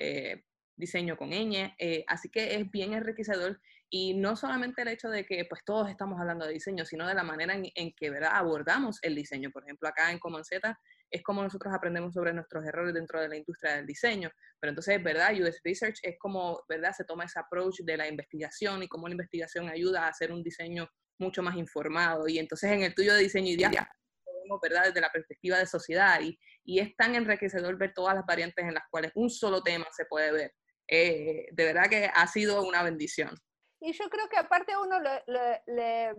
diseño 0.75 1.15
con 1.15 1.29
ñ, 1.29 1.75
así 2.07 2.29
que 2.29 2.55
es 2.55 2.71
bien 2.71 2.93
enriquecedor 2.93 3.59
y 3.89 4.13
no 4.13 4.35
solamente 4.35 4.81
el 4.81 4.89
hecho 4.89 5.09
de 5.09 5.25
que 5.25 5.45
pues 5.45 5.63
todos 5.63 5.89
estamos 5.89 6.19
hablando 6.19 6.45
de 6.45 6.53
diseño, 6.53 6.85
sino 6.85 7.07
de 7.07 7.13
la 7.13 7.23
manera 7.23 7.55
en, 7.55 7.93
que 7.93 8.09
¿verdad? 8.09 8.31
abordamos 8.33 8.99
el 9.01 9.15
diseño. 9.15 9.49
Por 9.51 9.63
ejemplo, 9.63 9.87
acá 9.87 10.11
en 10.11 10.19
Comanceta 10.19 10.77
es 11.09 11.23
como 11.23 11.41
nosotros 11.41 11.73
aprendemos 11.73 12.13
sobre 12.13 12.33
nuestros 12.33 12.65
errores 12.65 12.93
dentro 12.93 13.21
de 13.21 13.29
la 13.29 13.37
industria 13.37 13.77
del 13.77 13.85
diseño. 13.85 14.29
Pero 14.59 14.71
entonces, 14.71 15.01
¿verdad? 15.01 15.33
US 15.39 15.61
Research 15.63 15.99
es 16.03 16.17
como, 16.19 16.63
¿verdad? 16.67 16.91
Se 16.95 17.05
toma 17.05 17.23
ese 17.23 17.39
approach 17.39 17.79
de 17.79 17.95
la 17.95 18.07
investigación 18.07 18.83
y 18.83 18.87
cómo 18.89 19.07
la 19.07 19.13
investigación 19.13 19.69
ayuda 19.69 20.05
a 20.05 20.09
hacer 20.09 20.33
un 20.33 20.43
diseño 20.43 20.89
mucho 21.17 21.41
más 21.41 21.55
informado. 21.55 22.27
Y 22.27 22.39
entonces 22.39 22.69
en 22.71 22.83
el 22.83 22.93
tuyo 22.93 23.13
de 23.13 23.21
diseño 23.21 23.51
y 23.51 23.57
ya 23.57 23.89
¿verdad? 24.61 24.85
Desde 24.85 25.01
la 25.01 25.11
perspectiva 25.11 25.57
de 25.57 25.65
sociedad. 25.65 26.21
Y, 26.21 26.39
y, 26.63 26.79
es 26.79 26.95
tan 26.95 27.15
enriquecedor 27.15 27.77
ver 27.77 27.93
todas 27.93 28.15
las 28.15 28.25
variantes 28.25 28.65
en 28.65 28.73
las 28.73 28.83
cuales 28.89 29.11
un 29.15 29.29
solo 29.29 29.61
tema 29.61 29.85
se 29.91 30.05
puede 30.05 30.31
ver. 30.31 30.53
Eh, 30.87 31.47
de 31.51 31.65
verdad 31.65 31.89
que 31.89 32.09
ha 32.13 32.27
sido 32.27 32.65
una 32.65 32.83
bendición. 32.83 33.35
Y 33.87 33.93
yo 33.93 34.09
creo 34.09 34.27
que 34.27 34.35
aparte 34.35 34.73
uno, 34.75 34.99
le, 34.99 36.13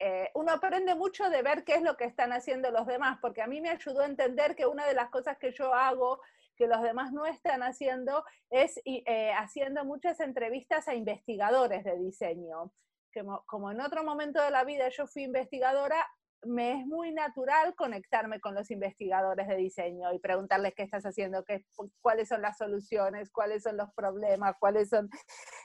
eh, 0.00 0.30
uno 0.34 0.50
aprende 0.50 0.96
mucho 0.96 1.30
de 1.30 1.40
ver 1.40 1.62
qué 1.62 1.76
es 1.76 1.82
lo 1.82 1.96
que 1.96 2.06
están 2.06 2.32
haciendo 2.32 2.72
los 2.72 2.88
demás, 2.88 3.20
porque 3.22 3.40
a 3.40 3.46
mí 3.46 3.60
me 3.60 3.70
ayudó 3.70 4.00
a 4.00 4.06
entender 4.06 4.56
que 4.56 4.66
una 4.66 4.84
de 4.84 4.94
las 4.94 5.08
cosas 5.08 5.38
que 5.38 5.52
yo 5.52 5.72
hago 5.72 6.20
que 6.56 6.66
los 6.66 6.82
demás 6.82 7.12
no 7.12 7.24
están 7.24 7.62
haciendo 7.62 8.24
es 8.50 8.80
eh, 8.84 9.30
haciendo 9.32 9.84
muchas 9.84 10.18
entrevistas 10.18 10.88
a 10.88 10.96
investigadores 10.96 11.84
de 11.84 11.96
diseño. 11.98 12.72
Como, 13.14 13.44
como 13.46 13.70
en 13.70 13.80
otro 13.80 14.02
momento 14.02 14.42
de 14.42 14.50
la 14.50 14.64
vida 14.64 14.88
yo 14.88 15.06
fui 15.06 15.22
investigadora, 15.22 16.04
me 16.44 16.80
es 16.80 16.86
muy 16.86 17.12
natural 17.12 17.76
conectarme 17.76 18.40
con 18.40 18.56
los 18.56 18.72
investigadores 18.72 19.46
de 19.46 19.54
diseño 19.54 20.12
y 20.12 20.18
preguntarles 20.18 20.74
qué 20.74 20.82
estás 20.82 21.04
haciendo, 21.04 21.44
qué, 21.44 21.64
cuáles 22.00 22.28
son 22.28 22.42
las 22.42 22.58
soluciones, 22.58 23.30
cuáles 23.30 23.62
son 23.62 23.76
los 23.76 23.92
problemas, 23.94 24.56
cuáles 24.58 24.88
son... 24.88 25.08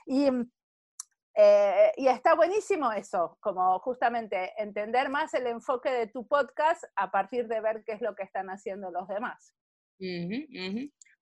Y 0.06 0.30
eh, 1.40 1.92
y 1.96 2.08
está 2.08 2.34
buenísimo 2.34 2.90
eso, 2.90 3.38
como 3.38 3.78
justamente 3.78 4.60
entender 4.60 5.08
más 5.08 5.32
el 5.34 5.46
enfoque 5.46 5.88
de 5.88 6.08
tu 6.08 6.26
podcast 6.26 6.82
a 6.96 7.12
partir 7.12 7.46
de 7.46 7.60
ver 7.60 7.84
qué 7.86 7.92
es 7.92 8.00
lo 8.00 8.16
que 8.16 8.24
están 8.24 8.48
haciendo 8.48 8.90
los 8.90 9.06
demás. 9.06 9.54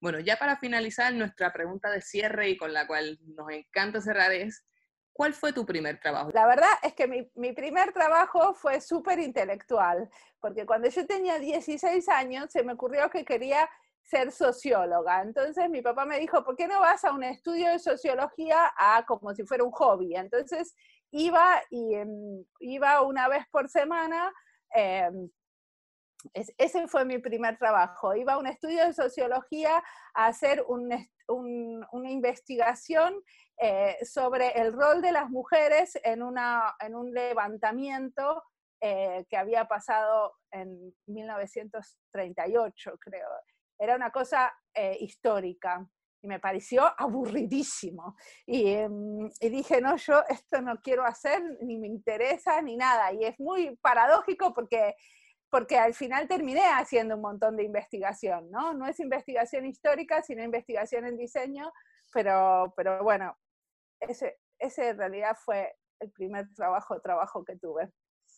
Bueno, 0.00 0.18
ya 0.20 0.38
para 0.38 0.56
finalizar, 0.56 1.12
nuestra 1.12 1.52
pregunta 1.52 1.90
de 1.90 2.00
cierre 2.00 2.48
y 2.48 2.56
con 2.56 2.72
la 2.72 2.86
cual 2.86 3.18
nos 3.26 3.50
encanta 3.50 4.00
cerrar 4.00 4.32
es, 4.32 4.64
¿cuál 5.12 5.34
fue 5.34 5.52
tu 5.52 5.66
primer 5.66 6.00
trabajo? 6.00 6.30
La 6.32 6.46
verdad 6.46 6.70
es 6.82 6.94
que 6.94 7.06
mi, 7.06 7.30
mi 7.34 7.52
primer 7.52 7.92
trabajo 7.92 8.54
fue 8.54 8.80
súper 8.80 9.18
intelectual, 9.18 10.08
porque 10.40 10.64
cuando 10.64 10.88
yo 10.88 11.06
tenía 11.06 11.38
16 11.38 12.08
años 12.08 12.46
se 12.50 12.64
me 12.64 12.72
ocurrió 12.72 13.10
que 13.10 13.26
quería 13.26 13.68
ser 14.07 14.30
socióloga. 14.30 15.20
Entonces 15.22 15.68
mi 15.68 15.82
papá 15.82 16.04
me 16.07 16.18
dijo, 16.18 16.44
¿por 16.44 16.57
qué 16.57 16.68
no 16.68 16.80
vas 16.80 17.04
a 17.04 17.12
un 17.12 17.24
estudio 17.24 17.70
de 17.70 17.78
sociología 17.78 18.72
a 18.78 19.04
como 19.04 19.34
si 19.34 19.44
fuera 19.44 19.64
un 19.64 19.72
hobby? 19.72 20.14
Entonces 20.14 20.74
iba 21.11 21.61
y 21.70 21.94
em, 21.94 22.44
iba 22.61 23.02
una 23.02 23.28
vez 23.28 23.44
por 23.50 23.68
semana. 23.68 24.32
Em, 24.72 25.28
ese 26.34 26.88
fue 26.88 27.04
mi 27.04 27.18
primer 27.18 27.59
trabajo. 27.59 28.14
Iba 28.14 28.34
a 28.34 28.38
un 28.38 28.46
estudio 28.46 28.86
de 28.86 28.92
sociología 28.92 29.82
a 30.14 30.26
hacer 30.26 30.64
una 30.68 32.11
investigación 32.11 33.14
eh, 33.59 33.96
sobre 34.04 34.50
el 34.61 34.72
rol 34.72 35.02
de 35.02 35.12
las 35.12 35.30
mujeres 35.30 35.98
en, 36.04 36.22
una, 36.22 36.74
en 36.80 36.94
un 36.94 37.12
levantamiento 37.12 38.42
eh, 38.80 39.24
que 39.30 39.36
había 39.36 39.66
pasado 39.66 40.34
en 40.50 40.94
1938, 41.07 42.98
creo 43.00 43.28
era 43.78 43.96
una 43.96 44.10
cosa 44.10 44.52
eh, 44.74 44.96
histórica 45.00 45.86
y 46.22 46.28
me 46.28 46.40
pareció 46.40 46.84
aburridísimo. 46.98 48.16
Em, 48.46 49.30
y, 49.40 49.48
dije, 49.48 49.80
no, 49.80 49.96
yo 49.96 50.22
esto 50.28 50.60
no 50.60 50.80
quiero 50.82 51.04
hacer, 51.04 51.42
ni 51.60 51.78
me 51.78 51.86
interesa, 51.86 52.60
ni 52.62 52.76
nada. 52.76 53.12
Y 53.12 53.24
es 53.24 53.38
muy 53.38 53.76
paradójico 53.76 54.52
porque, 54.54 54.94
porque 55.50 55.78
al 55.78 55.94
final 55.94 56.28
terminé 56.28 56.62
haciendo 56.64 57.16
un 57.16 57.22
montón 57.22 57.56
de 57.56 57.64
investigación, 57.64 58.50
¿no? 58.50 58.72
No 58.74 58.86
es 58.86 58.98
investigación 59.00 59.66
histórica, 59.66 60.22
sino 60.22 60.42
investigación 60.42 61.06
en 61.06 61.16
diseño, 61.16 61.72
pero, 62.12 62.72
pero 62.76 63.02
bueno, 63.02 63.36
ese, 64.00 64.38
ese 64.58 64.90
en 64.90 64.98
realidad 64.98 65.36
fue 65.38 65.76
el 66.00 66.10
primer 66.10 66.52
trabajo, 66.54 67.00
trabajo 67.00 67.44
que 67.44 67.56
tuve. 67.56 67.90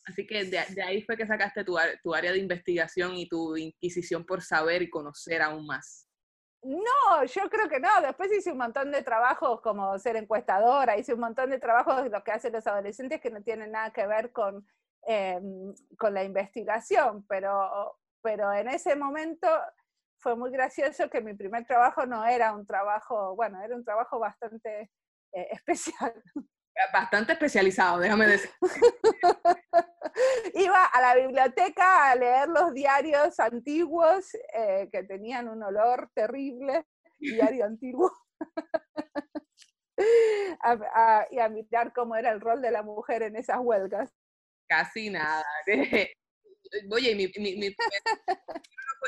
Así 0.05 0.25
que 0.25 0.45
de, 0.45 0.81
ahí 0.81 1.01
fue 1.03 1.17
que 1.17 1.27
sacaste 1.27 1.63
tu, 1.63 1.77
tu, 2.03 2.13
área 2.13 2.31
de 2.31 2.39
investigación 2.39 3.15
y 3.15 3.27
tu 3.27 3.55
inquisición 3.55 4.25
por 4.25 4.41
saber 4.41 4.81
y 4.81 4.89
conocer 4.89 5.41
aún 5.41 5.65
más. 5.65 6.07
No, 6.61 7.23
yo 7.25 7.49
creo 7.49 7.69
que 7.69 7.79
no. 7.79 7.89
Después 8.01 8.31
hice 8.31 8.51
un 8.51 8.57
montón 8.57 8.91
de 8.91 9.01
trabajos 9.03 9.61
como 9.61 9.97
ser 9.99 10.15
encuestadora, 10.17 10.97
hice 10.97 11.13
un 11.13 11.21
montón 11.21 11.49
de 11.49 11.59
trabajos 11.59 12.03
de 12.03 12.09
lo 12.09 12.23
que 12.23 12.31
hacen 12.31 12.53
los 12.53 12.67
adolescentes 12.67 13.21
que 13.21 13.31
no 13.31 13.41
tienen 13.41 13.71
nada 13.71 13.91
que 13.91 14.05
ver 14.07 14.31
con, 14.31 14.67
em, 15.03 15.73
con 15.97 16.13
la 16.13 16.23
investigación, 16.23 17.25
pero, 17.27 17.97
pero 18.21 18.51
en 18.53 18.67
ese 18.67 18.95
momento 18.95 19.47
fue 20.17 20.35
muy 20.35 20.51
gracioso 20.51 21.09
que 21.09 21.21
mi 21.21 21.33
primer 21.33 21.65
trabajo 21.65 22.05
no 22.05 22.25
era 22.25 22.53
un 22.53 22.65
trabajo, 22.65 23.35
bueno, 23.35 23.61
era 23.61 23.75
un 23.75 23.85
trabajo 23.85 24.19
bastante 24.19 24.91
eh, 25.31 25.47
especial 25.51 26.13
bastante 26.93 27.33
especializado, 27.33 27.99
déjame 27.99 28.27
decir. 28.27 28.51
Iba 30.53 30.85
a 30.85 31.01
la 31.01 31.15
biblioteca 31.15 32.11
a 32.11 32.15
leer 32.15 32.49
los 32.49 32.73
diarios 32.73 33.39
antiguos 33.39 34.25
eh, 34.53 34.89
que 34.91 35.03
tenían 35.03 35.47
un 35.47 35.63
olor 35.63 36.09
terrible, 36.13 36.85
diario 37.19 37.65
antiguo, 37.65 38.11
y 41.31 41.39
a 41.39 41.49
mirar 41.49 41.93
cómo 41.93 42.15
era 42.15 42.31
el 42.31 42.41
rol 42.41 42.61
de 42.61 42.71
la 42.71 42.83
mujer 42.83 43.23
en 43.23 43.35
esas 43.35 43.57
huelgas. 43.59 44.09
Casi 44.67 45.09
nada. 45.09 45.45
Oye, 46.91 47.15
mi, 47.15 47.31
mi, 47.37 47.75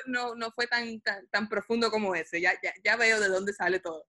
no, 0.07 0.36
no, 0.36 0.51
fue 0.51 0.67
tan, 0.67 1.01
tan, 1.01 1.49
profundo 1.49 1.91
como 1.91 2.15
ese, 2.15 2.41
ya, 2.41 2.53
ya, 2.63 2.74
ya 2.84 2.95
veo 2.95 3.19
de 3.19 3.28
dónde 3.28 3.53
sale 3.53 3.80
todo. 3.80 4.05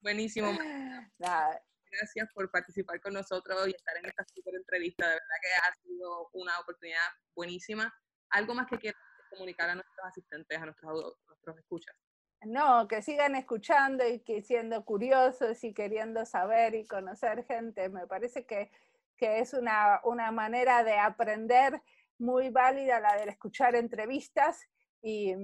Buenísimo. 0.00 0.50
Gracias 1.18 2.28
por 2.34 2.50
participar 2.50 3.00
con 3.00 3.14
nosotros 3.14 3.68
y 3.68 3.70
estar 3.70 3.96
en 3.96 4.06
esta 4.06 4.24
super 4.24 4.54
entrevista. 4.54 5.06
De 5.06 5.14
verdad 5.14 5.36
que 5.40 5.48
ha 5.48 5.74
sido 5.82 6.28
una 6.32 6.58
oportunidad 6.60 7.08
buenísima. 7.34 7.92
¿Algo 8.30 8.54
más 8.54 8.66
que 8.66 8.78
quieras 8.78 9.00
comunicar 9.30 9.70
a 9.70 9.74
nuestros 9.74 10.06
asistentes, 10.06 10.58
a 10.58 10.64
nuestros, 10.64 11.14
nuestros 11.26 11.58
escuchas? 11.58 11.96
No, 12.42 12.86
que 12.86 13.02
sigan 13.02 13.34
escuchando 13.34 14.06
y 14.06 14.20
que 14.20 14.42
siendo 14.42 14.84
curiosos 14.84 15.62
y 15.64 15.72
queriendo 15.72 16.26
saber 16.26 16.74
y 16.74 16.86
conocer 16.86 17.44
gente. 17.46 17.88
Me 17.88 18.06
parece 18.06 18.44
que, 18.44 18.70
que 19.16 19.38
es 19.40 19.54
una, 19.54 20.00
una 20.04 20.30
manera 20.32 20.84
de 20.84 20.98
aprender 20.98 21.82
muy 22.18 22.50
válida 22.50 23.00
la 23.00 23.16
de 23.16 23.30
escuchar 23.30 23.74
entrevistas 23.74 24.68
y, 25.02 25.34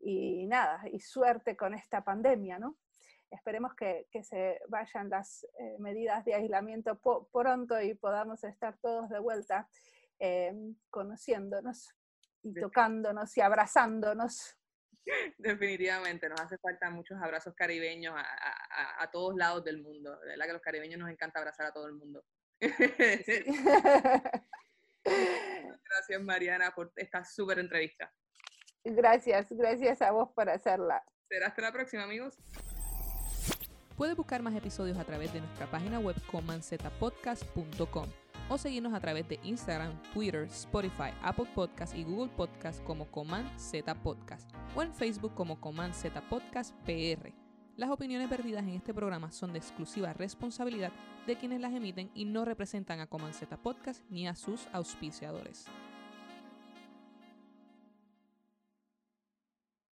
y 0.00 0.46
nada, 0.46 0.82
y 0.90 1.00
suerte 1.00 1.56
con 1.56 1.74
esta 1.74 2.04
pandemia, 2.04 2.58
¿no? 2.58 2.76
Esperemos 3.30 3.74
que, 3.74 4.06
se 4.22 4.60
vayan 4.68 5.10
las 5.10 5.44
eh, 5.58 5.76
medidas 5.78 6.24
de 6.24 6.34
aislamiento 6.34 6.98
pronto 7.32 7.80
y 7.80 7.94
podamos 7.94 8.42
estar 8.44 8.78
todos 8.78 9.08
de 9.10 9.18
vuelta 9.18 9.68
eh, 10.18 10.52
conociéndonos 10.90 11.94
y 12.42 12.54
tocándonos 12.54 13.36
y 13.36 13.40
abrazándonos. 13.40 14.56
Definitivamente, 15.38 16.28
nos 16.28 16.40
hace 16.40 16.58
falta 16.58 16.90
muchos 16.90 17.20
abrazos 17.22 17.54
caribeños 17.54 18.14
a, 18.16 19.02
a, 19.02 19.10
todos 19.10 19.34
lados 19.36 19.64
del 19.64 19.82
mundo. 19.82 20.18
De 20.20 20.28
verdad 20.28 20.44
que 20.44 20.50
a 20.50 20.54
los 20.54 20.62
caribeños 20.62 20.98
nos 20.98 21.10
encanta 21.10 21.38
abrazar 21.38 21.66
a 21.66 21.72
todo 21.72 21.86
el 21.86 21.94
mundo. 21.94 22.24
gracias, 25.04 26.22
Mariana, 26.22 26.74
por 26.74 26.92
esta 26.96 27.24
súper 27.24 27.58
entrevista. 27.58 28.12
Gracias, 28.84 29.50
gracias 29.50 30.02
a 30.02 30.10
vos 30.10 30.30
por 30.34 30.48
hacerla. 30.48 31.02
Será 31.28 31.48
hasta 31.48 31.62
la 31.62 31.72
próxima, 31.72 32.04
amigos. 32.04 32.36
Puedes 33.98 34.16
buscar 34.16 34.42
más 34.42 34.54
episodios 34.54 34.96
a 34.96 35.02
través 35.02 35.32
de 35.32 35.40
nuestra 35.40 35.68
página 35.68 35.98
web 35.98 36.14
comanzetapodcast.com 36.30 38.06
o 38.48 38.56
seguirnos 38.56 38.94
a 38.94 39.00
través 39.00 39.28
de 39.28 39.40
Instagram, 39.42 40.00
Twitter, 40.14 40.44
Spotify, 40.44 41.10
Apple 41.20 41.48
Podcast 41.52 41.96
y 41.96 42.04
Google 42.04 42.32
Podcast 42.36 42.80
como 42.84 43.10
Coman 43.10 43.50
Z 43.58 43.92
Podcast 43.96 44.48
o 44.76 44.82
en 44.82 44.94
Facebook 44.94 45.34
como 45.34 45.60
Coman 45.60 45.92
Z 45.92 46.22
Podcast 46.28 46.76
PR. 46.86 47.32
Las 47.76 47.90
opiniones 47.90 48.28
perdidas 48.28 48.62
en 48.62 48.74
este 48.74 48.94
programa 48.94 49.32
son 49.32 49.52
de 49.52 49.58
exclusiva 49.58 50.12
responsabilidad 50.12 50.92
de 51.26 51.36
quienes 51.36 51.60
las 51.60 51.74
emiten 51.74 52.08
y 52.14 52.24
no 52.24 52.44
representan 52.44 53.00
a 53.00 53.08
Coman 53.08 53.34
Z 53.34 53.56
Podcast 53.56 54.04
ni 54.10 54.28
a 54.28 54.36
sus 54.36 54.68
auspiciadores. 54.72 55.66